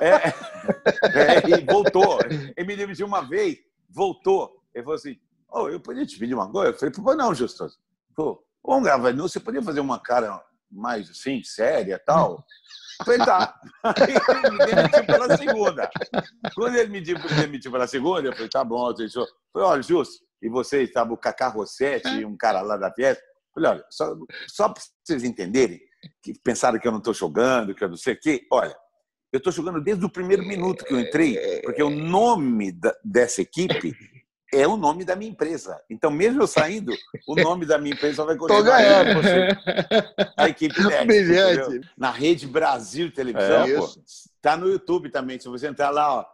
é, 0.00 1.50
e 1.60 1.64
voltou. 1.64 2.18
Ele 2.56 2.66
me 2.66 2.76
demitiu 2.76 3.06
uma 3.06 3.20
vez, 3.20 3.58
voltou. 3.88 4.50
Ele 4.74 4.82
falou 4.84 4.96
assim: 4.96 5.16
oh, 5.52 5.68
eu 5.68 5.80
podia 5.80 6.06
te 6.06 6.18
pedir 6.18 6.34
uma 6.34 6.50
coisa? 6.50 6.72
Eu 6.72 6.78
falei, 6.78 6.94
pô, 6.94 7.14
não, 7.14 7.34
Justo. 7.34 7.66
Pô, 8.14 8.42
vamos 8.64 8.84
gravar 8.84 9.12
nu, 9.12 9.28
você 9.28 9.40
podia 9.40 9.62
fazer 9.62 9.80
uma 9.80 9.98
cara 10.00 10.42
mais 10.70 11.10
assim, 11.10 11.42
séria 11.42 11.94
e 11.94 11.98
tal? 11.98 12.44
Eu 13.00 13.04
falei, 13.04 13.18
tá. 13.24 13.60
Aí 13.82 14.14
ele 14.44 14.50
me 14.50 14.66
demitiu 14.66 15.06
pela 15.06 15.36
segunda. 15.36 15.90
Quando 16.54 16.76
ele 16.76 16.90
me 16.90 17.00
demitiu 17.00 17.72
pela 17.72 17.86
segunda, 17.86 18.28
eu 18.28 18.32
falei, 18.32 18.48
tá 18.48 18.62
bom, 18.64 18.90
eu 18.90 18.96
falei, 19.52 19.68
olha, 19.68 19.82
Justo, 19.82 20.24
e 20.42 20.48
você 20.48 20.82
estava 20.82 21.12
o 21.12 21.16
Cacá 21.16 21.48
Rossetti 21.48 22.08
e 22.08 22.24
um 22.24 22.36
cara 22.36 22.60
lá 22.60 22.76
da 22.76 22.92
Fiesta. 22.92 23.22
Eu 23.22 23.54
falei, 23.54 23.70
olha, 23.70 23.84
só, 23.90 24.14
só 24.48 24.68
para 24.68 24.82
vocês 25.04 25.24
entenderem, 25.24 25.80
que 26.22 26.32
pensaram 26.42 26.78
que 26.78 26.86
eu 26.86 26.92
não 26.92 26.98
estou 26.98 27.12
jogando, 27.14 27.74
que 27.74 27.82
eu 27.82 27.88
não 27.88 27.96
sei 27.96 28.14
o 28.14 28.20
quê, 28.20 28.46
olha, 28.52 28.74
Eu 29.32 29.38
estou 29.38 29.52
jogando 29.52 29.80
desde 29.80 30.04
o 30.04 30.10
primeiro 30.10 30.44
minuto 30.44 30.84
que 30.84 30.92
eu 30.92 30.98
entrei, 31.00 31.60
porque 31.62 31.82
o 31.82 31.90
nome 31.90 32.72
da- 32.72 32.94
dessa 33.04 33.40
equipe 33.40 33.94
é 34.52 34.66
o 34.66 34.76
nome 34.76 35.04
da 35.04 35.14
minha 35.14 35.30
empresa. 35.30 35.80
Então, 35.88 36.10
mesmo 36.10 36.42
eu 36.42 36.46
saindo, 36.46 36.92
o 37.26 37.34
nome 37.36 37.64
da 37.66 37.78
minha 37.78 37.94
empresa 37.94 38.24
vai 38.24 38.36
continuar. 38.36 38.62
ganhando. 38.62 39.22
ser 39.22 39.58
A 40.36 40.48
equipe 40.48 40.82
Next, 40.82 41.04
Brilhante. 41.06 41.60
entendeu? 41.60 41.80
Na 41.96 42.10
Rede 42.10 42.46
Brasil 42.46 43.12
Televisão, 43.12 43.64
É, 43.66 43.76
pô. 43.76 43.88
Tá 44.42 44.56
no 44.56 44.68
YouTube 44.68 45.10
também. 45.10 45.38
Se 45.38 45.48
você 45.48 45.66
entrar 45.68 45.90
lá, 45.90 46.14
ó. 46.20 46.24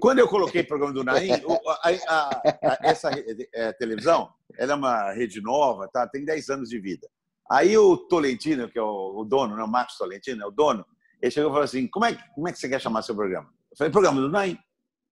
Quando 0.00 0.18
eu 0.18 0.26
coloquei 0.28 0.62
o 0.62 0.66
programa 0.66 0.92
do 0.92 1.04
Naim, 1.04 1.30
a- 1.30 1.90
a- 2.08 2.42
a- 2.62 2.78
essa 2.82 3.10
é, 3.54 3.72
televisão, 3.74 4.28
ela 4.58 4.72
é 4.72 4.74
uma 4.74 5.12
rede 5.12 5.40
nova, 5.40 5.88
tá? 5.88 6.06
tem 6.08 6.24
10 6.24 6.48
anos 6.50 6.68
de 6.68 6.78
vida. 6.80 7.08
Aí 7.48 7.78
o 7.78 7.96
Tolentino, 7.96 8.68
que 8.68 8.78
é 8.78 8.82
o, 8.82 9.20
o 9.20 9.24
dono, 9.24 9.54
né? 9.56 9.62
o 9.62 9.68
Marcos 9.68 9.96
Tolentino, 9.96 10.42
é 10.42 10.46
o 10.46 10.50
dono, 10.50 10.84
ele 11.22 11.30
chegou 11.30 11.50
e 11.50 11.52
falou 11.52 11.64
assim: 11.64 11.86
como 11.86 12.04
é, 12.04 12.12
que- 12.14 12.22
como 12.34 12.48
é 12.48 12.52
que 12.52 12.58
você 12.58 12.68
quer 12.68 12.80
chamar 12.80 13.02
seu 13.02 13.14
programa? 13.14 13.48
Eu 13.70 13.76
falei: 13.76 13.92
programa 13.92 14.20
do 14.20 14.28
Naim. 14.28 14.58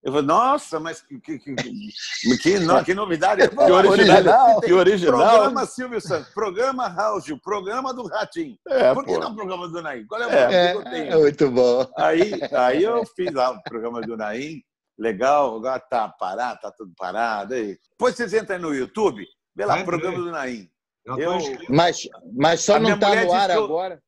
Eu 0.05 0.13
falei: 0.13 0.27
nossa, 0.27 0.79
mas 0.79 1.01
que, 1.01 1.19
que, 1.19 1.39
que, 1.39 2.37
que, 2.39 2.59
no- 2.61 2.85
que 2.85 2.93
novidade. 2.95 3.41
Eu 3.47 3.51
falei, 3.53 3.83
Que 3.83 3.89
original. 3.89 4.61
Que 4.61 4.73
original. 4.73 5.19
Programa 5.31 5.67
Silvio 5.67 6.01
Santos, 6.01 6.29
programa 6.35 6.89
Raul 6.89 7.21
Gil, 7.23 7.41
programa 7.41 7.95
do 7.95 8.07
Ratinho. 8.07 8.57
É, 8.69 8.93
Por 8.93 9.05
que 9.05 9.15
pô. 9.15 9.19
não 9.21 9.35
programa 9.35 9.67
do 9.69 9.81
Naim? 9.81 10.07
Qual 10.07 10.21
é 10.23 10.27
o 10.27 10.31
É. 10.31 10.73
programa 10.73 10.83
que 10.83 10.89
eu 10.89 10.93
É, 10.93 10.95
tenho? 10.95 11.13
é 11.13 11.17
muito 11.17 11.51
bom. 11.51 11.91
Aí, 11.97 12.33
aí 12.53 12.83
eu 12.83 13.03
fiz 13.17 13.33
lá 13.33 13.51
o 13.53 13.63
programa 13.63 14.03
do 14.03 14.15
Naim, 14.17 14.63
legal, 14.99 15.57
agora 15.57 15.81
tá 15.81 16.07
parado, 16.09 16.61
tá 16.61 16.71
tudo 16.71 16.93
parado. 16.97 17.55
Aí. 17.55 17.79
Depois 17.91 18.15
vocês 18.15 18.35
entram 18.35 18.59
no 18.59 18.75
YouTube, 18.75 19.27
vê 19.57 19.65
lá, 19.65 19.83
programa 19.85 20.19
do 20.19 20.31
Naim. 20.31 20.69
Eu-. 21.07 21.39
Mas, 21.71 22.09
mas 22.37 22.61
só 22.61 22.79
não 22.79 22.95
está 22.95 23.15
no 23.25 23.33
ar 23.33 23.51
eu- 23.51 23.65
agora. 23.65 24.03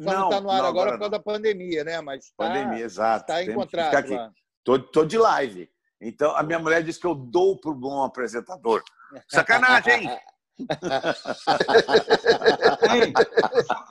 Só 0.00 0.12
não 0.12 0.24
está 0.28 0.40
no 0.40 0.50
ar 0.50 0.58
não, 0.62 0.66
agora 0.68 0.90
por 0.90 0.92
não. 0.92 0.98
causa 1.00 1.10
da 1.10 1.18
pandemia, 1.18 1.82
né? 1.84 2.00
Mas 2.00 2.26
tá, 2.36 2.46
Pandemia, 2.46 2.84
exato. 2.84 3.32
Que 3.32 3.42
encontrado 3.50 3.94
aqui. 3.96 4.14
lá. 4.14 4.30
Tô, 4.68 4.78
tô 4.78 5.02
de 5.06 5.16
live. 5.16 5.66
Então, 5.98 6.36
a 6.36 6.42
minha 6.42 6.58
mulher 6.58 6.82
disse 6.82 7.00
que 7.00 7.06
eu 7.06 7.14
dou 7.14 7.58
pro 7.58 7.72
bom 7.74 8.02
apresentador. 8.04 8.82
Sacanagem, 9.26 10.02
hein? 10.10 10.20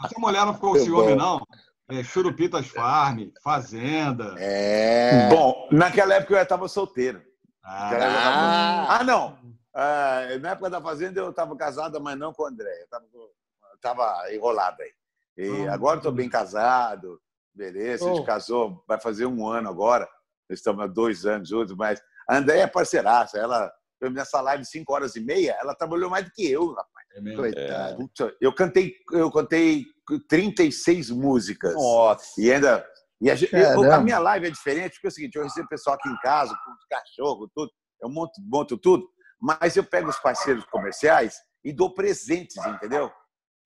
A 0.04 0.08
sua 0.08 0.20
mulher 0.20 0.46
não 0.46 0.54
ficou 0.54 0.78
ciúme, 0.78 1.14
bom. 1.14 1.16
não? 1.16 1.42
É, 1.90 2.04
Churupitas 2.04 2.68
Farm, 2.68 3.30
Fazenda. 3.44 4.36
É. 4.38 5.28
Bom, 5.30 5.68
naquela 5.72 6.14
época 6.14 6.36
eu 6.36 6.44
estava 6.44 6.68
solteiro. 6.68 7.24
Ah, 7.64 7.90
tava- 7.90 8.06
Ah, 8.06 8.98
Ah, 9.00 9.04
não. 9.04 9.36
Ah, 9.74 10.20
na 10.40 10.50
época 10.52 10.70
da 10.70 10.80
Fazenda 10.80 11.20
eu 11.22 11.32
estava 11.32 11.56
casada, 11.58 12.00
mas 12.00 12.16
não 12.20 12.32
com 12.32 12.44
o 12.44 12.46
André. 12.46 12.70
Eu 12.82 13.76
estava 13.76 14.32
enrolado 14.32 14.78
aí. 14.84 14.92
E 15.38 15.68
Ah. 15.68 15.74
agora 15.74 15.98
estou 15.98 16.12
bem 16.12 16.30
casado, 16.30 17.20
beleza. 17.52 18.06
A 18.06 18.10
gente 18.10 18.22
Oh. 18.22 18.26
casou, 18.26 18.84
vai 18.88 19.00
fazer 19.00 19.26
um 19.26 19.48
ano 19.48 19.70
agora. 19.70 20.08
Estamos 20.50 20.84
há 20.84 20.88
dois 20.88 21.26
anos 21.26 21.50
juntos, 21.50 21.76
mas 21.76 22.02
a 22.30 22.38
André 22.38 22.60
é 22.60 22.68
parceiraça. 22.68 23.38
Ela, 23.38 23.72
nessa 24.12 24.40
live 24.42 24.64
de 24.64 24.70
cinco 24.70 24.94
horas 24.94 25.16
e 25.16 25.20
meia, 25.20 25.58
ela 25.60 25.76
trabalhou 25.76 26.10
mais 26.10 26.26
do 26.26 26.32
que 26.32 26.50
eu, 26.50 26.70
rapaz. 26.74 27.08
é 27.16 27.22
mesmo. 27.22 27.42
coitado. 27.42 27.98
Puta, 27.98 28.36
Eu 28.40 28.54
cantei, 28.54 28.94
eu 29.12 29.32
cantei 29.32 29.86
36 30.30 31.10
músicas. 31.10 31.74
Nossa. 31.74 32.40
E 32.40 32.52
ainda. 32.52 32.86
E 33.20 33.32
a, 33.32 33.36
gente- 33.36 33.54
eu- 33.56 33.92
a 33.92 34.00
minha 34.00 34.20
live 34.20 34.48
é 34.48 34.50
diferente, 34.52 34.94
porque 34.94 35.08
é 35.08 35.10
o 35.10 35.12
seguinte: 35.12 35.36
eu 35.36 35.44
recebo 35.44 35.68
pessoal 35.68 35.96
aqui 35.96 36.08
em 36.08 36.18
casa, 36.18 36.56
com 36.64 36.72
os 36.72 36.86
cachorros, 36.90 37.50
tudo, 37.56 37.72
eu 38.02 38.10
monto, 38.10 38.34
monto 38.46 38.78
tudo, 38.78 39.08
mas 39.42 39.76
eu 39.76 39.84
pego 39.84 40.10
os 40.10 40.20
parceiros 40.20 40.64
comerciais 40.66 41.36
e 41.64 41.74
dou 41.74 41.94
presentes, 41.94 42.56
entendeu? 42.68 43.12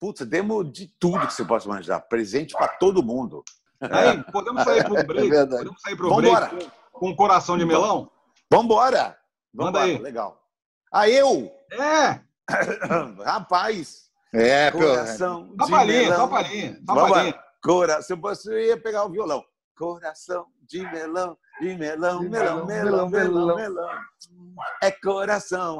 Putz, 0.00 0.22
demos 0.26 0.72
de 0.72 0.88
tudo 0.98 1.26
que 1.26 1.32
você 1.34 1.44
possa 1.44 1.66
imaginar. 1.66 2.00
Presente 2.00 2.54
para 2.54 2.66
todo 2.68 3.02
mundo. 3.04 3.44
Hein, 3.82 4.24
podemos 4.32 4.62
sair 4.64 4.84
para 4.84 4.92
um 5.00 5.04
break? 5.04 5.34
É 5.34 5.46
podemos 5.46 5.80
sair 5.82 5.96
para 5.96 6.08
Vambora. 6.08 6.46
break 6.46 6.70
com, 6.92 6.98
com 7.00 7.08
um 7.08 7.16
coração 7.16 7.58
de 7.58 7.64
melão? 7.64 8.10
Vambora! 8.50 9.16
Manda 9.54 9.80
Vambora, 9.80 9.84
aí. 9.84 9.98
Legal. 9.98 10.38
Ah, 10.92 11.08
eu? 11.08 11.50
É! 11.72 12.20
Rapaz, 13.24 14.02
É, 14.34 14.70
pô. 14.70 14.78
coração 14.78 15.54
Só 15.58 15.64
de 15.66 15.70
palhinha, 15.70 16.00
melão. 16.02 16.16
só 16.18 16.26
palhinha. 16.28 16.78
Só 16.86 16.94
Vambora. 16.94 17.12
palhinha. 17.14 17.38
Coração, 17.62 18.20
você 18.20 18.66
ia 18.68 18.76
pegar 18.80 19.04
o 19.04 19.10
violão. 19.10 19.42
Coração 19.76 20.46
de 20.68 20.82
melão, 20.90 21.36
de 21.60 21.74
melão, 21.76 22.20
melão, 22.22 22.66
melão, 22.66 23.08
melão, 23.08 23.56
melão. 23.56 23.88
É 24.82 24.90
coração. 24.90 25.78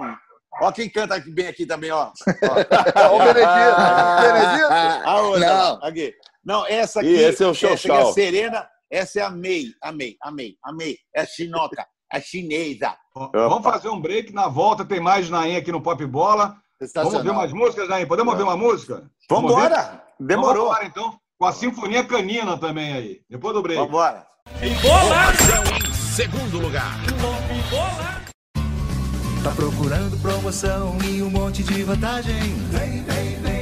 Ó 0.60 0.70
quem 0.70 0.88
canta 0.88 1.18
bem 1.28 1.48
aqui 1.48 1.64
também, 1.66 1.90
ó. 1.90 2.10
Ó, 2.96 3.16
o 3.16 3.18
Benedito. 3.18 3.42
Benedito? 4.22 4.72
A 5.08 5.20
outra, 5.22 5.40
Não. 5.40 5.84
aqui. 5.84 6.14
Não, 6.44 6.66
essa 6.66 7.00
aqui. 7.00 7.08
Esse 7.08 7.42
é 7.42 7.46
o 7.46 7.50
essa 7.50 7.66
aqui 7.66 7.74
é 7.74 7.76
Xoxau. 7.76 8.08
a 8.08 8.12
Serena, 8.12 8.68
essa 8.90 9.20
é 9.20 9.22
a 9.22 9.30
Mei. 9.30 9.72
A 9.82 9.92
Mei, 9.92 10.16
a 10.22 10.30
Mei, 10.30 10.56
a 10.64 10.72
Mei. 10.72 10.98
É 11.14 11.22
a 11.22 11.26
chinoca, 11.26 11.86
a 12.10 12.20
chinesa. 12.20 12.96
Vamos 13.14 13.62
fazer 13.62 13.88
um 13.88 14.00
break. 14.00 14.32
Na 14.32 14.48
volta 14.48 14.84
tem 14.84 15.00
mais 15.00 15.30
Naim 15.30 15.56
aqui 15.56 15.70
no 15.70 15.80
Pop 15.80 16.04
Bola. 16.06 16.56
Vamos 16.94 17.14
ouvir 17.14 17.30
umas 17.30 17.52
músicas, 17.52 17.88
Naim? 17.88 18.06
Podemos 18.06 18.32
ouvir 18.32 18.44
uma 18.44 18.56
música? 18.56 19.08
Vamos? 19.30 19.52
Vambora! 19.52 20.02
Demorou. 20.18 20.66
Vamos 20.66 20.70
embora, 20.70 20.86
então. 20.86 21.18
Com 21.38 21.46
a 21.46 21.52
Sinfonia 21.52 22.04
Canina 22.04 22.56
também 22.58 22.92
aí. 22.92 23.20
Depois 23.28 23.54
do 23.54 23.62
break. 23.62 23.80
Vambora. 23.80 24.26
Informação 24.62 25.64
em 25.76 25.92
segundo 25.94 26.58
lugar. 26.58 26.92
Tá 29.42 29.50
procurando 29.56 30.16
promoção 30.22 30.96
e 31.04 31.20
um 31.22 31.30
monte 31.30 31.64
de 31.64 31.82
vantagem? 31.82 32.54
Vem, 32.70 33.02
vem, 33.02 33.40
vem, 33.40 33.61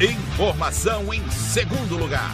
Informação 0.00 1.12
em 1.14 1.26
segundo 1.30 1.96
lugar. 1.96 2.30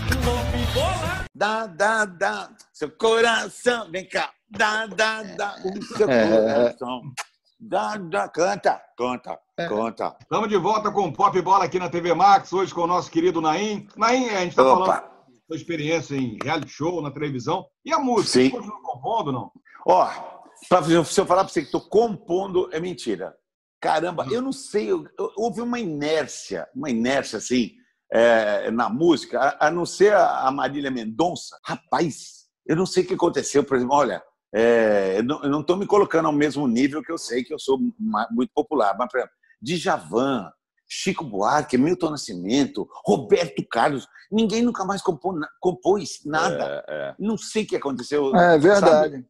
Dá, 1.32 1.66
dá, 1.66 2.04
dá. 2.04 2.50
Seu 2.72 2.90
coração, 2.90 3.88
vem 3.90 4.08
cá. 4.08 4.30
Dá, 4.50 4.86
dá, 4.86 5.22
dá. 5.22 5.54
O 5.64 5.82
seu 5.96 6.10
É. 6.10 6.28
coração. 6.28 7.02
Dá, 7.60 7.96
dá. 7.96 8.28
Canta, 8.28 8.82
canta, 8.98 9.38
canta. 9.56 10.16
Estamos 10.20 10.48
de 10.48 10.56
volta 10.56 10.90
com 10.90 11.02
o 11.06 11.12
Pop 11.12 11.40
Bola 11.40 11.64
aqui 11.64 11.78
na 11.78 11.88
TV 11.88 12.12
Max, 12.14 12.52
hoje 12.52 12.74
com 12.74 12.80
o 12.82 12.86
nosse 12.86 13.08
querido 13.10 13.40
Naim. 13.40 13.86
Naim, 13.96 14.28
a 14.30 14.40
gente 14.40 14.50
está 14.50 14.64
falando 14.64 14.86
da 14.86 15.08
sua 15.46 15.56
experiência 15.56 16.16
em 16.16 16.38
reality 16.42 16.68
show, 16.72 17.00
na 17.00 17.12
televisão. 17.12 17.64
E 17.84 17.92
a 17.92 17.98
música? 18.00 18.40
Sim. 18.40 18.50
Você 18.50 18.56
continua 18.56 18.82
compondo, 18.82 19.30
não? 19.30 19.52
Ó, 19.86 20.10
pra- 20.68 20.82
se 20.82 20.92
eu 21.20 21.26
falar 21.26 21.44
pra 21.44 21.52
você 21.52 21.60
que 21.60 21.66
estou 21.66 21.80
compondo, 21.80 22.68
é 22.72 22.80
mentira. 22.80 23.32
Caramba, 23.86 24.24
eu 24.30 24.40
não 24.40 24.52
sei, 24.52 24.92
eu- 24.92 25.04
eu- 25.18 25.32
houve 25.36 25.60
uma 25.60 25.80
inércia, 25.80 26.68
uma 26.72 26.88
inércia 26.88 27.38
assim, 27.38 27.72
é, 28.12 28.70
na 28.70 28.88
música, 28.88 29.40
a, 29.40 29.66
a 29.66 29.70
não 29.72 29.84
ser 29.84 30.14
a, 30.14 30.48
Marília 30.52 30.88
Mendonça. 30.90 31.58
Rapaz, 31.66 32.44
eu 32.64 32.76
não 32.76 32.86
sei 32.86 33.02
o 33.02 33.06
que 33.08 33.14
aconteceu. 33.14 33.64
Por 33.64 33.76
exemplo, 33.76 33.96
olha, 33.96 34.22
é, 34.54 35.16
eu 35.18 35.24
não- 35.24 35.60
estou 35.60 35.76
me 35.76 35.84
colocando 35.86 36.26
ao 36.26 36.32
mesmo 36.32 36.68
nível 36.68 37.02
que 37.02 37.10
eu 37.10 37.18
sei 37.18 37.42
que 37.42 37.52
eu 37.52 37.58
sou 37.58 37.76
muito 38.30 38.52
popular, 38.54 38.94
mas, 38.96 39.08
por 39.10 39.18
exemplo, 39.18 39.34
Djavan, 39.60 40.52
Chico 40.86 41.24
Buarque, 41.24 41.76
Milton 41.76 42.10
Nascimento, 42.10 42.86
Roberto 43.04 43.66
Carlos, 43.68 44.06
ninguém 44.30 44.62
nunca 44.62 44.84
mais 44.84 45.02
compô- 45.02 45.40
compôs 45.60 46.20
nada. 46.24 46.84
É, 46.86 46.94
é. 47.08 47.14
Não 47.18 47.36
sei 47.36 47.64
o 47.64 47.66
que 47.66 47.76
aconteceu. 47.76 48.28
É 48.36 48.38
sabe? 48.60 48.62
verdade. 48.62 49.26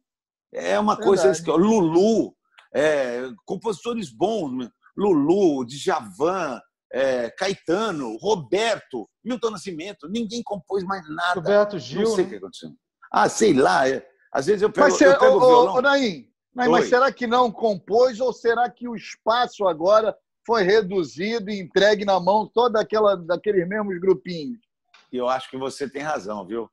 É 0.53 0.77
uma 0.79 0.95
coisa 0.97 1.23
Verdade. 1.23 1.43
que 1.43 1.51
Lulu, 1.51 2.35
é, 2.73 3.29
compositores 3.45 4.09
bons, 4.09 4.51
né? 4.57 4.69
Lulu, 4.95 5.65
Djavan, 5.65 6.59
é, 6.91 7.29
Caetano, 7.31 8.15
Roberto, 8.17 9.09
Milton 9.23 9.51
Nascimento, 9.51 10.07
ninguém 10.07 10.43
compôs 10.43 10.83
mais 10.83 11.03
nada. 11.09 11.35
Roberto 11.35 11.73
Não 11.73 11.79
Gil, 11.79 12.05
sei 12.07 12.13
o 12.13 12.17
né? 12.17 12.29
que 12.29 12.35
aconteceu. 12.35 12.69
Ah, 13.11 13.27
sei 13.27 13.53
lá. 13.53 13.89
é, 13.89 14.05
às 14.31 14.45
vezes 14.45 14.61
eu 14.61 14.71
pego, 14.71 14.87
Mas, 14.87 14.97
você, 14.97 15.07
eu 15.07 15.17
pego 15.17 15.33
ô, 15.33 15.37
o 15.37 15.39
violão. 15.39 15.75
ô, 15.75 15.81
Naim, 15.81 16.27
Naim, 16.53 16.69
mas 16.69 16.89
será 16.89 17.11
que 17.11 17.25
não 17.25 17.51
compôs 17.51 18.19
ou 18.19 18.31
será 18.31 18.69
que 18.69 18.87
o 18.87 18.95
espaço 18.95 19.67
agora 19.67 20.15
foi 20.45 20.63
reduzido 20.63 21.49
e 21.49 21.59
entregue 21.59 22.05
na 22.05 22.19
mão 22.19 22.47
toda 22.53 22.79
aquela 22.79 23.15
daqueles 23.15 23.67
mesmos 23.67 23.99
grupinhos? 23.99 24.59
Eu 25.11 25.29
acho 25.29 25.49
que 25.49 25.57
você 25.57 25.89
tem 25.89 26.01
razão, 26.01 26.45
viu? 26.45 26.69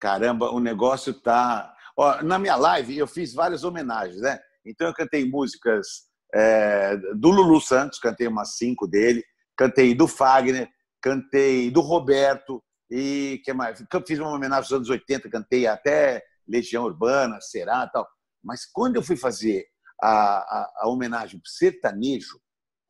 Caramba, 0.00 0.50
o 0.50 0.58
negócio 0.58 1.12
tá. 1.12 1.74
Ó, 1.96 2.22
na 2.22 2.38
minha 2.38 2.56
live 2.56 2.96
eu 2.96 3.06
fiz 3.06 3.34
várias 3.34 3.62
homenagens, 3.62 4.20
né? 4.20 4.40
Então 4.64 4.86
eu 4.86 4.94
cantei 4.94 5.28
músicas 5.28 5.86
é, 6.34 6.96
do 7.14 7.30
Lulu 7.30 7.60
Santos, 7.60 7.98
cantei 7.98 8.26
umas 8.26 8.56
cinco 8.56 8.86
dele, 8.86 9.24
cantei 9.56 9.94
do 9.94 10.06
Fagner, 10.06 10.68
cantei 11.02 11.70
do 11.70 11.80
Roberto 11.80 12.62
e 12.90 13.40
que 13.44 13.52
mais? 13.52 13.82
Fiz 14.06 14.18
uma 14.18 14.30
homenagem 14.30 14.64
aos 14.64 14.72
anos 14.72 14.90
80, 14.90 15.30
cantei 15.30 15.66
até 15.66 16.22
Legião 16.46 16.84
Urbana, 16.84 17.40
Será, 17.40 17.86
tal. 17.88 18.06
Mas 18.42 18.66
quando 18.66 18.96
eu 18.96 19.02
fui 19.02 19.16
fazer 19.16 19.64
a, 20.02 20.08
a, 20.10 20.72
a 20.82 20.88
homenagem 20.88 21.38
pro 21.40 21.50
sertanejo, 21.50 22.40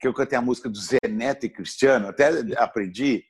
que 0.00 0.08
eu 0.08 0.14
cantei 0.14 0.38
a 0.38 0.42
música 0.42 0.68
do 0.68 0.78
Zé 0.80 0.98
Neto 1.08 1.44
e 1.44 1.50
Cristiano, 1.50 2.08
até 2.08 2.30
aprendi. 2.56 3.22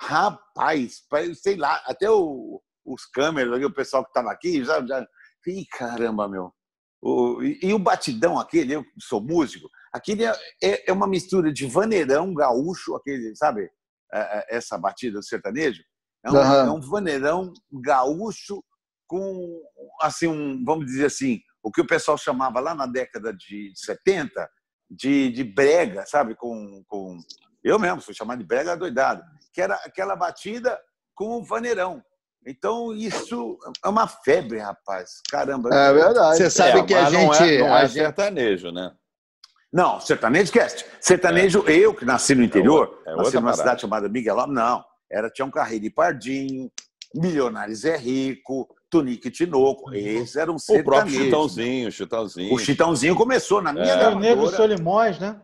Rapaz, 0.00 1.02
sei 1.40 1.56
lá, 1.56 1.82
até 1.86 2.10
o- 2.10 2.60
os 2.84 3.04
câmeras, 3.06 3.62
o 3.64 3.72
pessoal 3.72 4.02
que 4.04 4.10
estava 4.10 4.30
aqui, 4.32 4.64
já, 4.64 4.84
já. 4.84 5.06
Ih, 5.46 5.66
caramba, 5.66 6.28
meu. 6.28 6.52
O- 7.00 7.42
e, 7.42 7.58
e 7.62 7.72
o 7.74 7.78
batidão 7.78 8.38
aquele, 8.38 8.74
eu 8.74 8.84
sou 9.00 9.20
músico, 9.20 9.68
aquele 9.92 10.24
é, 10.24 10.32
é- 10.62 10.90
é 10.90 10.92
uma 10.92 11.06
mistura 11.06 11.52
de 11.52 11.66
vaneirão 11.66 12.34
gaúcho, 12.34 12.94
aquele, 12.94 13.34
sabe? 13.36 13.70
É, 14.12 14.18
é, 14.54 14.56
Essa 14.56 14.76
batida 14.78 15.18
do 15.18 15.24
sertanejo. 15.24 15.82
É 16.24 16.30
um, 16.32 16.36
Aham. 16.36 16.66
é 16.66 16.70
um 16.70 16.80
vaneirão 16.80 17.52
gaúcho 17.72 18.62
com, 19.06 19.62
assim, 20.02 20.26
um, 20.26 20.62
vamos 20.64 20.86
dizer 20.86 21.06
assim, 21.06 21.40
o 21.62 21.70
que 21.70 21.80
o 21.80 21.86
pessoal 21.86 22.18
chamava 22.18 22.60
lá 22.60 22.74
na 22.74 22.86
década 22.86 23.32
de 23.32 23.72
70 23.74 24.48
de, 24.90 25.30
de 25.30 25.44
brega, 25.44 26.04
sabe? 26.06 26.34
Com, 26.34 26.82
com 26.86 27.18
eu 27.62 27.78
mesmo 27.78 28.00
fui 28.00 28.14
chamado 28.14 28.38
de 28.38 28.44
brega 28.46 28.76
doidado, 28.76 29.22
que 29.52 29.60
era 29.60 29.74
aquela 29.76 30.16
batida 30.16 30.78
com 31.14 31.36
o 31.38 31.44
vaneirão. 31.44 32.02
Então 32.48 32.94
isso 32.94 33.58
é 33.84 33.88
uma 33.88 34.06
febre, 34.08 34.58
rapaz. 34.58 35.20
Caramba. 35.30 35.68
É 35.74 35.92
verdade. 35.92 36.38
Você 36.38 36.50
sabe 36.50 36.82
que 36.84 36.94
a 36.94 37.10
não 37.10 37.32
gente. 37.34 37.54
é, 37.54 37.58
não 37.58 37.74
a 37.74 37.80
é 37.80 37.86
gente- 37.86 37.92
sertanejo, 37.94 38.70
né? 38.72 38.90
Não, 39.72 40.00
sertanejo 40.00 40.50
cast. 40.50 40.86
Sertanejo, 41.00 41.60
eu 41.68 41.94
que 41.94 42.04
nasci 42.06 42.34
no 42.34 42.42
interior, 42.42 43.02
é 43.06 43.10
nasci 43.10 43.24
outra 43.24 43.40
numa 43.40 43.50
parada. 43.50 43.62
cidade 43.62 43.80
chamada 43.82 44.08
Miguelão, 44.08 44.46
não. 44.46 44.82
Era 45.10 45.28
Tião 45.30 45.50
Carreiro 45.50 45.84
e 45.84 45.90
Pardinho, 45.90 46.70
Milionários 47.14 47.84
é 47.84 47.96
Rico, 47.96 48.66
Tunique 48.90 49.28
e 49.28 49.30
Tinoco. 49.30 49.92
Esses 49.94 50.36
eram 50.36 50.56
O 50.56 50.58
próprio 50.58 50.84
sertanejos. 50.84 51.24
Chitãozinho, 51.24 51.92
Chitãozinho. 51.92 52.54
O 52.54 52.58
Chitãozinho 52.58 53.14
começou 53.14 53.60
na 53.60 53.72
minha 53.74 53.84
É. 53.92 54.08
O 54.08 54.18
Negro. 54.18 54.48
Solimões, 54.48 55.18
né? 55.18 55.38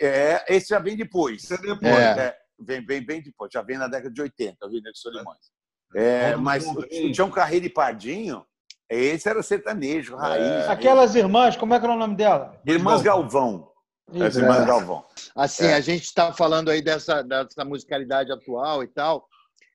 É, 0.00 0.44
esse 0.54 0.68
já 0.68 0.78
vem 0.78 0.96
depois. 0.96 1.42
Isso 1.42 1.54
é 1.54 1.58
depois. 1.58 1.82
É. 1.92 2.26
É, 2.28 2.36
vem, 2.60 2.84
vem 2.86 3.04
bem 3.04 3.20
depois, 3.22 3.50
já 3.52 3.60
vem 3.62 3.76
na 3.76 3.88
década 3.88 4.12
de 4.14 4.22
80, 4.22 4.66
o 4.66 4.70
Negro 4.70 4.92
Solimões. 4.94 5.53
É, 5.94 6.30
Vamos 6.32 6.44
mas 6.44 6.66
o. 6.66 6.82
Tião 7.12 7.30
Carreiro 7.30 7.66
e 7.66 7.70
Pardinho, 7.70 8.44
esse 8.88 9.28
era 9.28 9.42
sertanejo, 9.42 10.16
raiz. 10.16 10.66
É. 10.66 10.68
Aquelas 10.68 11.14
irmãs, 11.14 11.56
como 11.56 11.74
é 11.74 11.78
que 11.78 11.84
era 11.86 11.94
o 11.94 11.98
nome 11.98 12.16
dela? 12.16 12.60
Irmãs 12.66 13.00
Galvão. 13.02 13.70
As. 14.12 14.36
Irmãs 14.36 14.62
É. 14.62 14.66
Galvão. 14.66 15.04
Assim, 15.34 15.66
É. 15.66 15.74
a 15.74 15.80
gente 15.80 16.04
está 16.04 16.32
falando 16.32 16.70
aí 16.70 16.82
dessa, 16.82 17.22
dessa 17.22 17.64
musicalidade 17.64 18.30
atual 18.32 18.82
e 18.82 18.88
tal. 18.88 19.26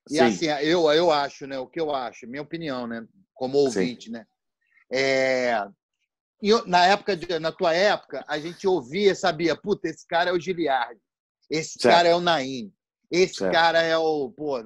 E 0.09 0.15
Sim. 0.15 0.19
assim, 0.21 0.45
eu, 0.67 0.91
eu 0.91 1.11
acho, 1.11 1.45
né? 1.47 1.57
O 1.59 1.67
que 1.67 1.79
eu 1.79 1.93
acho, 1.93 2.27
minha 2.27 2.41
opinião, 2.41 2.85
né? 2.87 3.05
Como 3.33 3.57
ouvinte, 3.57 4.11
né? 4.11 4.25
É, 4.91 5.65
e 6.41 6.49
eu- 6.49 6.65
na 6.65 6.85
época, 6.85 7.15
de- 7.15 7.39
na 7.39 7.51
tua 7.51 7.73
época, 7.73 8.23
a 8.27 8.39
gente 8.39 8.67
ouvia, 8.67 9.13
sabia, 9.15 9.55
puta, 9.55 9.87
esse 9.87 10.05
cara 10.07 10.31
é 10.31 10.33
o 10.33 10.39
Giliardi, 10.39 10.99
esse 11.49 11.77
Certo. 11.79 11.93
cara 11.95 12.09
é 12.09 12.15
o 12.15 12.19
Naim, 12.19 12.71
esse 13.11 13.35
Certo. 13.35 13.53
cara 13.53 13.81
é 13.83 13.95
o, 13.97 14.29
pô, 14.31 14.57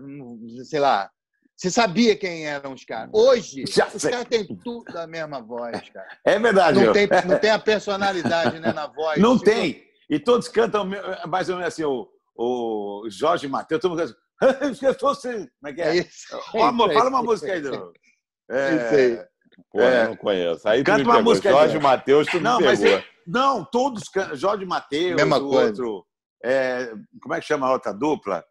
sei 0.64 0.80
lá. 0.80 1.10
Você 1.56 1.70
sabia 1.70 2.16
quem 2.16 2.45
eram 2.47 2.74
os 2.74 2.84
caras. 2.84 3.10
Hoje, 3.14 3.64
Já 3.70 3.88
os 3.88 4.04
caras 4.04 4.26
têm 4.26 4.45
tudo 4.45 4.97
a 4.97 5.06
mesma 5.08 5.41
voz, 5.41 5.88
cara. 5.89 6.08
É 6.26 6.38
verdade. 6.39 6.84
Não 6.84 6.91
tem, 6.93 7.08
não 7.28 7.39
tem 7.39 7.51
a 7.51 7.60
personalidade 7.60 8.60
né, 8.60 8.74
na 8.74 8.88
voz. 8.88 9.20
Não 9.22 9.38
Tipo, 9.38 9.51
tem. 9.51 9.84
E 10.10 10.20
todos 10.20 10.47
cantam 10.47 10.84
me- 10.86 10.97
mais 11.28 11.49
ou 11.49 11.56
menos 11.58 11.74
assim, 11.74 11.84
o, 11.84 12.08
o 12.36 13.08
Jorge 13.10 13.47
Mateus, 13.47 13.82
todo 13.82 13.91
mundo 13.91 14.16
canta 14.39 15.10
assim. 15.12 15.47
Como 15.62 15.70
é 15.70 15.74
que 15.74 15.82
É 15.82 15.89
é? 15.89 15.95
isso. 15.97 16.36
Amor, 16.60 16.91
É 16.91 16.93
fala 16.95 17.10
uma 17.10 17.20
isso. 17.20 17.28
música 17.30 17.54
aí. 17.54 17.62
Do... 17.62 17.70
Isso 17.70 18.95
aí. 18.95 19.26
Pô, 19.72 19.80
É. 19.82 20.04
eu 20.04 20.10
não 20.10 20.16
conheço. 20.18 20.68
Aí 20.68 20.84
tu 20.84 20.86
Canta 20.88 20.97
me 20.99 21.04
uma 21.06 21.16
pegou. 21.18 21.32
música 21.32 21.49
aí. 21.49 21.56
Jorge 21.56 21.80
Matheus, 21.80 22.28
tu 22.28 22.38
me 22.38 22.43
Não, 22.43 22.60
mas 22.60 22.80
pegou. 22.80 22.97
é- 22.97 23.06
não, 23.26 23.64
todos 23.64 24.10
cantam. 24.10 24.36
Jorge 24.36 24.66
Mateus, 24.66 25.16
Mesma 25.16 25.38
o 25.38 25.49
coisa. 25.49 25.68
outro. 25.84 26.06
é, 26.43 26.91
como 27.22 27.34
é 27.36 27.39
que 27.39 27.45
chama 27.45 27.68
a 27.68 27.72
outra 27.72 27.93
dupla? 27.93 28.43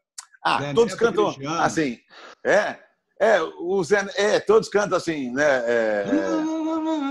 Ah, 0.45 0.61
Zé 0.61 0.73
todos 0.73 0.93
Neto, 0.95 0.99
cantam 1.05 1.25
Cristiano. 1.27 1.61
assim. 1.61 1.99
É, 2.45 2.79
é, 3.23 3.41
o 3.61 3.85
Zé, 3.85 4.05
é, 4.17 4.41
todos 4.41 4.69
cantam 4.69 4.99
assim, 4.99 5.31
né? 5.31 5.63
É, 5.67 6.05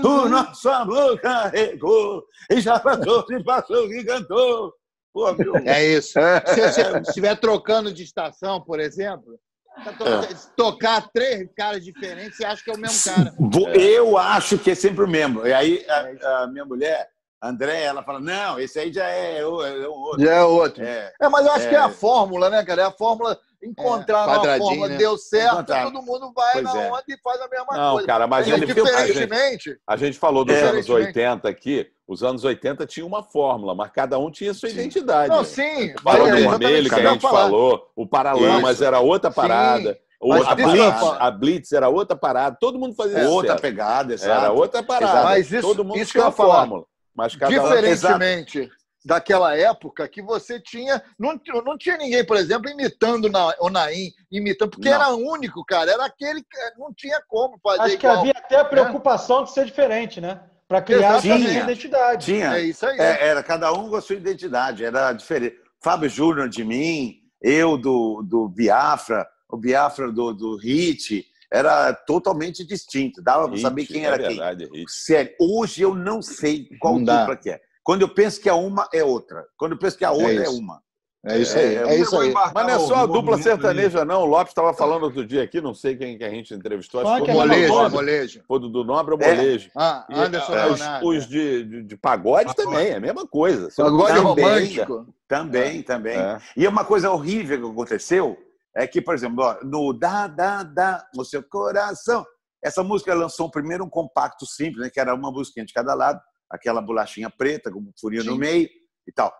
o 0.04 0.28
nosso 0.28 0.68
amor 0.68 1.18
carregou 1.20 2.24
e 2.50 2.60
já 2.60 2.78
passou, 2.78 3.26
se 3.26 3.42
passou 3.42 3.90
e 3.92 4.04
cantou. 4.04 4.74
Pô, 5.12 5.32
meu. 5.32 5.56
É 5.56 5.84
isso. 5.86 6.18
Se 6.46 6.60
você 6.60 7.00
estiver 7.00 7.36
trocando 7.36 7.92
de 7.92 8.02
estação, 8.02 8.60
por 8.60 8.78
exemplo, 8.80 9.38
tá 9.84 9.92
É. 10.30 10.34
tocar 10.56 11.08
três 11.12 11.48
caras 11.56 11.84
diferentes, 11.84 12.36
você 12.36 12.44
acha 12.44 12.62
que 12.62 12.70
é 12.70 12.74
o 12.74 12.78
mesmo 12.78 13.14
cara. 13.14 13.34
Eu 13.74 14.18
acho 14.18 14.58
que 14.58 14.70
é 14.70 14.74
sempre 14.74 15.04
o 15.04 15.08
mesmo. 15.08 15.46
E 15.46 15.52
aí 15.52 15.84
a, 15.88 16.42
a 16.42 16.46
minha 16.46 16.64
mulher, 16.64 17.08
André, 17.42 17.82
ela 17.82 18.02
fala: 18.02 18.20
não, 18.20 18.58
esse 18.60 18.78
aí 18.78 18.92
já 18.92 19.04
é, 19.06 19.44
o- 19.44 19.64
é 19.64 19.88
um 19.88 19.92
outro. 19.92 20.24
Já 20.24 20.32
é 20.34 20.42
outro. 20.44 20.84
É, 20.84 21.12
É, 21.20 21.28
mas 21.28 21.44
eu 21.44 21.52
acho 21.52 21.66
É. 21.66 21.68
que 21.70 21.74
é 21.74 21.78
a 21.78 21.88
fórmula, 21.90 22.48
né, 22.48 22.64
cara? 22.64 22.82
É 22.82 22.84
a 22.86 22.90
fórmula 22.92 23.36
encontrar 23.62 24.26
uma 24.26 24.58
fórmula, 24.58 24.88
né? 24.88 24.96
deu 24.96 25.16
certo, 25.16 25.52
Encontrar. 25.54 25.84
todo 25.84 26.02
mundo 26.02 26.32
vai 26.34 26.52
Pois 26.54 26.64
na 26.64 26.82
é. 26.82 26.90
onda 26.90 27.02
e 27.08 27.16
faz 27.22 27.40
a 27.40 27.48
mesma 27.48 27.66
Não, 27.76 27.92
coisa. 27.92 28.06
cara, 28.06 28.26
mas 28.26 28.48
É, 28.48 28.52
ele 28.52 28.66
viu- 28.66 28.84
a 28.84 28.88
gente, 28.88 29.06
diferentemente. 29.12 29.78
a 29.86 29.96
gente 29.96 30.18
falou 30.18 30.44
dos 30.44 30.54
É. 30.56 30.62
anos 30.62 30.88
80 30.88 31.48
aqui. 31.48 31.86
Os 32.06 32.22
anos 32.24 32.44
80 32.44 32.84
tinha 32.86 33.06
uma 33.06 33.22
fórmula, 33.22 33.74
mas 33.74 33.90
cada 33.90 34.18
um 34.18 34.30
tinha 34.30 34.52
sua 34.52 34.68
identidade. 34.68 35.28
Não, 35.28 35.44
sim. 35.44 35.94
Do 35.94 36.08
é 36.10 36.32
vermelho, 36.32 36.88
que 36.90 36.94
a 36.94 37.10
gente 37.12 37.22
falar. 37.22 37.42
falou. 37.44 37.88
O 37.96 38.06
Paralamas 38.06 38.74
Isso. 38.74 38.84
era 38.84 39.00
outra 39.00 39.30
parada. 39.30 39.96
O- 40.20 40.28
mas 40.28 40.46
a, 40.46 40.54
que 40.54 40.62
Blitz, 40.64 41.02
a 41.18 41.30
Blitz 41.30 41.72
era 41.72 41.88
outra 41.88 42.16
parada. 42.16 42.56
Todo 42.60 42.78
mundo 42.78 42.94
fazia 42.94 43.18
É, 43.20 43.28
outra 43.28 43.56
pegada, 43.56 44.12
exato. 44.14 44.30
Era 44.44 44.52
outra 44.52 44.82
parada. 44.82 45.12
Exato. 45.12 45.24
Mas 45.28 45.52
isso- 45.52 45.62
Todo 45.66 45.84
mundo 45.84 45.96
isso 45.98 46.12
que 46.12 46.18
tinha 46.18 46.28
eu 46.28 46.32
falar. 46.32 46.54
fórmula. 46.60 46.84
Mas 47.14 47.36
cada 47.36 47.52
um... 47.52 47.62
Diferentemente 47.62 48.70
daquela 49.04 49.56
época 49.56 50.08
que 50.08 50.22
você 50.22 50.60
tinha. 50.60 51.02
Não, 51.18 51.38
não 51.64 51.76
tinha 51.76 51.96
ninguém, 51.96 52.24
por 52.24 52.36
exemplo, 52.36 52.70
imitando 52.70 53.28
na, 53.28 53.54
o 53.60 53.68
Naim, 53.68 54.12
imitando, 54.30 54.70
porque 54.70 54.88
Não. 54.88 54.94
era 54.94 55.08
único, 55.10 55.64
cara. 55.64 55.90
Era 55.90 56.06
aquele 56.06 56.42
que 56.42 56.78
não 56.78 56.92
tinha 56.94 57.20
como 57.28 57.58
fazer 57.62 57.82
Acho 57.82 57.98
que 57.98 58.06
igual. 58.06 58.20
havia 58.20 58.34
até 58.36 58.56
a 58.56 58.64
preocupação 58.64 59.44
de 59.44 59.52
ser 59.52 59.64
diferente, 59.66 60.20
né? 60.20 60.40
Para 60.68 60.80
criar 60.80 61.18
Exatamente. 61.18 61.52
sua 61.52 61.62
identidade. 61.62 62.26
Tinha. 62.26 62.56
É 62.56 62.62
isso 62.62 62.86
aí. 62.86 62.98
É, 62.98 63.28
era 63.28 63.42
cada 63.42 63.72
um 63.72 63.90
com 63.90 63.96
a 63.96 64.00
sua 64.00 64.16
identidade, 64.16 64.84
era 64.84 65.12
diferente. 65.12 65.56
Fábio 65.80 66.08
Júnior 66.08 66.48
de 66.48 66.64
mim, 66.64 67.18
eu 67.40 67.76
do, 67.76 68.22
do 68.22 68.48
Biafra, 68.48 69.26
o 69.48 69.56
Biafra 69.56 70.10
do, 70.10 70.32
do 70.32 70.56
Hit, 70.56 71.26
era 71.52 71.92
totalmente 71.92 72.66
distinto. 72.66 73.20
Dava 73.22 73.48
para 73.48 73.58
saber 73.58 73.84
quem 73.86 74.04
é 74.04 74.08
era 74.08 74.18
quem. 74.18 74.28
verdade, 74.28 74.64
Hit. 74.72 74.90
Sério, 74.90 75.32
hoje 75.38 75.82
eu 75.82 75.94
não 75.94 76.22
sei 76.22 76.68
qual 76.80 76.94
Não 76.94 77.04
dá. 77.04 77.20
dupla 77.20 77.36
que 77.36 77.50
é. 77.50 77.60
Quando 77.84 78.02
eu 78.02 78.08
penso 78.08 78.40
que 78.40 78.48
é 78.48 78.52
uma, 78.52 78.88
é 78.94 79.04
outra. 79.04 79.44
Quando 79.58 79.72
eu 79.72 79.78
penso 79.78 79.98
que 79.98 80.04
a 80.04 80.12
outra 80.12 80.32
é, 80.32 80.42
isso. 80.42 80.58
uma. 80.58 80.80
É 81.24 81.38
isso 81.38 81.56
aí. 81.56 81.74
É, 81.76 81.82
É 81.82 81.96
isso 82.00 82.18
aí. 82.18 82.32
Mas 82.32 82.52
não 82.52 82.68
é 82.70 82.78
só 82.80 82.94
a 82.96 83.06
dupla 83.06 83.38
sertaneja, 83.40 84.04
não. 84.04 84.22
O 84.22 84.26
Lopes 84.26 84.50
estava 84.50 84.72
falando 84.74 85.04
outro 85.04 85.24
dia 85.24 85.42
aqui, 85.42 85.60
não 85.60 85.72
sei 85.74 85.94
quem 85.96 86.16
que 86.18 86.24
a 86.24 86.30
gente 86.30 86.52
entrevistou. 86.54 87.00
Acho 87.00 87.24
que 87.24 87.30
é 87.30 87.34
foi 87.34 87.44
o 87.44 87.46
Molejo, 87.46 87.74
Nobre. 87.74 87.92
molejo. 87.92 88.42
Foi 88.48 88.58
do 88.60 88.68
do 88.68 88.84
Nobre 88.84 89.14
ou 89.14 89.20
É. 89.20 89.34
Molejo. 89.34 89.70
Ah, 89.76 90.04
E, 90.10 90.14
Anderson 90.14 90.52
ah, 90.52 90.66
os, 90.68 90.80
Leonardo. 90.80 91.08
os 91.08 91.26
de, 91.28 91.64
de, 91.64 91.82
de 91.84 91.96
pagode 91.96 92.54
também, 92.56 92.88
é 92.88 92.96
a 92.96 93.00
mesma 93.00 93.24
coisa. 93.26 93.68
É 93.68 93.82
não 93.82 94.06
tem 94.06 94.16
romântico. 94.16 95.06
Também, 95.28 95.82
também. 95.82 96.16
É. 96.18 96.38
E 96.56 96.66
uma 96.66 96.84
coisa 96.84 97.10
horrível 97.10 97.60
que 97.60 97.70
aconteceu 97.70 98.36
é 98.74 98.86
que, 98.86 99.00
por 99.00 99.14
exemplo, 99.14 99.44
ó, 99.44 99.58
no 99.64 99.92
Da, 99.92 100.26
Da, 100.26 100.62
Da, 100.62 101.06
no 101.14 101.24
seu 101.24 101.42
coração, 101.42 102.24
essa 102.62 102.82
música 102.82 103.12
lançou 103.14 103.50
primeiro 103.50 103.84
um 103.84 103.90
compacto 103.90 104.46
simples, 104.46 104.84
né, 104.84 104.90
que 104.90 105.00
era 105.00 105.14
uma 105.14 105.32
musiquinha 105.32 105.66
de 105.66 105.72
cada 105.72 105.94
lado, 105.94 106.20
aquela 106.48 106.80
bolachinha 106.80 107.28
preta 107.28 107.70
com 107.70 107.80
um 107.80 107.92
furinho 108.00 108.24
no 108.24 108.36
meio 108.36 108.68
e 109.06 109.12
tal. 109.12 109.34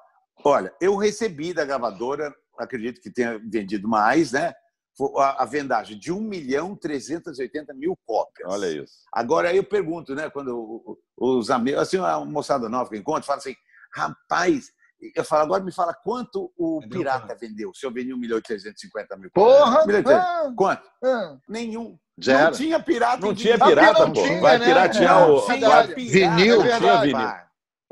Olha, 0.44 0.74
eu 0.80 0.96
recebi 0.96 1.52
da 1.52 1.64
gravadora, 1.64 2.34
acredito 2.58 3.00
que 3.00 3.10
tenha 3.10 3.38
vendido 3.38 3.88
mais, 3.88 4.32
né? 4.32 4.52
A, 5.16 5.46
vendagem 5.46 5.98
de 5.98 6.12
1 6.12 6.20
milhão 6.20 6.76
380 6.76 7.72
mil 7.74 7.96
cópias. 8.04 8.46
Olha 8.52 8.66
isso. 8.66 8.92
Agora 9.12 9.48
aí 9.48 9.56
eu 9.56 9.64
pergunto, 9.64 10.14
né? 10.14 10.28
Quando 10.28 10.98
os 11.16 11.50
amigos, 11.50 11.80
assim, 11.80 11.96
uma 11.96 12.24
moçada 12.24 12.68
nova 12.68 12.90
que 12.90 12.96
eu 12.96 13.00
encontro, 13.00 13.24
fala 13.24 13.38
assim, 13.38 13.54
rapaz, 13.94 14.70
eu 15.14 15.24
falo, 15.24 15.42
agora 15.42 15.62
me 15.64 15.72
fala 15.72 15.92
quanto 15.94 16.53
o 16.57 16.80
Vendeu 16.80 16.98
Pirata 16.98 17.26
quanto? 17.26 17.40
vendeu, 17.40 17.72
se 17.74 17.84
eu 17.86 17.92
vendi 17.92 18.12
1 18.14 18.16
milhão 18.16 18.38
e 18.38 18.42
350 18.42 19.16
mil. 19.16 19.30
Porra! 19.32 19.82
1 19.82 19.86
milhão 19.86 20.00
e 20.00 20.05
300. 20.05 20.24
ah, 20.26 20.53
Quanto? 20.57 20.82
ah. 21.05 21.36
Nenhum. 21.48 21.98
Zero. 22.22 22.44
Não 22.44 22.53
tinha 22.53 22.80
pirata. 22.80 23.26
Não 23.26 23.34
tinha 23.34 23.57
vinil. 23.57 23.68
pirata, 23.68 24.07
pô. 24.07 24.12
tinha, 24.12 24.40
Vai 24.40 24.59
né? 24.59 24.66
piratear 24.66 25.30
o. 25.30 25.40
tinha 25.46 25.68
vai- 25.68 25.88
pirata, 25.88 25.94
Vinil? 25.94 26.61
é 26.61 26.64
verdade, 26.64 26.80
Tinha 26.84 27.00
vinil. 27.00 27.42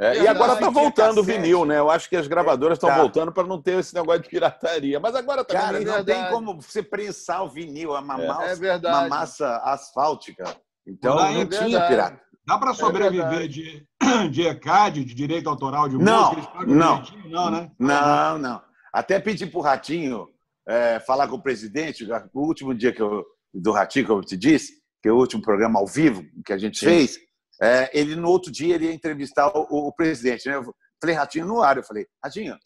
É, 0.03 0.17
e 0.23 0.27
agora 0.29 0.53
tá 0.53 0.59
tinha 0.59 0.71
voltando 0.71 1.19
o 1.19 1.23
vinil, 1.23 1.65
né? 1.67 1.79
Eu 1.79 1.91
acho 1.91 2.09
que 2.09 2.17
as 2.17 2.27
gravadoras 2.27 2.77
estão 2.79 2.89
Tá. 2.89 2.97
voltando 2.97 3.33
para 3.33 3.47
não 3.47 3.61
ter 3.61 3.79
esse 3.81 3.95
negócio 3.95 4.23
de 4.23 4.31
pirataria. 4.31 4.99
Mas 4.99 5.15
agora 5.15 5.45
também 5.45 5.63
Cara, 5.63 5.77
nem- 5.79 5.87
não 5.87 5.95
verdade. 5.95 6.23
tem 6.23 6.31
como 6.31 6.59
você 6.61 6.83
prensar 6.83 7.45
o 7.45 7.51
vinil, 7.51 7.95
é 7.95 8.01
uma, 8.01 8.19
É. 8.23 8.27
massa, 8.27 8.43
É 8.45 8.55
verdade. 8.57 8.97
uma 8.97 9.09
massa 9.09 9.57
asfáltica. 9.65 10.45
Então 10.87 11.17
Não, 11.17 11.33
não 11.35 11.41
é 11.43 11.47
tinha 11.47 11.87
pirata. 11.87 12.21
Dá 12.51 12.59
para 12.59 12.75
sobreviver 12.75 13.29
verdade. 13.29 13.49
de, 13.49 13.87
de 14.29 14.43
ECAD, 14.43 15.05
de 15.05 15.15
direito 15.15 15.49
autoral 15.49 15.89
de 15.89 15.97
Não, 15.97 16.35
música? 16.35 16.67
Não. 16.67 17.03
Não, 17.29 17.49
né? 17.49 17.71
Não, 17.79 18.39
não. 18.39 18.63
Até 18.93 19.21
pedi 19.21 19.47
pro 19.47 19.61
Ratinho 19.61 20.27
é, 20.67 20.99
falar 20.99 21.29
com 21.29 21.37
o 21.37 21.43
presidente, 21.43 22.05
o 22.35 22.41
último 22.41 22.75
dia 22.75 22.93
que 22.93 23.01
eu, 23.01 23.25
do 23.55 23.71
Ratinho, 23.71 24.05
que 24.05 24.11
eu 24.11 24.21
te 24.23 24.37
disse, 24.37 24.73
que 25.01 25.09
é 25.09 25.13
o 25.13 25.17
último 25.17 25.41
programa 25.41 25.79
ao 25.79 25.87
vivo 25.87 26.25
que 26.45 26.53
a 26.53 26.59
gente 26.59 26.81
fez, 26.81 27.21
é, 27.63 27.89
ele 27.97 28.17
no 28.17 28.29
outro 28.29 28.51
dia 28.51 28.75
ele 28.75 28.87
ia 28.87 28.93
entrevistar 28.93 29.47
o, 29.57 29.67
o 29.71 29.93
presidente. 29.93 30.49
Né? 30.49 30.57
Eu 30.57 30.75
falei, 31.01 31.15
Ratinho, 31.15 31.47
no 31.47 31.63
ar. 31.63 31.77
Eu 31.77 31.85
falei, 31.85 32.05
Ratinho, 32.21 32.59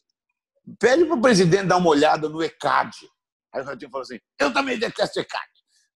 pede 0.81 1.05
para 1.05 1.15
o 1.15 1.21
presidente 1.21 1.67
dar 1.67 1.77
uma 1.77 1.91
olhada 1.91 2.27
no 2.27 2.43
ECAD. 2.43 2.91
Aí 3.53 3.61
o 3.61 3.65
Ratinho 3.67 3.91
falou 3.91 4.03
assim: 4.03 4.19
eu 4.41 4.51
também 4.51 4.79
detesto 4.79 5.21
ECAD. 5.21 5.54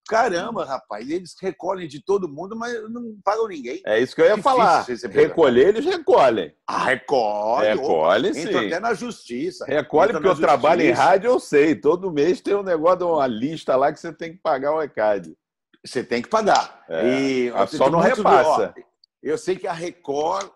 Caramba, 0.08 0.64
rapaz, 0.66 1.10
eles 1.10 1.36
recolhem 1.42 1.88
de 1.88 2.00
todo 2.04 2.30
mundo, 2.30 2.56
mas 2.56 2.74
não 2.92 3.18
pagam 3.24 3.48
ninguém. 3.48 3.82
É 3.86 4.00
isso 4.00 4.16
que 4.16 4.22
eu 4.22 4.26
ia 4.26 4.36
Difícil 4.36 4.52
falar. 4.58 4.86
né? 4.88 4.96
Recolher, 5.12 5.68
eles 5.70 5.86
recolhem. 5.86 6.54
Ah, 6.68 6.84
recolhe. 6.86 7.68
Recolhe, 7.70 8.30
opa, 8.30 8.40
Entra 8.40 8.60
sim. 8.60 8.68
até 8.68 8.80
na 8.80 8.94
justiça. 8.94 9.66
Recolhe, 9.66 10.10
Entra 10.12 10.22
porque 10.22 10.28
eu 10.38 10.42
na 10.42 10.48
trabalho 10.48 10.82
em 10.82 10.86
justiça. 10.90 11.04
rádio, 11.04 11.28
eu 11.32 11.40
sei. 11.40 11.76
Todo 11.76 12.12
mês 12.12 12.40
tem 12.40 12.56
um 12.56 12.62
negócio, 12.64 13.00
de 13.00 13.04
uma 13.06 13.26
lista 13.26 13.76
lá 13.76 13.92
que 13.92 14.00
você 14.00 14.14
tem 14.14 14.34
que 14.34 14.40
pagar 14.40 14.74
o 14.76 14.82
ECAD. 14.82 15.36
Você 15.84 16.04
tem 16.04 16.22
que 16.22 16.30
pagar. 16.30 16.84
É, 16.88 17.08
E 17.08 17.52
só 17.70 17.90
não 17.90 18.00
do- 18.00 18.06
repassa. 18.06 18.74
ó, 18.78 18.82
eu 19.24 19.38
sei 19.40 19.56
que 19.56 19.68
a 19.68 19.74
Record, 19.74 20.48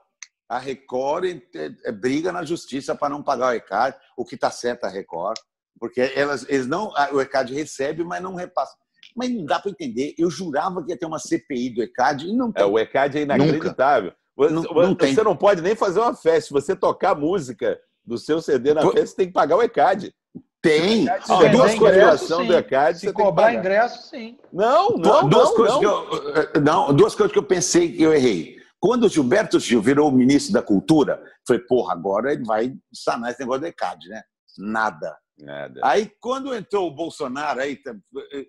a 0.48 0.60
Record 0.60 1.26
é, 1.26 1.42
é, 1.86 1.92
briga 1.92 2.32
na 2.32 2.44
justiça 2.46 2.94
para 2.94 3.10
não 3.10 3.24
pagar 3.24 3.48
o 3.50 3.54
ECAD, 3.54 3.98
o 4.16 4.24
que 4.26 4.36
está 4.36 4.52
certo 4.52 4.86
a 4.86 4.90
Record, 4.90 5.38
porque 5.80 6.02
elas, 6.16 6.46
eles 6.50 6.68
não, 6.68 6.94
o 7.14 7.20
ECAD 7.22 7.54
recebe, 7.54 8.04
mas 8.04 8.22
não 8.22 8.36
repassa. 8.36 8.76
Mas 9.20 9.30
não 9.32 9.46
dá 9.46 9.60
para 9.60 9.70
entender. 9.70 10.16
Eu 10.18 10.30
jurava 10.32 10.82
que 10.84 10.92
ia 10.92 10.98
ter 10.98 11.06
uma 11.06 11.20
CPI 11.20 11.70
do 11.72 11.84
ECAD 11.84 12.28
e 12.28 12.34
não 12.36 12.52
tem. 12.52 12.64
É, 12.64 12.66
o 12.66 12.80
ECAD 12.80 13.18
é 13.20 13.22
inacreditável. 13.24 14.14
Você 14.38 14.54
Não- 14.54 14.62
você 14.64 14.88
não 14.88 14.96
tem. 14.96 15.16
não 15.16 15.36
pode 15.36 15.62
nem 15.62 15.76
fazer 15.76 16.00
uma 16.00 16.16
festa. 16.16 16.48
Se 16.48 16.54
você 16.54 16.74
tocar 16.76 17.14
música 17.14 17.78
do 18.06 18.18
seu 18.18 18.42
CD 18.42 18.74
na 18.74 18.82
Pô, 18.82 18.92
festa, 18.92 19.08
você 19.08 19.16
tem 19.18 19.28
que 19.28 19.34
pagar 19.34 19.58
o 19.58 19.62
ECAD. 19.62 20.14
Tem. 20.62 21.04
Se 21.04 21.10
Ah, 21.32 21.48
duas 21.52 21.76
coordenação 21.76 22.42
sim. 22.42 22.48
do 22.48 22.54
ECAD, 22.54 22.96
Se 22.96 23.02
você 23.02 23.06
tem 23.08 23.16
que 23.16 23.22
cobrar 23.22 23.46
pagar. 23.48 23.60
ingresso, 23.60 24.10
sim. 24.10 24.38
Não, 24.52 24.92
não, 24.92 25.28
duas 25.30 25.50
não, 25.50 25.56
coisas 25.56 25.74
não. 25.74 25.80
que 25.80 25.86
eu, 25.86 26.36
eh, 26.36 26.60
não, 26.60 26.94
duas 26.94 27.16
coisas 27.16 27.32
que 27.34 27.40
eu 27.40 27.44
pensei 27.44 27.92
que 27.92 28.02
eu 28.04 28.14
errei. 28.14 28.58
Quando 28.80 29.04
o 29.06 29.10
Gilberto 29.10 29.60
Gil 29.60 29.82
virou 29.82 30.08
o 30.08 30.12
ministro 30.12 30.54
da 30.54 30.62
Cultura, 30.62 31.22
falei, 31.46 31.62
porra, 31.64 31.92
agora 31.94 32.32
ele 32.32 32.46
vai 32.46 32.74
sanar 32.94 33.32
esse 33.32 33.42
negócio 33.42 33.62
do 33.62 33.68
ECAD, 33.68 34.08
né? 34.08 34.22
Nada. 34.58 35.18
Nada. 35.40 35.80
Aí, 35.84 36.12
quando 36.20 36.54
entrou 36.54 36.88
o 36.88 36.94
Bolsonaro, 36.96 37.62
aí, 37.62 37.80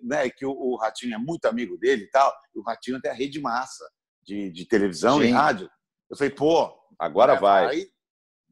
né, 0.03 0.29
que 0.29 0.45
o, 0.45 0.51
o 0.51 0.75
Ratinho 0.77 1.15
é 1.15 1.17
muito 1.17 1.45
amigo 1.45 1.77
dele 1.77 2.03
e 2.03 2.09
tal, 2.09 2.33
o 2.55 2.61
Ratinho 2.61 2.99
tem 3.01 3.11
a 3.11 3.13
rede 3.15 3.39
massa 3.39 3.85
de, 4.23 4.51
de 4.51 4.65
televisão 4.67 5.21
e 5.23 5.27
Sim. 5.27 5.33
rádio. 5.33 5.69
Eu 6.09 6.17
falei, 6.17 6.31
pô, 6.33 6.71
Agora 6.99 7.35
vai. 7.39 7.65
Aí, 7.67 7.87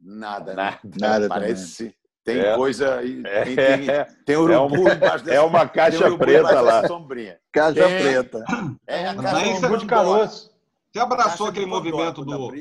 nada. 0.02 0.56
né? 0.56 0.80
Nada. 0.84 0.98
Nada 1.00 1.28
Parece. 1.30 1.94
Tem 2.24 2.40
É. 2.40 2.56
coisa 2.56 2.96
aí. 2.96 3.22
É. 3.26 3.44
Tem, 3.44 3.56
tem, 3.56 3.88
tem 4.26 4.36
urubu 4.38 4.76
É 4.76 4.80
uma- 4.82 4.94
embaixo 4.96 5.26
dessa 5.26 5.38
é 5.38 5.42
uma 5.42 5.68
caixa 5.70 6.18
preta 6.18 6.62
lá. 6.62 6.88
sombrinha. 6.88 7.40
Caixa 7.52 7.80
É. 7.84 8.02
preta. 8.02 8.44
É, 8.88 9.08
a 9.10 9.16
caixa 9.16 9.38
Aí 9.38 9.54
você- 9.54 9.78
de 9.78 9.86
caroço. 9.86 10.52
Você 10.92 11.00
abraçou 11.00 11.48
aquele 11.48 11.66
movimento 11.68 12.26
do, 12.26 12.52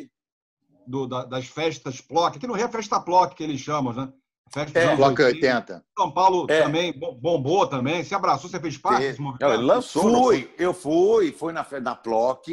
do- 0.87 1.07
da- 1.07 1.25
das 1.25 1.47
festas 1.47 2.01
PLOC, 2.01 2.39
que 2.39 2.47
Rio 2.47 2.57
é 2.57 2.69
festa 2.69 3.01
PLOC 3.01 3.35
que 3.35 3.43
eles 3.43 3.61
chamam, 3.61 3.93
né? 3.95 4.13
Festa 4.53 4.79
É, 4.79 4.97
Bloco 4.97 5.23
80. 5.23 5.25
80. 5.47 5.85
São 5.97 6.11
Paulo 6.13 6.47
É. 6.49 6.63
também 6.63 6.93
bom- 6.99 7.15
bombou 7.15 7.67
também. 7.67 8.03
Você 8.03 8.15
abraçou, 8.15 8.49
você 8.51 8.59
fez 8.61 8.79
parte 8.79 9.05
É. 9.05 9.09
desse 9.09 9.21
movimento? 9.21 9.53
Ele 9.53 9.63
lançou. 9.63 10.03
Fui, 10.03 10.55
eu 10.59 10.73
fui, 10.75 11.33
fui 11.33 11.53
na, 11.53 11.67
na 11.83 11.95
Ploc, 11.95 12.47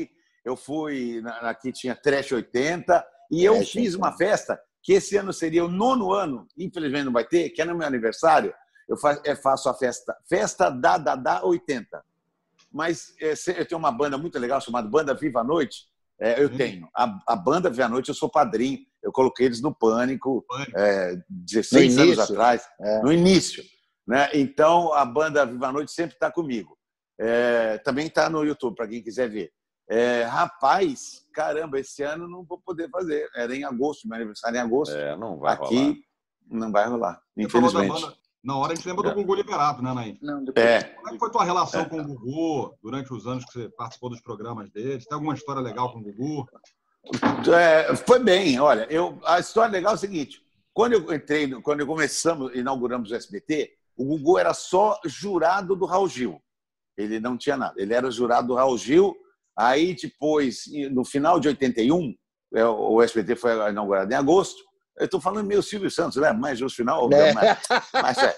eu 0.43 0.55
fui 0.55 1.21
na, 1.21 1.41
na 1.41 1.53
que 1.55 1.71
tinha 1.71 1.95
Trash 1.95 2.31
80, 2.31 3.05
e 3.31 3.43
eu 3.43 3.55
Trash 3.55 3.69
fiz 3.71 3.93
80. 3.93 3.97
uma 3.97 4.11
festa 4.17 4.59
que 4.83 4.93
esse 4.93 5.15
ano 5.17 5.33
seria 5.33 5.65
o 5.65 5.67
nono 5.67 6.11
ano, 6.13 6.47
infelizmente 6.57 7.05
não 7.05 7.13
vai 7.13 7.25
ter, 7.25 7.49
que 7.49 7.61
é 7.61 7.65
no 7.65 7.75
meu 7.75 7.87
aniversário, 7.87 8.53
eu 8.87 8.95
fa- 8.97 9.19
eh, 9.25 9.35
faço 9.35 9.67
a 9.67 9.73
festa, 9.73 10.15
Festa 10.29 10.69
da 10.69 10.97
Dada 10.97 11.43
80. 11.43 12.03
Mas 12.71 13.15
se- 13.35 13.57
eu 13.57 13.65
tenho 13.65 13.79
uma 13.79 13.91
banda 13.91 14.17
muito 14.17 14.37
legal 14.37 14.59
chamada 14.61 14.87
Banda 14.87 15.13
Viva 15.13 15.39
a 15.39 15.43
Noite, 15.43 15.85
eh, 16.19 16.41
eu 16.43 16.49
Sim. 16.49 16.57
tenho. 16.57 16.89
A, 16.95 17.17
a 17.27 17.35
Banda 17.35 17.69
Viva 17.69 17.85
a 17.85 17.89
Noite, 17.89 18.09
eu 18.09 18.15
sou 18.15 18.29
padrinho, 18.29 18.79
eu 19.05 19.11
coloquei 19.11 19.45
eles 19.45 19.61
no 19.61 19.73
Pânico, 19.73 20.43
Pânico. 20.47 20.71
eh, 20.77 21.15
16 21.29 21.95
No 21.95 22.01
anos 22.01 22.15
início. 22.17 22.33
atrás, 22.33 22.67
É. 22.81 23.01
no 23.01 23.13
início. 23.13 23.63
Né? 24.07 24.29
Então, 24.33 24.93
a 24.93 25.05
banda 25.05 25.45
Viva 25.45 25.67
a 25.67 25.71
Noite 25.71 25.91
sempre 25.91 26.15
está 26.15 26.29
comigo. 26.31 26.77
É, 27.19 27.77
também 27.79 28.07
está 28.07 28.29
no 28.29 28.43
YouTube, 28.43 28.75
para 28.75 28.87
quem 28.87 29.01
quiser 29.01 29.29
ver. 29.29 29.51
É, 29.89 30.23
rapaz, 30.23 31.21
caramba, 31.33 31.79
esse 31.79 32.01
ano 32.03 32.27
não 32.27 32.43
vou 32.43 32.59
poder 32.59 32.89
fazer. 32.89 33.29
Era 33.35 33.55
em 33.55 33.63
agosto, 33.63 34.07
meu 34.07 34.15
aniversário 34.17 34.57
é 34.57 34.59
em 34.59 34.63
agosto. 34.63 34.95
É, 34.95 35.15
não 35.15 35.37
vai 35.39 35.55
rolar. 35.55 35.67
Aqui 35.67 36.01
não 36.49 36.71
vai 36.71 36.87
rolar, 36.89 37.21
infelizmente. 37.37 37.87
banda- 38.01 38.15
Na 38.43 38.57
hora 38.57 38.73
a 38.73 38.75
gente 38.75 38.87
lembra 38.87 39.09
do 39.09 39.15
Gugu 39.15 39.33
Liberato, 39.35 39.81
né, 39.81 39.91
Naim? 39.93 40.19
Não, 40.21 40.43
depois. 40.43 40.63
É, 40.63 40.83
Como 40.83 41.07
é 41.07 41.11
que 41.13 41.17
foi 41.17 41.31
tua 41.31 41.43
relação 41.43 41.85
com 41.85 41.99
o 41.99 42.03
Gugu 42.03 42.77
durante 42.83 43.11
os 43.11 43.25
anos 43.25 43.43
que 43.45 43.53
você 43.53 43.69
participou 43.69 44.09
dos 44.11 44.21
programas 44.21 44.69
dele? 44.69 44.99
Tem 45.03 45.15
alguma 45.15 45.33
história 45.33 45.61
legal 45.63 45.91
com 45.91 45.97
o 45.99 46.03
Gugu? 46.03 46.45
É, 47.53 47.95
foi 47.95 48.19
bem, 48.19 48.59
olha, 48.59 48.87
eu, 48.89 49.19
a 49.25 49.39
história 49.39 49.71
legal 49.71 49.93
é 49.93 49.95
o 49.95 49.99
seguinte: 49.99 50.41
quando 50.73 50.93
eu 50.93 51.13
entrei, 51.13 51.49
quando 51.61 51.81
eu 51.81 51.87
começamos, 51.87 52.53
inauguramos 52.55 53.11
o 53.11 53.15
SBT, 53.15 53.73
o 53.95 54.05
Gugu 54.05 54.37
era 54.37 54.53
só 54.53 54.99
jurado 55.05 55.75
do 55.75 55.85
Raul 55.85 56.09
Gil. 56.09 56.41
Ele 56.97 57.19
não 57.19 57.37
tinha 57.37 57.55
nada, 57.55 57.73
ele 57.77 57.93
era 57.93 58.09
jurado 58.09 58.47
do 58.47 58.55
Raul 58.55 58.77
Gil. 58.77 59.15
Aí 59.57 59.95
depois, 59.95 60.63
no 60.91 61.05
final 61.05 61.39
de 61.39 61.47
81, 61.47 62.13
é, 62.53 62.65
o 62.65 63.01
SBT 63.01 63.35
foi 63.35 63.51
inaugurado 63.69 64.11
em 64.11 64.15
agosto. 64.15 64.61
Eu 64.97 65.05
estou 65.05 65.19
falando 65.21 65.45
meio 65.45 65.63
Silvio 65.63 65.91
Santos, 65.91 66.17
né? 66.17 66.31
Mas 66.33 66.59
no 66.59 66.69
final, 66.69 67.09
É. 67.11 67.33
mas, 67.33 67.57
mas 67.93 68.17
é. 68.17 68.37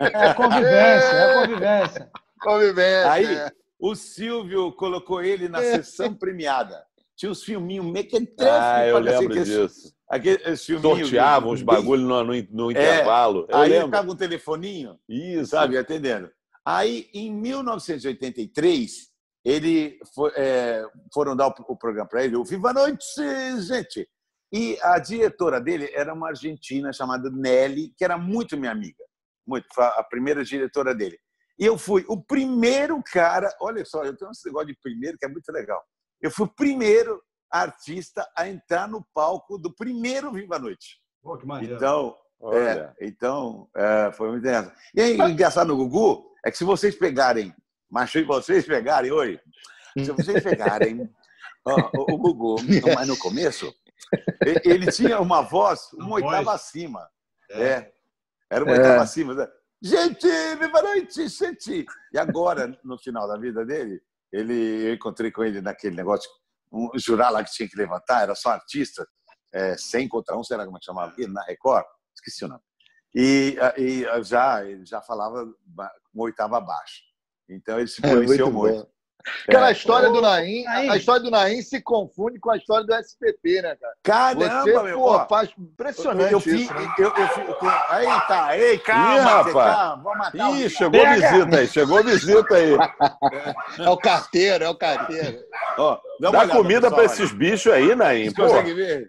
É 0.00 0.34
convivência, 0.34 1.16
é 1.16 1.34
convivência. 1.34 2.10
Convivência. 2.40 3.12
Aí 3.12 3.26
é. 3.26 3.50
o 3.78 3.94
Silvio 3.94 4.72
colocou 4.72 5.22
ele 5.22 5.48
na 5.48 5.60
sessão 5.60 6.14
premiada. 6.14 6.85
Tinha 7.16 7.32
uns 7.32 7.42
filminhos 7.42 7.86
mequetrefes. 7.86 8.52
Ah, 8.52 8.86
eu 8.86 8.98
lembro 8.98 9.26
aqueles- 9.32 9.46
disso. 9.48 9.96
Aqueles 10.08 10.64
filminhos. 10.64 10.98
Sorteavam 11.00 11.50
os 11.52 11.62
bem- 11.62 11.74
bagulho 11.74 12.02
no, 12.02 12.22
no, 12.24 12.32
no 12.50 12.70
intervalo. 12.70 13.46
Eu 13.48 13.56
Aí 13.56 13.70
lembro. 13.70 13.86
ficava 13.86 14.10
um 14.12 14.16
telefoninho, 14.16 14.98
Isso. 15.08 15.50
sabe, 15.50 15.76
atendendo. 15.78 16.30
Aí, 16.64 17.08
em 17.14 17.32
1983, 17.32 19.08
ele 19.44 19.98
foi, 20.14 20.32
é, 20.36 20.84
foram 21.12 21.34
dar 21.36 21.48
o, 21.48 21.54
o 21.68 21.76
programa 21.76 22.08
para 22.08 22.24
ele, 22.24 22.36
o 22.36 22.44
Viva 22.44 22.70
a 22.70 22.72
Noite, 22.72 23.04
gente! 23.62 24.08
E 24.52 24.78
a 24.82 24.98
diretora 24.98 25.60
dele 25.60 25.90
era 25.92 26.14
uma 26.14 26.28
argentina 26.28 26.92
chamada 26.92 27.30
Nelly, 27.30 27.92
que 27.96 28.04
era 28.04 28.16
muito 28.16 28.56
minha 28.56 28.70
amiga. 28.72 29.02
Muito, 29.46 29.66
foi 29.74 29.84
a 29.84 30.02
primeira 30.04 30.44
diretora 30.44 30.94
dele. 30.94 31.18
E 31.58 31.64
eu 31.64 31.76
fui 31.78 32.04
o 32.08 32.20
primeiro 32.22 33.02
cara, 33.02 33.48
olha 33.60 33.84
só, 33.84 34.04
eu 34.04 34.16
tenho 34.16 34.30
esse 34.30 34.46
negócio 34.46 34.68
de 34.68 34.76
primeiro 34.82 35.16
que 35.18 35.24
é 35.24 35.28
muito 35.28 35.50
legal. 35.50 35.82
Eu 36.20 36.30
fui 36.30 36.46
o 36.46 36.50
primeiro 36.54 37.22
artista 37.50 38.26
a 38.36 38.48
entrar 38.48 38.88
no 38.88 39.04
palco 39.14 39.58
do 39.58 39.72
primeiro 39.72 40.32
Viva 40.32 40.56
a 40.56 40.58
Noite. 40.58 41.00
Pô, 41.22 41.36
que 41.36 41.46
maneiro. 41.46 41.76
Então, 41.76 42.16
Olha. 42.40 42.94
é, 43.00 43.06
então 43.06 43.68
é, 43.76 44.10
foi 44.12 44.30
muito 44.30 44.46
engraçado. 44.46 44.74
E 44.94 45.00
aí, 45.00 45.20
o 45.20 45.28
engraçado 45.28 45.68
no 45.68 45.76
Gugu 45.76 46.32
é 46.44 46.50
que 46.50 46.58
se 46.58 46.64
vocês 46.64 46.94
pegarem, 46.96 47.54
mas 47.90 48.10
se 48.10 48.22
vocês 48.22 48.64
pegarem, 48.66 49.10
oi, 49.12 49.40
se 49.98 50.10
vocês 50.12 50.42
pegarem 50.42 51.08
ó, 51.64 51.90
o, 51.96 52.14
o 52.14 52.18
Gugu, 52.18 52.56
mas 52.94 53.08
no 53.08 53.16
começo, 53.18 53.72
ele 54.64 54.90
tinha 54.90 55.20
uma 55.20 55.40
voz 55.42 55.92
uma 55.94 56.04
Uma 56.06 56.14
oitava 56.16 56.42
voz. 56.44 56.48
acima. 56.60 57.08
É. 57.50 57.62
É. 57.68 57.92
Era 58.50 58.64
uma 58.64 58.74
É. 58.74 58.78
oitava 58.78 59.02
acima. 59.02 59.34
né? 59.34 59.46
Gente, 59.82 60.26
viva 60.58 60.78
a 60.78 60.82
noite, 60.82 61.28
gente! 61.28 61.84
E 62.12 62.18
agora, 62.18 62.78
no 62.82 62.98
final 62.98 63.28
da 63.28 63.36
vida 63.36 63.64
dele, 63.64 64.00
ele, 64.38 64.88
eu 64.88 64.94
encontrei 64.94 65.30
com 65.30 65.44
ele 65.44 65.60
naquele 65.60 65.96
negócio, 65.96 66.30
um 66.72 66.90
jurar 66.96 67.30
lá 67.30 67.42
que 67.44 67.52
tinha 67.52 67.68
que 67.68 67.76
levantar, 67.76 68.22
era 68.22 68.34
só 68.34 68.50
artista, 68.50 69.06
é, 69.52 69.76
100 69.76 70.08
contra 70.08 70.36
1, 70.36 70.44
será 70.44 70.64
como 70.64 70.76
é 70.76 70.80
que 70.80 70.86
chamava? 70.86 71.14
Na 71.28 71.42
Record? 71.44 71.84
Esqueci 72.14 72.44
o 72.44 72.48
nome. 72.48 72.62
E, 73.14 73.56
e 73.78 74.24
já, 74.24 74.64
ele 74.64 74.84
já 74.84 75.00
falava 75.00 75.44
uma 75.74 75.90
oitava 76.24 76.58
abaixo. 76.58 77.02
Então 77.48 77.78
ele 77.78 77.88
se 77.88 78.04
É, 78.04 78.14
policiou 78.14 78.52
muito 78.52 78.74
muito. 78.74 78.95
Cara, 79.50 79.66
a 79.66 79.68
É. 79.70 79.72
história 79.72 80.08
do 80.10 80.20
Naim, 80.20 80.66
a 80.66 80.96
história 80.96 81.22
do 81.22 81.30
Naim 81.30 81.60
se 81.60 81.80
confunde 81.80 82.38
com 82.38 82.50
a 82.50 82.56
história 82.56 82.86
do 82.86 82.94
SPT, 82.94 83.60
né, 83.62 83.76
cara? 83.76 83.94
Caramba, 84.02 84.62
Você, 84.62 84.82
meu 84.82 84.98
pô, 84.98 85.10
ó, 85.10 85.26
faz 85.26 85.50
impressionante 85.58 86.32
eu, 86.32 86.40
fiz, 86.40 86.60
isso, 86.62 86.74
né? 86.74 86.94
eu, 86.98 87.08
eu 87.08 87.28
fiz, 87.28 87.44
Eita, 88.00 88.56
ei, 88.56 88.78
calma, 88.78 89.14
Ih, 89.14 89.18
rapaz. 89.18 89.52
calma, 89.52 90.02
vamos 90.02 90.18
matar 90.18 90.50
o 90.50 90.56
Ih, 90.56 90.70
chegou 90.70 91.06
visita 91.06 91.56
aí, 91.56 91.66
chegou 91.68 92.04
visita 92.04 92.54
aí. 92.54 92.76
É 93.78 93.90
o 93.90 93.96
carteiro, 93.96 94.64
é 94.64 94.68
o 94.68 94.74
carteiro. 94.76 95.38
Ó, 95.78 95.98
dá 96.20 96.30
Dá 96.30 96.48
comida 96.48 96.88
pra 96.88 97.02
pessoal, 97.02 97.04
esses 97.24 97.32
bichos 97.32 97.72
aí, 97.72 97.94
Naim. 97.96 98.24
Vocês 98.24 98.34
Pô, 98.34 98.42
conseguem 98.42 98.74
ver? 98.74 99.08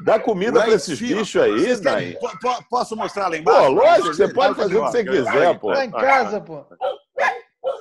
dá 0.00 0.18
comida 0.18 0.66
em 0.68 0.72
esses 0.72 0.98
bichos 1.00 1.40
aí, 1.42 1.80
Naim. 1.80 2.16
Posso 2.70 2.96
mostrar 2.96 3.24
lá 3.24 3.30
Pô, 3.30 3.36
embaixo? 3.36 3.70
lógico, 3.72 4.14
você 4.14 4.28
pode 4.28 4.54
fazer 4.54 4.76
o 4.76 4.84
que 4.84 4.90
você 4.90 5.04
quiser, 5.04 5.58
pô. 5.58 5.72
Tá 5.72 5.84
em 5.84 5.90
casa, 5.90 6.40
pô. 6.40 6.64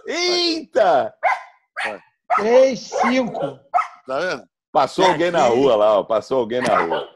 Eita! 0.08 1.14
3, 2.36 2.80
5. 2.80 3.60
Tá 4.06 4.20
vendo? 4.20 4.44
Passou 4.72 5.06
alguém 5.06 5.32
na 5.32 5.44
rua 5.48 5.76
lá, 5.76 6.00
ó. 6.00 6.04
Passou 6.04 6.40
alguém 6.40 6.62
na 6.62 6.78
rua. 6.80 7.10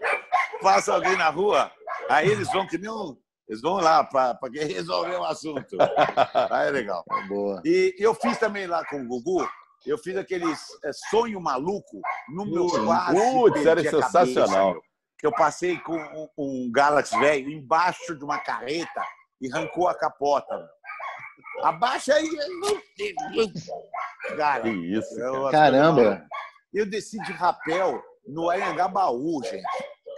Passa 0.61 0.93
alguém 0.93 1.17
na 1.17 1.29
rua, 1.29 1.71
aí 2.07 2.29
eles 2.29 2.51
vão 2.51 2.67
que 2.67 2.77
nem 2.77 2.89
um, 2.89 3.17
Eles 3.49 3.61
vão 3.61 3.75
lá 3.75 4.03
para 4.03 4.37
resolver 4.53 5.15
o 5.15 5.23
assunto. 5.23 5.75
Aí 6.51 6.67
é 6.67 6.71
legal. 6.71 7.03
Boa. 7.27 7.61
E 7.65 7.95
eu 7.97 8.13
fiz 8.13 8.37
também 8.37 8.67
lá 8.67 8.85
com 8.85 9.01
o 9.01 9.07
Gugu 9.07 9.45
Eu 9.85 9.97
fiz 9.97 10.15
aquele 10.15 10.45
é, 10.51 10.91
sonho 11.09 11.41
maluco 11.41 11.99
no 12.29 12.45
meu 12.45 12.67
Putz, 12.67 12.85
quase 12.85 13.31
putz, 13.31 13.65
era 13.65 13.81
sensacional. 13.81 14.67
cabeça, 14.67 14.85
que 15.17 15.27
eu 15.27 15.31
passei 15.31 15.79
com 15.79 15.97
um, 15.97 16.29
um 16.37 16.71
Galaxy 16.71 17.17
velho 17.19 17.49
embaixo 17.49 18.15
de 18.15 18.23
uma 18.23 18.37
carreta 18.37 19.03
e 19.41 19.51
arrancou 19.51 19.87
a 19.87 19.95
capota. 19.95 20.69
Abaixa 21.63 22.13
aí. 22.15 22.29
Cara, 24.37 24.63
Que 24.63 24.69
isso, 24.69 25.19
eu- 25.19 25.49
Caramba. 25.51 26.25
Eu 26.73 26.85
desci 26.85 27.17
de 27.23 27.31
rapel 27.33 28.01
no 28.27 28.49
Anhangabaú, 28.49 29.43
gente. 29.43 29.63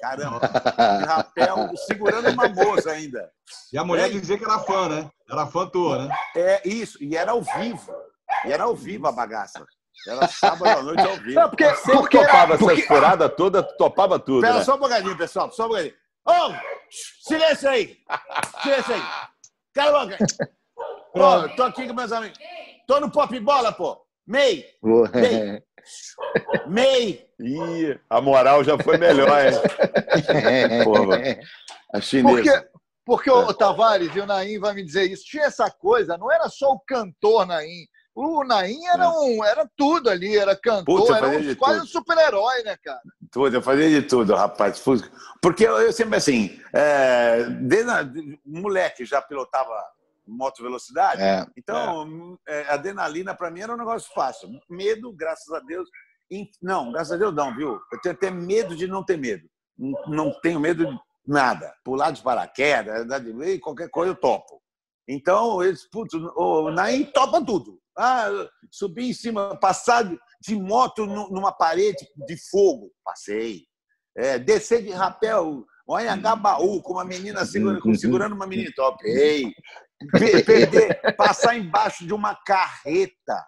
Caramba. 0.02 0.40
De 1.00 1.06
rapel, 1.06 1.70
segurando 1.88 2.30
uma 2.30 2.50
moça 2.50 2.92
ainda. 2.92 3.32
E 3.72 3.78
a 3.78 3.86
mulher 3.86 4.08
É. 4.08 4.10
dizia 4.10 4.38
que 4.38 4.44
era 4.44 4.60
fã, 4.60 4.90
né? 4.90 5.10
Era 5.30 5.48
fã 5.48 5.66
tua, 5.68 6.06
né? 6.06 6.16
É 6.36 6.68
isso, 6.68 7.02
e 7.02 7.16
era 7.16 7.32
ao 7.32 7.42
vivo. 7.42 7.96
E 8.46 8.52
era 8.52 8.64
ao 8.66 8.76
vivo 8.76 9.08
a 9.08 9.12
bagaça. 9.14 9.66
Era 10.06 10.28
sábado 10.28 10.66
à 10.80 10.84
noite 10.84 11.02
ao 11.02 11.16
vivo. 11.16 11.40
Não, 11.40 11.50
porque, 11.50 11.74
Sempre 11.76 11.94
porque, 11.94 12.18
topava 12.20 12.58
porque- 12.58 12.74
essas 12.74 12.86
furadas 12.88 13.32
tu 13.38 13.52
topava 13.78 14.20
tudo. 14.20 14.40
Espera 14.40 14.58
né? 14.60 14.64
só 14.66 14.76
um 14.76 14.80
bocadinho, 14.80 15.18
pessoal, 15.18 15.50
só 15.52 15.66
um 15.66 15.70
bocadinho. 15.70 15.94
Ô, 16.26 16.32
silêncio 17.26 17.70
aí! 17.70 17.98
Silêncio 18.62 18.94
aí! 18.96 19.02
Cala 19.74 20.02
a 20.02 20.06
boca! 20.06 20.18
Ô, 21.14 21.50
tô 21.56 21.64
aqui 21.64 21.88
com 21.88 21.94
meus 21.94 22.12
amigos. 22.12 22.38
Tô 22.88 23.00
no 23.00 23.12
Pop 23.12 23.40
Bola, 23.40 23.72
pô. 23.72 24.02
Mei! 24.26 24.66
Mei! 25.14 25.62
Mei! 26.68 27.28
Ih, 27.40 28.00
a 28.10 28.22
moral 28.22 28.64
já 28.64 28.78
foi 28.78 28.98
melhor, 28.98 29.28
hein? 29.46 29.54
Porra, 30.84 31.18
a 31.94 32.02
chinesa. 32.02 32.36
Porque, 32.36 32.68
porque 33.06 33.30
o 33.30 33.54
Tavares 33.54 34.16
e 34.16 34.20
o 34.20 34.26
Naim 34.26 34.60
vai 34.60 34.74
me 34.74 34.84
dizer 34.84 35.04
isso. 35.12 35.26
Tinha 35.26 35.44
essa 35.46 35.70
coisa, 35.70 36.18
não 36.18 36.32
era 36.32 36.48
só 36.50 36.72
o 36.72 36.80
cantor 36.80 37.46
Naim. 37.46 37.86
O 38.16 38.44
Naim 38.44 38.86
era, 38.86 39.10
um, 39.10 39.44
era 39.44 39.68
tudo 39.76 40.10
ali, 40.10 40.38
era 40.38 40.56
cantor, 40.56 40.86
Putz, 40.86 41.10
eu 41.10 41.16
era 41.16 41.28
um, 41.28 41.56
quase 41.56 41.80
tudo. 41.80 41.84
um 41.84 41.88
super-herói, 41.88 42.64
né, 42.64 42.78
cara? 42.84 43.02
Tudo, 43.32 43.56
eu 43.58 43.62
fazia 43.62 43.90
de 43.90 44.04
tudo, 44.08 44.36
rapaz. 44.36 44.82
Porque 45.42 45.66
eu, 45.68 45.80
eu 45.82 45.92
sempre 45.92 46.16
assim, 46.18 46.60
é, 46.72 47.44
desde 47.62 47.90
a, 47.90 48.04
de- 48.04 48.40
moleque 48.46 49.04
já 49.04 49.20
pilotava 49.22 49.74
moto 50.26 50.62
velocidade, 50.64 51.22
É. 51.22 51.46
então 51.58 52.38
é, 52.48 52.62
adrenalina 52.74 53.36
para 53.36 53.52
mim 53.52 53.62
era 53.62 53.74
um 53.74 53.78
negócio 53.78 54.12
fácil. 54.14 54.50
Medo, 54.70 55.12
graças 55.14 55.52
a 55.54 55.60
Deus, 55.60 55.90
não, 56.62 56.92
graças 56.92 57.12
a 57.14 57.18
Deus 57.18 57.34
não, 57.34 57.56
viu? 57.56 57.80
Eu 57.92 58.02
tenho 58.02 58.16
até 58.16 58.32
medo 58.32 58.76
de 58.76 58.88
não 58.88 59.04
ter 59.04 59.18
medo. 59.18 59.48
Não, 60.08 60.32
tenho 60.42 60.60
medo 60.60 60.86
de 60.86 61.00
nada. 61.28 61.74
Pular 61.84 62.12
de 62.12 62.22
paraquedas, 62.24 63.02
andar 63.02 63.20
de 63.20 63.32
lei, 63.34 63.60
qualquer 63.60 63.90
coisa 63.90 64.12
eu 64.12 64.16
topo. 64.16 64.62
Então, 65.08 65.62
eles, 65.62 65.88
putz, 65.92 66.14
o 66.14 66.70
Naim 66.72 67.04
topa 67.06 67.44
tudo. 67.44 67.80
Ah, 67.98 68.28
subir 68.72 69.10
em 69.10 69.14
cima, 69.14 69.56
passar 69.60 70.04
de- 70.04 70.56
moto 70.56 71.06
nu- 71.06 71.30
numa 71.30 71.52
parede 71.52 72.08
de 72.26 72.38
fogo, 72.50 72.92
passei. 73.04 73.64
É, 74.18 74.40
descer 74.40 74.82
de 74.84 74.90
rapel, 74.92 75.64
olha 75.88 76.16
Gabaú, 76.16 76.82
com 76.82 76.94
uma 76.94 77.06
menina 77.06 77.46
segura, 77.46 77.80
com- 77.82 77.94
segurando 77.94 78.34
uma 78.34 78.48
menina, 78.48 78.72
topei. 78.76 79.46
Pe- 79.54 79.56
Perder, 80.46 81.16
passar 81.16 81.56
embaixo 81.56 82.06
de 82.06 82.14
uma 82.14 82.36
carreta 82.36 83.46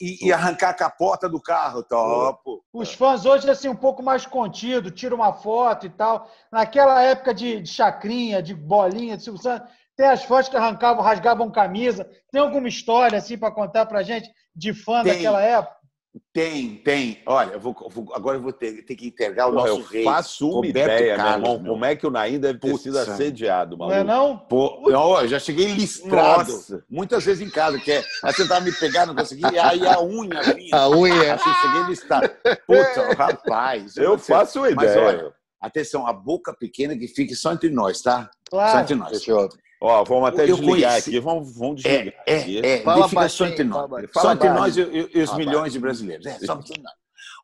e, 0.00 0.26
e 0.26 0.32
arrancar 0.32 0.70
a 0.70 0.74
capota 0.74 1.28
do 1.28 1.40
carro, 1.40 1.82
topo. 1.82 2.64
Os 2.72 2.94
fãs 2.94 3.24
hoje, 3.24 3.48
assim, 3.50 3.68
um 3.68 3.76
pouco 3.76 4.02
mais 4.02 4.26
contido, 4.26 4.90
tira 4.90 5.14
uma 5.14 5.32
foto 5.32 5.86
e 5.86 5.90
tal. 5.90 6.30
Naquela 6.50 7.02
época 7.02 7.34
de, 7.34 7.60
de 7.60 7.68
chacrinha, 7.68 8.42
de 8.42 8.54
bolinha, 8.54 9.16
de 9.16 9.24
Silvio 9.24 9.42
Santos, 9.42 9.68
tem 9.96 10.06
as 10.06 10.24
fãs 10.24 10.48
que 10.48 10.56
arrancavam, 10.56 11.02
rasgavam 11.02 11.50
camisa. 11.50 12.08
Tem 12.30 12.40
alguma 12.40 12.68
história, 12.68 13.18
assim, 13.18 13.38
para 13.38 13.54
contar 13.54 13.86
pra 13.86 14.02
gente 14.02 14.28
de 14.54 14.72
fã 14.72 15.02
Tem. 15.02 15.12
daquela 15.12 15.40
época? 15.40 15.83
Tem, 16.32 16.76
tem. 16.76 17.22
Olha, 17.26 17.54
eu 17.54 17.60
vou, 17.60 17.74
vou- 17.90 18.14
agora 18.14 18.36
eu 18.38 18.42
vou 18.42 18.52
ter, 18.52 18.84
ter 18.84 18.94
que 18.94 19.08
entregar 19.08 19.48
o 19.48 19.52
Porra, 19.52 19.68
nosso 19.68 19.80
eu 19.80 19.84
rei. 19.86 20.04
faço 20.04 20.46
uma 20.48 20.54
Roberto 20.56 20.76
ideia, 20.76 21.16
meu 21.16 21.24
Carlos, 21.24 21.48
irmão, 21.48 21.62
meu. 21.62 21.72
como 21.72 21.84
é 21.84 21.96
que 21.96 22.06
o 22.06 22.10
Naim 22.10 22.38
deve 22.38 22.58
ter 22.60 22.70
Putz, 22.70 22.82
sido 22.84 22.98
assediado, 22.98 23.76
Não 23.76 23.90
é 23.90 24.04
maluco. 24.04 24.12
não? 24.32 24.38
Pô, 24.38 24.90
não, 24.90 25.20
eu 25.20 25.28
já 25.28 25.38
cheguei 25.40 25.66
listrado. 25.72 26.52
Nossa. 26.52 26.84
Muitas 26.88 27.24
vezes 27.24 27.44
em 27.46 27.50
casa, 27.50 27.78
que 27.80 27.90
é, 27.90 28.04
aí 28.22 28.32
tentava 28.32 28.60
me 28.60 28.72
pegar, 28.72 29.06
não 29.06 29.14
conseguia, 29.16 29.50
e 29.52 29.58
aí 29.58 29.86
a 29.88 30.00
unha 30.00 30.40
vinha. 30.54 30.76
A 30.76 30.88
unha. 30.88 31.34
Assim, 31.34 31.50
cheguei 31.62 31.82
listrado. 31.88 32.30
Puta, 32.66 33.12
rapaz. 33.18 33.96
Eu 33.96 34.16
faço 34.18 34.60
uma 34.60 34.70
Mas 34.70 34.90
ideia. 34.92 35.06
olha, 35.06 35.32
atenção, 35.60 36.06
a 36.06 36.12
boca 36.12 36.54
pequena 36.56 36.96
que 36.96 37.08
fique 37.08 37.34
só 37.34 37.52
entre 37.52 37.70
nós, 37.70 38.00
tá? 38.02 38.30
Só 38.48 38.56
Claro. 38.56 38.80
entre 38.80 38.94
nós. 38.94 39.18
Fechou. 39.18 39.48
Ó, 39.86 40.02
vamos 40.04 40.28
até 40.30 40.42
Eu 40.44 40.56
desligar 40.56 40.90
conheci- 40.92 41.10
aqui. 41.10 41.20
Vamos, 41.20 41.56
vamos 41.58 41.82
desligar 41.82 42.14
É, 42.26 42.36
aqui. 42.38 42.58
é, 42.64 42.78
é. 42.78 42.82
Fala 42.82 43.08
Fica 43.08 43.28
só 43.28 43.46
entre 43.46 43.68
fala 43.68 43.80
nós. 43.82 43.90
baixinho. 43.90 44.10
Só 44.14 44.20
Fala 44.20 44.34
entre 44.34 44.48
baixo. 44.48 44.60
nós 44.62 44.76
e, 44.76 44.80
e- 44.80 45.10
e 45.18 45.22
os 45.22 45.30
Fala 45.30 45.38
milhões 45.38 45.72
de 45.72 45.78
brasileiros. 45.78 46.26
É, 46.26 46.38
só 46.38 46.54
entre 46.54 46.80
nós. 46.82 46.94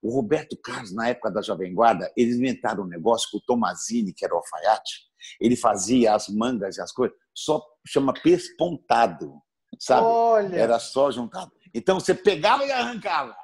O 0.02 0.10
Roberto 0.14 0.56
Carlos, 0.62 0.94
na 0.94 1.08
época 1.08 1.30
da 1.30 1.42
Jovem 1.42 1.74
Guarda, 1.74 2.10
eles 2.16 2.36
inventaram 2.36 2.84
um 2.84 2.88
negócio 2.88 3.28
que 3.30 3.36
o 3.36 3.40
Tomazini, 3.42 4.14
que 4.14 4.24
era 4.24 4.32
o 4.34 4.38
alfaiate, 4.38 5.02
ele 5.38 5.54
fazia 5.54 6.14
as 6.14 6.28
mangas 6.28 6.78
e 6.78 6.80
as 6.80 6.90
coisas, 6.90 7.14
só 7.34 7.62
chama 7.86 8.14
pespontado, 8.14 9.34
sabe? 9.78 10.06
Olha. 10.06 10.56
Era 10.56 10.78
só 10.78 11.10
juntado. 11.10 11.52
Então 11.74 12.00
você 12.00 12.14
pegava 12.14 12.64
e 12.64 12.72
arrancava, 12.72 13.36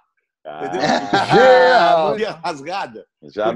entendeu? 0.47 0.81
Ah, 1.13 2.15
Ia 2.19 2.31
rasgada. 2.45 3.07
Já 3.25 3.53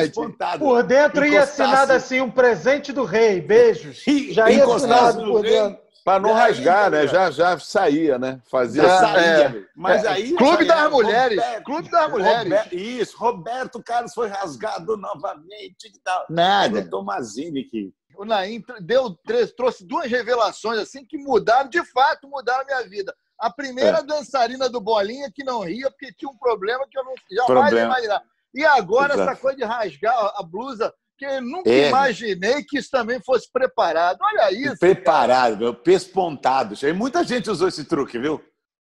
pespontado. 0.00 0.58
Por 0.58 0.82
dentro 0.82 1.24
ia 1.24 1.42
assinado 1.42 1.92
assim, 1.92 2.20
um 2.20 2.30
presente 2.30 2.92
do 2.92 3.04
rei. 3.04 3.40
Beijos. 3.40 4.06
E- 4.06 4.32
Já 4.32 4.50
ia 4.50 4.64
assinado 4.64 5.24
por 5.24 5.42
rei, 5.42 5.52
dentro. 5.52 5.88
Pra 6.04 6.18
não 6.18 6.32
rasgar, 6.32 6.90
né? 6.90 7.06
Já, 7.06 7.30
já 7.30 7.58
saía, 7.58 8.18
né? 8.18 8.40
Fazia 8.50 8.82
Já 8.82 8.94
É, 8.94 8.98
saía. 8.98 9.66
Mas 9.76 10.06
aí. 10.06 10.32
Clube 10.34 10.64
das 10.64 10.90
Mulheres. 10.90 11.38
Roberto- 11.38 11.64
Clube 11.64 11.90
das 11.90 12.10
Mulheres. 12.10 12.42
Roberto- 12.44 12.74
isso, 12.74 13.16
Roberto 13.18 13.82
Carlos 13.82 14.14
foi 14.14 14.28
rasgado 14.28 14.96
novamente 14.96 15.86
e 15.86 15.98
tal. 16.02 16.24
Nada. 16.30 16.80
O 16.80 16.88
Tomazini 16.90 17.62
que. 17.64 17.92
O 18.16 18.24
Naim 18.24 18.64
deu, 18.80 19.16
trouxe 19.56 19.84
duas 19.86 20.10
revelações 20.10 20.78
assim 20.80 21.04
que 21.04 21.16
mudaram, 21.18 21.68
de 21.68 21.84
fato, 21.84 22.26
mudaram 22.26 22.62
a 22.62 22.64
minha 22.64 22.88
vida. 22.88 23.14
A 23.38 23.50
primeira 23.50 23.98
É. 23.98 24.02
dançarina 24.02 24.68
do 24.68 24.80
Bolinha 24.80 25.30
que 25.32 25.44
não 25.44 25.60
ria 25.62 25.90
porque 25.90 26.12
tinha 26.12 26.30
um 26.30 26.36
problema 26.36 26.84
que 26.90 26.98
eu 26.98 27.04
não 27.04 27.14
jamais 27.30 27.46
Problema. 27.70 27.86
imaginar. 27.94 28.22
E 28.54 28.64
agora 28.64 29.14
Exato. 29.14 29.30
essa 29.30 29.40
coisa 29.40 29.56
de 29.58 29.64
rasgar 29.64 30.32
a 30.36 30.42
blusa, 30.42 30.92
que 31.16 31.24
eu 31.24 31.40
nunca 31.42 31.70
É. 31.70 31.88
imaginei 31.88 32.62
que 32.64 32.78
isso 32.78 32.90
também 32.90 33.20
fosse 33.22 33.50
preparado. 33.52 34.18
Olha 34.22 34.50
isso. 34.52 34.78
Preparado, 34.78 35.56
meu, 35.58 35.74
pespontado. 35.74 36.74
E 36.82 36.92
muita 36.92 37.22
gente 37.24 37.50
usou 37.50 37.68
esse 37.68 37.84
truque, 37.84 38.18
viu? 38.18 38.40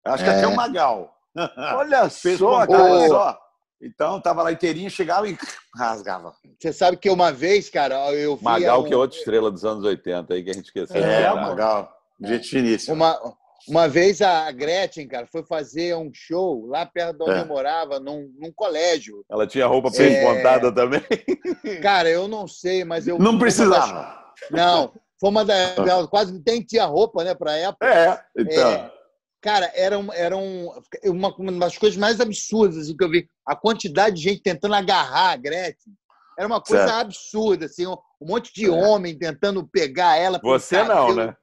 Acho 0.05 0.23
que 0.23 0.29
É. 0.29 0.35
até 0.37 0.47
o 0.47 0.55
Magal. 0.55 1.15
Olha 1.75 2.09
só, 2.09 2.67
cara. 2.67 2.83
olha 2.83 3.07
só. 3.07 3.39
Então, 3.81 4.21
tava 4.21 4.43
lá 4.43 4.51
inteirinho, 4.51 4.89
chegava 4.89 5.27
e 5.27 5.37
rasgava. 5.75 6.33
Você 6.59 6.71
sabe 6.71 6.95
que 6.97 7.09
uma 7.09 7.31
vez, 7.31 7.69
cara, 7.69 7.95
eu 8.13 8.35
vi 8.37 8.43
Magal, 8.43 8.81
um- 8.81 8.83
que 8.85 8.93
é 8.93 8.97
outra 8.97 9.17
estrela 9.17 9.51
dos 9.51 9.65
anos 9.65 9.83
80 9.83 10.33
aí 10.33 10.43
que 10.43 10.49
a 10.49 10.53
gente 10.53 10.65
esqueceu. 10.65 11.03
É, 11.03 11.23
É, 11.23 11.31
o 11.31 11.35
Magal. 11.35 11.91
Gente 12.21 12.47
finíssima. 12.49 12.93
uma, 12.93 13.35
uma 13.67 13.87
vez 13.87 14.21
a 14.21 14.51
Gretchen, 14.51 15.07
cara, 15.07 15.27
foi 15.31 15.43
fazer 15.45 15.95
um 15.95 16.11
show 16.13 16.65
lá 16.65 16.85
perto 16.85 17.17
de 17.17 17.23
onde 17.23 17.39
É. 17.39 17.41
eu 17.41 17.45
morava, 17.47 17.99
num, 17.99 18.29
num 18.39 18.51
colégio. 18.51 19.23
Ela 19.29 19.47
tinha 19.47 19.65
roupa 19.67 19.89
É. 19.89 19.91
pespontada 19.91 20.71
também. 20.73 21.01
Cara, 21.81 22.09
eu 22.09 22.27
não 22.27 22.47
sei, 22.47 22.83
mas 22.83 23.07
eu. 23.07 23.17
Não 23.19 23.37
precisava. 23.39 24.21
Não, 24.51 24.91
foi 25.19 25.29
uma 25.29 25.45
das. 25.45 25.77
Ela 25.77 26.07
quase 26.07 26.37
tem 26.41 26.61
tinha 26.61 26.85
roupa, 26.85 27.23
né, 27.23 27.33
pra 27.33 27.55
época. 27.57 27.85
É, 27.87 28.21
então. 28.37 28.69
É, 28.71 28.91
cara, 29.41 29.71
era, 29.75 29.97
um, 29.97 30.11
era 30.13 30.35
um, 30.37 30.69
uma, 31.05 31.33
uma 31.37 31.51
das 31.53 31.77
coisas 31.77 31.97
mais 31.97 32.19
absurdas 32.19 32.77
assim, 32.77 32.95
que 32.97 33.03
eu 33.03 33.09
vi. 33.09 33.27
A 33.47 33.55
quantidade 33.55 34.15
de 34.17 34.21
gente 34.23 34.41
tentando 34.41 34.73
agarrar 34.75 35.31
a 35.31 35.37
Gretchen. 35.37 35.93
Era 36.37 36.47
uma 36.47 36.59
coisa 36.61 36.87
Certo. 36.87 36.99
absurda, 36.99 37.65
assim, 37.67 37.85
um, 37.85 37.93
um 38.19 38.27
monte 38.27 38.51
de 38.53 38.65
É. 38.65 38.71
homem 38.71 39.15
tentando 39.17 39.67
pegar 39.67 40.17
ela. 40.17 40.39
Você 40.43 40.83
não, 40.83 41.13
né? 41.15 41.35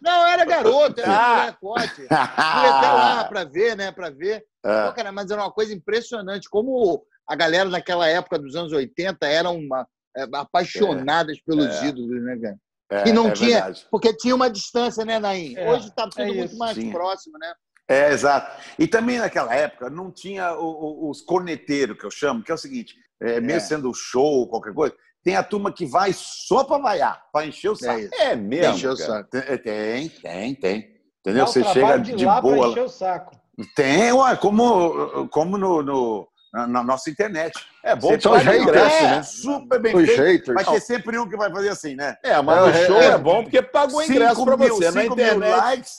Não, 0.00 0.26
era 0.26 0.44
garoto, 0.44 1.00
era 1.00 1.12
Ah. 1.12 1.56
molecote. 1.60 1.94
Fui 2.06 2.06
até 2.06 2.90
lá 2.92 3.24
pra 3.28 3.44
ver, 3.44 3.76
né? 3.76 3.90
Pra 3.92 4.10
ver. 4.10 4.44
É. 4.64 4.86
Pô, 4.86 4.92
cara, 4.94 5.12
mas 5.12 5.30
era 5.30 5.42
uma 5.42 5.50
coisa 5.52 5.72
impressionante. 5.74 6.48
Como 6.48 7.02
a 7.26 7.34
galera 7.36 7.68
naquela 7.68 8.06
época 8.08 8.38
dos 8.38 8.54
anos 8.56 8.72
80 8.72 9.26
eram 9.26 9.56
uma, 9.58 9.86
é, 10.16 10.24
apaixonadas 10.34 11.40
pelos 11.42 11.66
É. 11.82 11.86
ídolos, 11.86 12.22
né, 12.22 12.38
cara? 12.40 12.56
É, 12.90 13.08
E 13.08 13.12
não 13.12 13.28
é 13.28 13.32
tinha. 13.32 13.56
verdade. 13.56 13.86
Porque 13.90 14.14
tinha 14.16 14.34
uma 14.34 14.48
distância, 14.48 15.04
né, 15.04 15.18
Naim? 15.18 15.54
É, 15.56 15.70
Hoje 15.70 15.94
tá 15.94 16.08
tudo 16.08 16.22
é 16.22 16.32
muito 16.32 16.56
mais 16.56 16.74
Tinha. 16.76 16.92
próximo, 16.92 17.38
né? 17.38 17.52
É, 17.86 18.10
exato. 18.12 18.62
E 18.78 18.86
também 18.86 19.18
naquela 19.18 19.54
época 19.54 19.88
não 19.90 20.10
tinha 20.10 20.52
o- 20.54 21.06
o- 21.06 21.10
os 21.10 21.20
corneteiros, 21.22 21.98
que 21.98 22.04
eu 22.04 22.10
chamo, 22.10 22.42
que 22.42 22.50
é 22.50 22.54
o 22.54 22.58
seguinte: 22.58 22.94
é, 23.20 23.40
mesmo 23.40 23.56
É. 23.56 23.60
sendo 23.60 23.92
show, 23.94 24.46
qualquer 24.48 24.72
coisa, 24.74 24.94
tem 25.28 25.36
a 25.36 25.42
turma 25.42 25.70
que 25.70 25.84
vai 25.84 26.10
só 26.14 26.64
para 26.64 26.78
vaiar, 26.78 27.22
para 27.30 27.44
encher 27.46 27.68
o 27.68 27.76
saco. 27.76 28.00
isso. 28.00 28.14
É 28.14 28.34
mesmo. 28.34 28.74
Encheu 28.74 28.92
o 28.92 28.96
saco. 28.96 29.28
Tem, 29.30 29.42
tem, 29.58 30.08
tem. 30.08 30.54
tem. 30.54 30.80
Dá 30.80 30.88
Entendeu? 31.20 31.46
Você 31.46 31.62
chega 31.64 31.98
de, 31.98 32.14
de 32.14 32.24
lá 32.24 32.40
pra 32.40 32.50
boa. 32.50 32.68
encher 32.68 32.82
o 32.84 32.88
saco. 32.88 33.36
Tem, 33.76 34.10
ué, 34.10 34.36
como, 34.36 35.28
como 35.28 35.58
no, 35.58 35.82
no- 35.82 36.28
na, 36.50 36.66
na 36.66 36.82
nossa 36.82 37.10
internet. 37.10 37.52
É 37.84 37.94
bom 37.94 38.16
paga 38.18 38.30
o 38.30 38.32
o 38.32 38.38
ingresso, 38.40 38.62
ingresso, 38.62 39.02
né? 39.04 39.22
Super 39.22 39.78
bem 39.82 39.92
feito. 40.06 40.16
haters. 40.16 40.54
Vai 40.54 40.64
ter 40.64 40.80
sempre 40.80 41.18
um 41.18 41.28
que 41.28 41.36
vai 41.36 41.50
fazer 41.52 41.68
assim, 41.68 41.94
né? 41.94 42.16
É, 42.24 42.40
mas 42.40 42.62
o 42.64 42.68
É, 42.70 42.86
show 42.86 42.96
é. 43.02 43.06
é 43.08 43.18
bom 43.18 43.42
porque 43.42 43.60
paga 43.60 43.94
o 43.94 44.00
ingresso 44.02 44.46
mil- 44.46 44.56
você. 44.56 44.90
Na 44.90 45.02
cinco 45.02 45.14
mil 45.16 45.26
internet. 45.26 45.56
likes, 45.58 45.98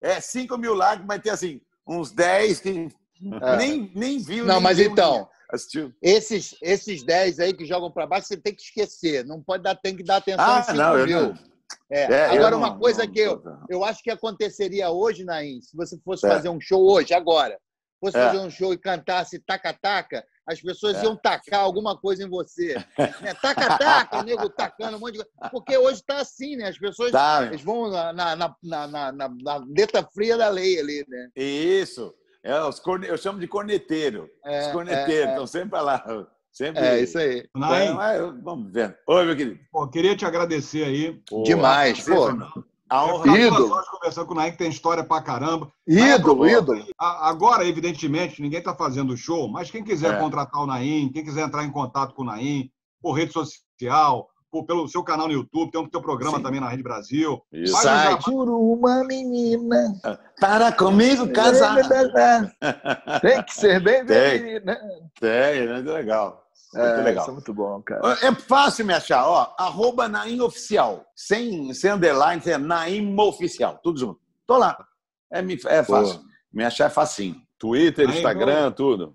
é, 0.00 0.20
5 0.20 0.56
mil 0.58 0.74
likes, 0.74 1.04
vai 1.06 1.18
ter 1.18 1.30
assim, 1.30 1.60
uns 1.84 2.12
10 2.12 2.60
que 2.60 2.88
É. 3.42 3.56
nem, 3.56 3.90
nem 3.96 4.18
viu. 4.20 4.44
Não, 4.44 4.54
nem 4.54 4.62
mas 4.62 4.78
viu, 4.78 4.92
então, 4.92 5.12
nem 5.14 5.26
Assistiu. 5.52 5.92
esses, 6.02 6.54
esses 6.62 7.02
10 7.02 7.40
aí 7.40 7.52
que 7.52 7.64
jogam 7.64 7.90
para 7.90 8.06
baixo, 8.06 8.26
você 8.28 8.36
tem 8.36 8.54
que 8.54 8.62
esquecer. 8.62 9.24
Não 9.24 9.42
pode 9.42 9.62
dar, 9.62 9.74
tem 9.74 9.96
que 9.96 10.02
dar 10.02 10.16
atenção 10.16 10.44
Ah, 10.44 10.58
em 10.60 10.62
5 10.64 10.76
não, 10.76 10.98
eu 10.98 11.06
mil. 11.06 11.22
não. 11.22 11.34
É, 11.90 12.02
É, 12.02 12.24
agora, 12.26 12.50
não- 12.52 12.58
uma 12.58 12.78
coisa 12.78 13.04
não- 13.04 13.12
que 13.12 13.20
eu, 13.20 13.42
eu 13.68 13.84
acho 13.84 14.02
que 14.02 14.10
aconteceria 14.10 14.90
hoje, 14.90 15.24
Naim, 15.24 15.60
se 15.60 15.76
você 15.76 15.98
fosse 16.04 16.26
É. 16.26 16.28
fazer 16.30 16.48
um 16.48 16.60
show 16.60 16.82
hoje, 16.90 17.14
agora, 17.14 17.58
fosse 18.00 18.16
É. 18.16 18.26
fazer 18.26 18.38
um 18.38 18.50
show 18.50 18.72
e 18.72 18.78
cantasse 18.78 19.38
taca-taca, 19.40 20.24
as 20.46 20.60
pessoas 20.60 20.96
É. 20.96 21.04
iam 21.04 21.14
tacar 21.16 21.60
alguma 21.60 21.96
coisa 21.96 22.24
em 22.24 22.28
você. 22.28 22.74
Né? 23.22 23.34
Taca-taca, 23.34 24.22
nego 24.24 24.48
tacando 24.48 24.96
um 24.96 25.00
monte 25.00 25.12
de 25.12 25.24
coisa. 25.24 25.50
Porque 25.52 25.76
hoje 25.78 26.00
está 26.00 26.18
assim, 26.18 26.56
né? 26.56 26.68
As 26.68 26.78
pessoas 26.78 27.12
Tá. 27.12 27.44
eles 27.46 27.60
vão 27.62 27.88
na, 27.90 28.12
na, 28.12 28.36
na, 28.36 28.56
na, 28.62 28.86
na, 28.88 29.12
na- 29.12 29.28
na 29.28 29.56
letra 29.68 30.02
fria 30.12 30.36
da 30.36 30.48
lei 30.48 30.80
ali, 30.80 31.04
né? 31.08 31.28
Isso. 31.36 32.12
É, 32.42 32.60
os 32.62 32.80
corne... 32.80 33.06
Eu 33.06 33.18
chamo 33.18 33.38
de 33.38 33.46
corneteiro. 33.46 34.28
É, 34.44 34.66
os 34.66 34.72
corneteiros 34.72 35.26
é, 35.26 35.28
é. 35.28 35.30
estão 35.30 35.46
sempre 35.46 35.80
lá. 35.80 36.26
Sempre... 36.52 36.82
É, 36.82 37.00
isso 37.00 37.18
aí. 37.18 37.40
É, 37.40 37.92
mas 37.92 38.42
vamos 38.42 38.72
ver. 38.72 38.98
Oi, 39.06 39.24
meu 39.24 39.36
querido. 39.36 39.60
Pô, 39.70 39.86
queria 39.88 40.16
te 40.16 40.24
agradecer 40.24 40.84
aí. 40.84 41.22
Demais, 41.44 42.00
pô. 42.00 42.16
foi 42.16 42.32
meu. 42.32 42.70
A 42.90 43.04
honra 43.04 43.38
Ídolo. 43.38 43.70
horas 43.72 43.88
conversando 43.88 44.26
com 44.26 44.32
o 44.32 44.36
Naim, 44.36 44.50
que 44.50 44.58
tem 44.58 44.68
história 44.68 45.04
pra 45.04 45.22
caramba. 45.22 45.72
Ídolo, 45.86 46.44
ídolo. 46.48 46.84
Agora, 46.98 47.64
evidentemente, 47.64 48.42
ninguém 48.42 48.58
está 48.58 48.74
fazendo 48.74 49.16
show, 49.16 49.48
mas 49.48 49.70
quem 49.70 49.84
quiser 49.84 50.14
É. 50.14 50.18
contratar 50.18 50.60
o 50.60 50.66
Naim, 50.66 51.08
quem 51.12 51.22
quiser 51.22 51.42
entrar 51.42 51.62
em 51.64 51.70
contato 51.70 52.12
com 52.16 52.22
o 52.22 52.24
Naim, 52.24 52.68
por 53.00 53.12
rede 53.12 53.32
social, 53.32 54.28
pelo 54.66 54.88
seu 54.88 55.02
canal 55.04 55.28
no 55.28 55.32
YouTube, 55.32 55.70
tem 55.70 55.80
o 55.80 55.88
teu 55.88 56.00
programa 56.00 56.38
Sim. 56.38 56.42
também 56.42 56.60
na 56.60 56.68
Rede 56.68 56.82
Brasil. 56.82 57.40
Isso. 57.52 57.72
Faz 57.72 57.84
um 57.84 57.88
jabá. 57.88 58.10
Site. 58.10 58.24
Por 58.24 58.48
uma 58.48 59.04
menina. 59.04 60.00
Para 60.40 60.72
comigo 60.72 61.30
casar. 61.32 61.76
Tem 63.20 63.42
que 63.44 63.54
ser 63.54 63.80
bem 63.80 64.04
Tem. 64.04 64.42
menina. 64.42 64.78
Tem, 65.20 65.68
muito 65.68 65.90
legal. 65.92 66.44
Muito 66.74 66.86
É, 66.86 67.02
legal. 67.02 67.22
Isso 67.22 67.30
é 67.30 67.34
muito 67.34 67.54
bom, 67.54 67.82
cara. 67.82 68.18
É 68.22 68.32
fácil 68.34 68.84
me 68.86 68.92
achar, 68.94 69.26
ó. 69.26 69.54
Arroba 69.58 70.08
Naim 70.08 70.40
Oficial. 70.40 71.04
Sem, 71.14 71.72
sem 71.74 71.90
underline, 71.92 72.42
sem 72.42 72.56
Naim 72.58 73.14
Oficial. 73.18 73.78
Tudo 73.82 73.98
junto. 73.98 74.20
Tô 74.46 74.56
lá. 74.56 74.76
É, 75.32 75.40
me- 75.42 75.58
é 75.66 75.82
fácil. 75.84 76.20
Me 76.52 76.64
achar 76.64 76.86
é 76.86 76.90
facinho. 76.90 77.36
Twitter, 77.58 78.08
Aí, 78.08 78.16
Instagram, 78.16 78.72
tudo. 78.72 79.14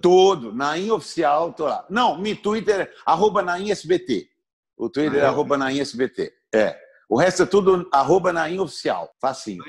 Tudo. 0.00 0.54
Naim 0.54 0.90
Oficial, 0.92 1.52
tô 1.52 1.64
lá. 1.64 1.84
Não, 1.90 2.16
me 2.16 2.34
Twitter 2.36 2.80
é 2.80 2.90
arroba 3.04 3.42
Naim 3.42 3.70
SBT. 3.70 4.28
O 4.76 4.88
Twitter 4.88 5.18
é 5.18 5.22
Ah, 5.22 5.26
é? 5.26 5.28
arroba 5.28 5.56
Naim 5.56 5.80
SBT. 5.80 6.32
É. 6.54 6.76
O 7.08 7.16
resto 7.18 7.42
é 7.42 7.46
tudo 7.46 7.86
arroba 7.92 8.32
Naim 8.32 8.58
Oficial. 8.58 9.10
Facinho. 9.20 9.62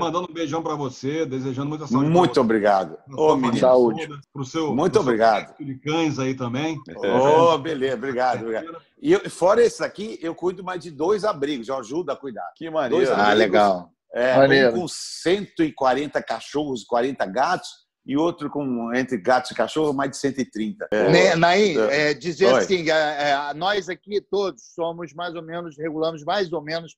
Mandando 0.00 0.26
um 0.30 0.32
beijão 0.32 0.62
pra 0.62 0.74
você, 0.74 1.26
desejando 1.26 1.68
muita 1.68 1.86
saúde. 1.86 2.08
Muito 2.08 2.40
obrigado. 2.40 2.96
Ô, 3.14 3.36
menino. 3.36 3.58
Saúde. 3.58 4.08
Pro 4.32 4.42
seu, 4.44 4.74
Muito 4.74 4.92
pro 4.92 5.02
seu 5.02 5.02
obrigado. 5.02 5.48
sexo 5.48 5.64
de 5.64 5.74
cães 5.78 6.18
aí 6.18 6.34
também. 6.34 6.78
Ô, 6.96 7.58
beleza, 7.58 7.94
obrigado, 7.96 8.40
obrigado. 8.40 8.76
E 9.02 9.12
eu, 9.12 9.28
fora 9.28 9.62
esse 9.62 9.84
aqui, 9.84 10.18
eu 10.22 10.34
cuido 10.34 10.64
mais 10.64 10.80
de 10.80 10.90
dois 10.90 11.24
abrigos, 11.24 11.68
eu 11.68 11.76
ajudo 11.76 12.10
a 12.10 12.16
cuidar. 12.16 12.50
Que 12.56 12.70
Dois 12.70 12.74
maneiro. 12.90 13.12
abrigos. 13.12 13.28
Ah, 13.28 13.32
legal. 13.34 13.90
É, 14.14 14.36
Maneiro. 14.36 14.76
um 14.76 14.80
com 14.82 14.88
140 14.88 16.22
cachorros, 16.22 16.84
40 16.84 17.24
gatos, 17.26 17.68
e 18.04 18.16
outro 18.16 18.50
com, 18.50 18.92
entre 18.94 19.16
gatos 19.16 19.50
e 19.52 19.54
cachorros, 19.54 19.94
mais 19.94 20.10
de 20.10 20.16
130. 20.16 20.88
Né, 20.92 21.36
Naim, 21.36 21.76
é, 21.78 22.12
dizer 22.12 22.46
Oi. 22.52 22.58
assim, 22.58 22.90
é, 22.90 23.30
é, 23.50 23.54
nós 23.54 23.88
aqui 23.88 24.20
todos 24.20 24.62
somos 24.74 25.12
mais 25.14 25.34
ou 25.34 25.42
menos, 25.42 25.76
regulamos 25.78 26.24
mais 26.24 26.52
ou 26.52 26.60
menos 26.60 26.96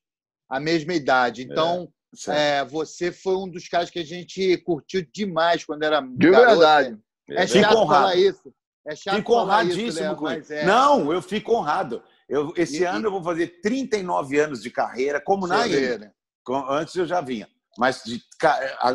a 0.48 0.58
mesma 0.58 0.94
idade. 0.94 1.42
Então, 1.42 1.88
Certo. 2.14 2.38
é, 2.38 2.64
você 2.64 3.10
foi 3.12 3.36
um 3.36 3.48
dos 3.48 3.68
caras 3.68 3.90
que 3.90 3.98
a 3.98 4.04
gente 4.04 4.56
curtiu 4.58 5.04
demais 5.12 5.64
quando 5.64 5.82
era 5.82 6.00
De 6.00 6.30
garoto. 6.30 6.50
verdade. 6.50 6.98
É 7.30 7.46
Fico 7.46 7.60
chato 7.64 7.76
honrado. 7.76 8.02
falar 8.02 8.16
isso. 8.16 8.54
É 8.86 8.94
chato 8.94 9.16
Fico 9.16 9.32
falar 9.32 9.64
isso, 9.64 9.72
honradíssimo 9.78 10.06
Léo, 10.06 10.16
com 10.16 10.24
mas 10.24 10.44
isso. 10.44 10.52
é. 10.52 10.64
Não, 10.64 11.12
eu 11.12 11.20
fico 11.22 11.52
honrado. 11.54 12.02
Eu, 12.28 12.52
esse 12.56 12.82
E- 12.82 12.84
ano 12.84 13.08
eu 13.08 13.10
vou 13.10 13.22
fazer 13.22 13.60
39 13.60 14.38
anos 14.38 14.62
de 14.62 14.70
carreira, 14.70 15.20
como 15.20 15.46
né? 15.46 15.56
Com- 16.44 16.66
Antes 16.70 16.94
eu 16.94 17.06
já 17.06 17.20
vinha. 17.20 17.48
Mas 17.78 18.02
de 18.04 18.20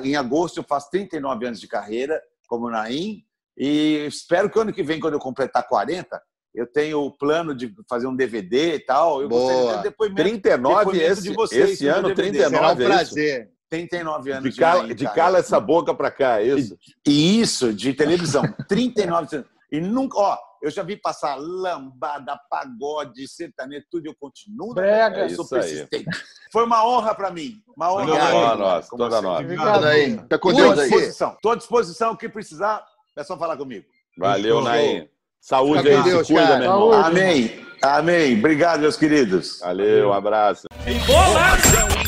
em 0.03 0.15
agosto 0.15 0.57
eu 0.57 0.63
faço 0.63 0.89
39 0.91 1.45
anos 1.45 1.59
de 1.59 1.67
carreira, 1.67 2.21
como 2.47 2.69
Naim. 2.69 3.23
E 3.57 4.05
espero 4.07 4.49
que 4.49 4.59
ano 4.59 4.73
que 4.73 4.83
vem, 4.83 4.99
quando 4.99 5.15
eu 5.15 5.19
completar 5.19 5.67
40, 5.67 6.21
eu 6.53 6.65
tenho 6.65 7.01
o 7.01 7.11
plano 7.11 7.53
de 7.53 7.73
fazer 7.89 8.07
um 8.07 8.15
DVD 8.15 8.75
e 8.75 8.79
tal. 8.79 9.21
Eu 9.21 9.29
Boa. 9.29 9.77
de 9.77 9.83
depoimento, 9.83 10.21
39 10.21 10.77
depoimento 10.77 11.11
esse, 11.11 11.21
de 11.23 11.33
vocês 11.33 11.71
esse 11.71 11.85
no 11.85 11.95
ano, 11.95 12.07
DVD. 12.13 12.39
39 12.39 12.55
Será 12.55 12.67
um 12.67 12.69
é 12.69 12.73
isso? 12.73 12.85
prazer. 12.85 13.51
39 13.69 14.31
anos 14.31 14.53
De 14.53 14.59
cala, 14.59 14.83
Naim, 14.83 14.95
de 14.95 15.05
cala 15.13 15.37
essa 15.37 15.59
boca 15.59 15.93
pra 15.93 16.09
cá, 16.09 16.41
é 16.41 16.47
isso? 16.47 16.75
E 17.05 17.39
isso, 17.39 17.71
de 17.71 17.93
televisão. 17.93 18.41
39 18.67 19.35
anos. 19.35 19.49
E 19.71 19.79
nunca, 19.79 20.17
ó, 20.17 20.37
eu 20.61 20.69
já 20.71 20.83
vi 20.83 20.95
passar 20.97 21.35
lambada, 21.35 22.39
pagode, 22.49 23.27
sertanejo, 23.27 23.85
tudo 23.89 24.05
e 24.05 24.09
eu 24.09 24.15
continuo. 24.19 24.73
Brega. 24.73 25.21
eu 25.21 25.29
sou 25.29 25.45
É 25.45 25.45
isso 25.45 25.55
aí. 25.55 25.61
persistente. 25.87 26.23
Foi 26.51 26.65
uma 26.65 26.85
honra 26.85 27.13
para 27.15 27.31
mim. 27.31 27.61
Uma 27.75 27.91
honra. 27.93 28.03
Obrigado. 28.03 28.29
pra 28.29 28.39
mim. 28.39 28.41
Toda 28.49 28.57
nossa, 28.57 28.89
Como 28.89 29.03
toda 29.03 29.21
nossa. 29.21 29.43
Obrigado. 29.43 29.85
Aí, 29.85 30.17
fica 30.19 30.39
com 30.39 30.49
Estou 30.51 30.65
Deus 30.65 30.79
à 30.79 30.81
aí. 30.83 30.89
disposição. 30.89 31.33
Estou 31.33 31.51
à 31.51 31.55
disposição. 31.55 32.11
O 32.13 32.17
que 32.17 32.29
precisar, 32.29 32.83
é 33.17 33.23
só 33.23 33.37
falar 33.37 33.57
comigo. 33.57 33.85
Valeu. 34.17 34.61
Naim. 34.61 35.07
Saúde 35.41 35.83
Fica 35.83 35.91
com 35.95 35.97
aí, 35.97 36.03
Deus, 36.11 36.27
se 36.27 36.33
cuida, 36.33 36.47
cara. 36.47 36.59
meu 36.59 36.69
irmão. 36.69 36.91
Saúde. 36.91 37.07
Amém. 37.07 37.65
Amém. 37.81 38.37
Obrigado, 38.39 38.79
meus 38.81 38.97
queridos. 38.97 39.59
Valeu, 39.59 40.09
um 40.09 40.13
abraço. 40.13 40.67
Em 40.85 40.99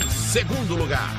segundo 0.09 0.75
lugar. 0.75 1.09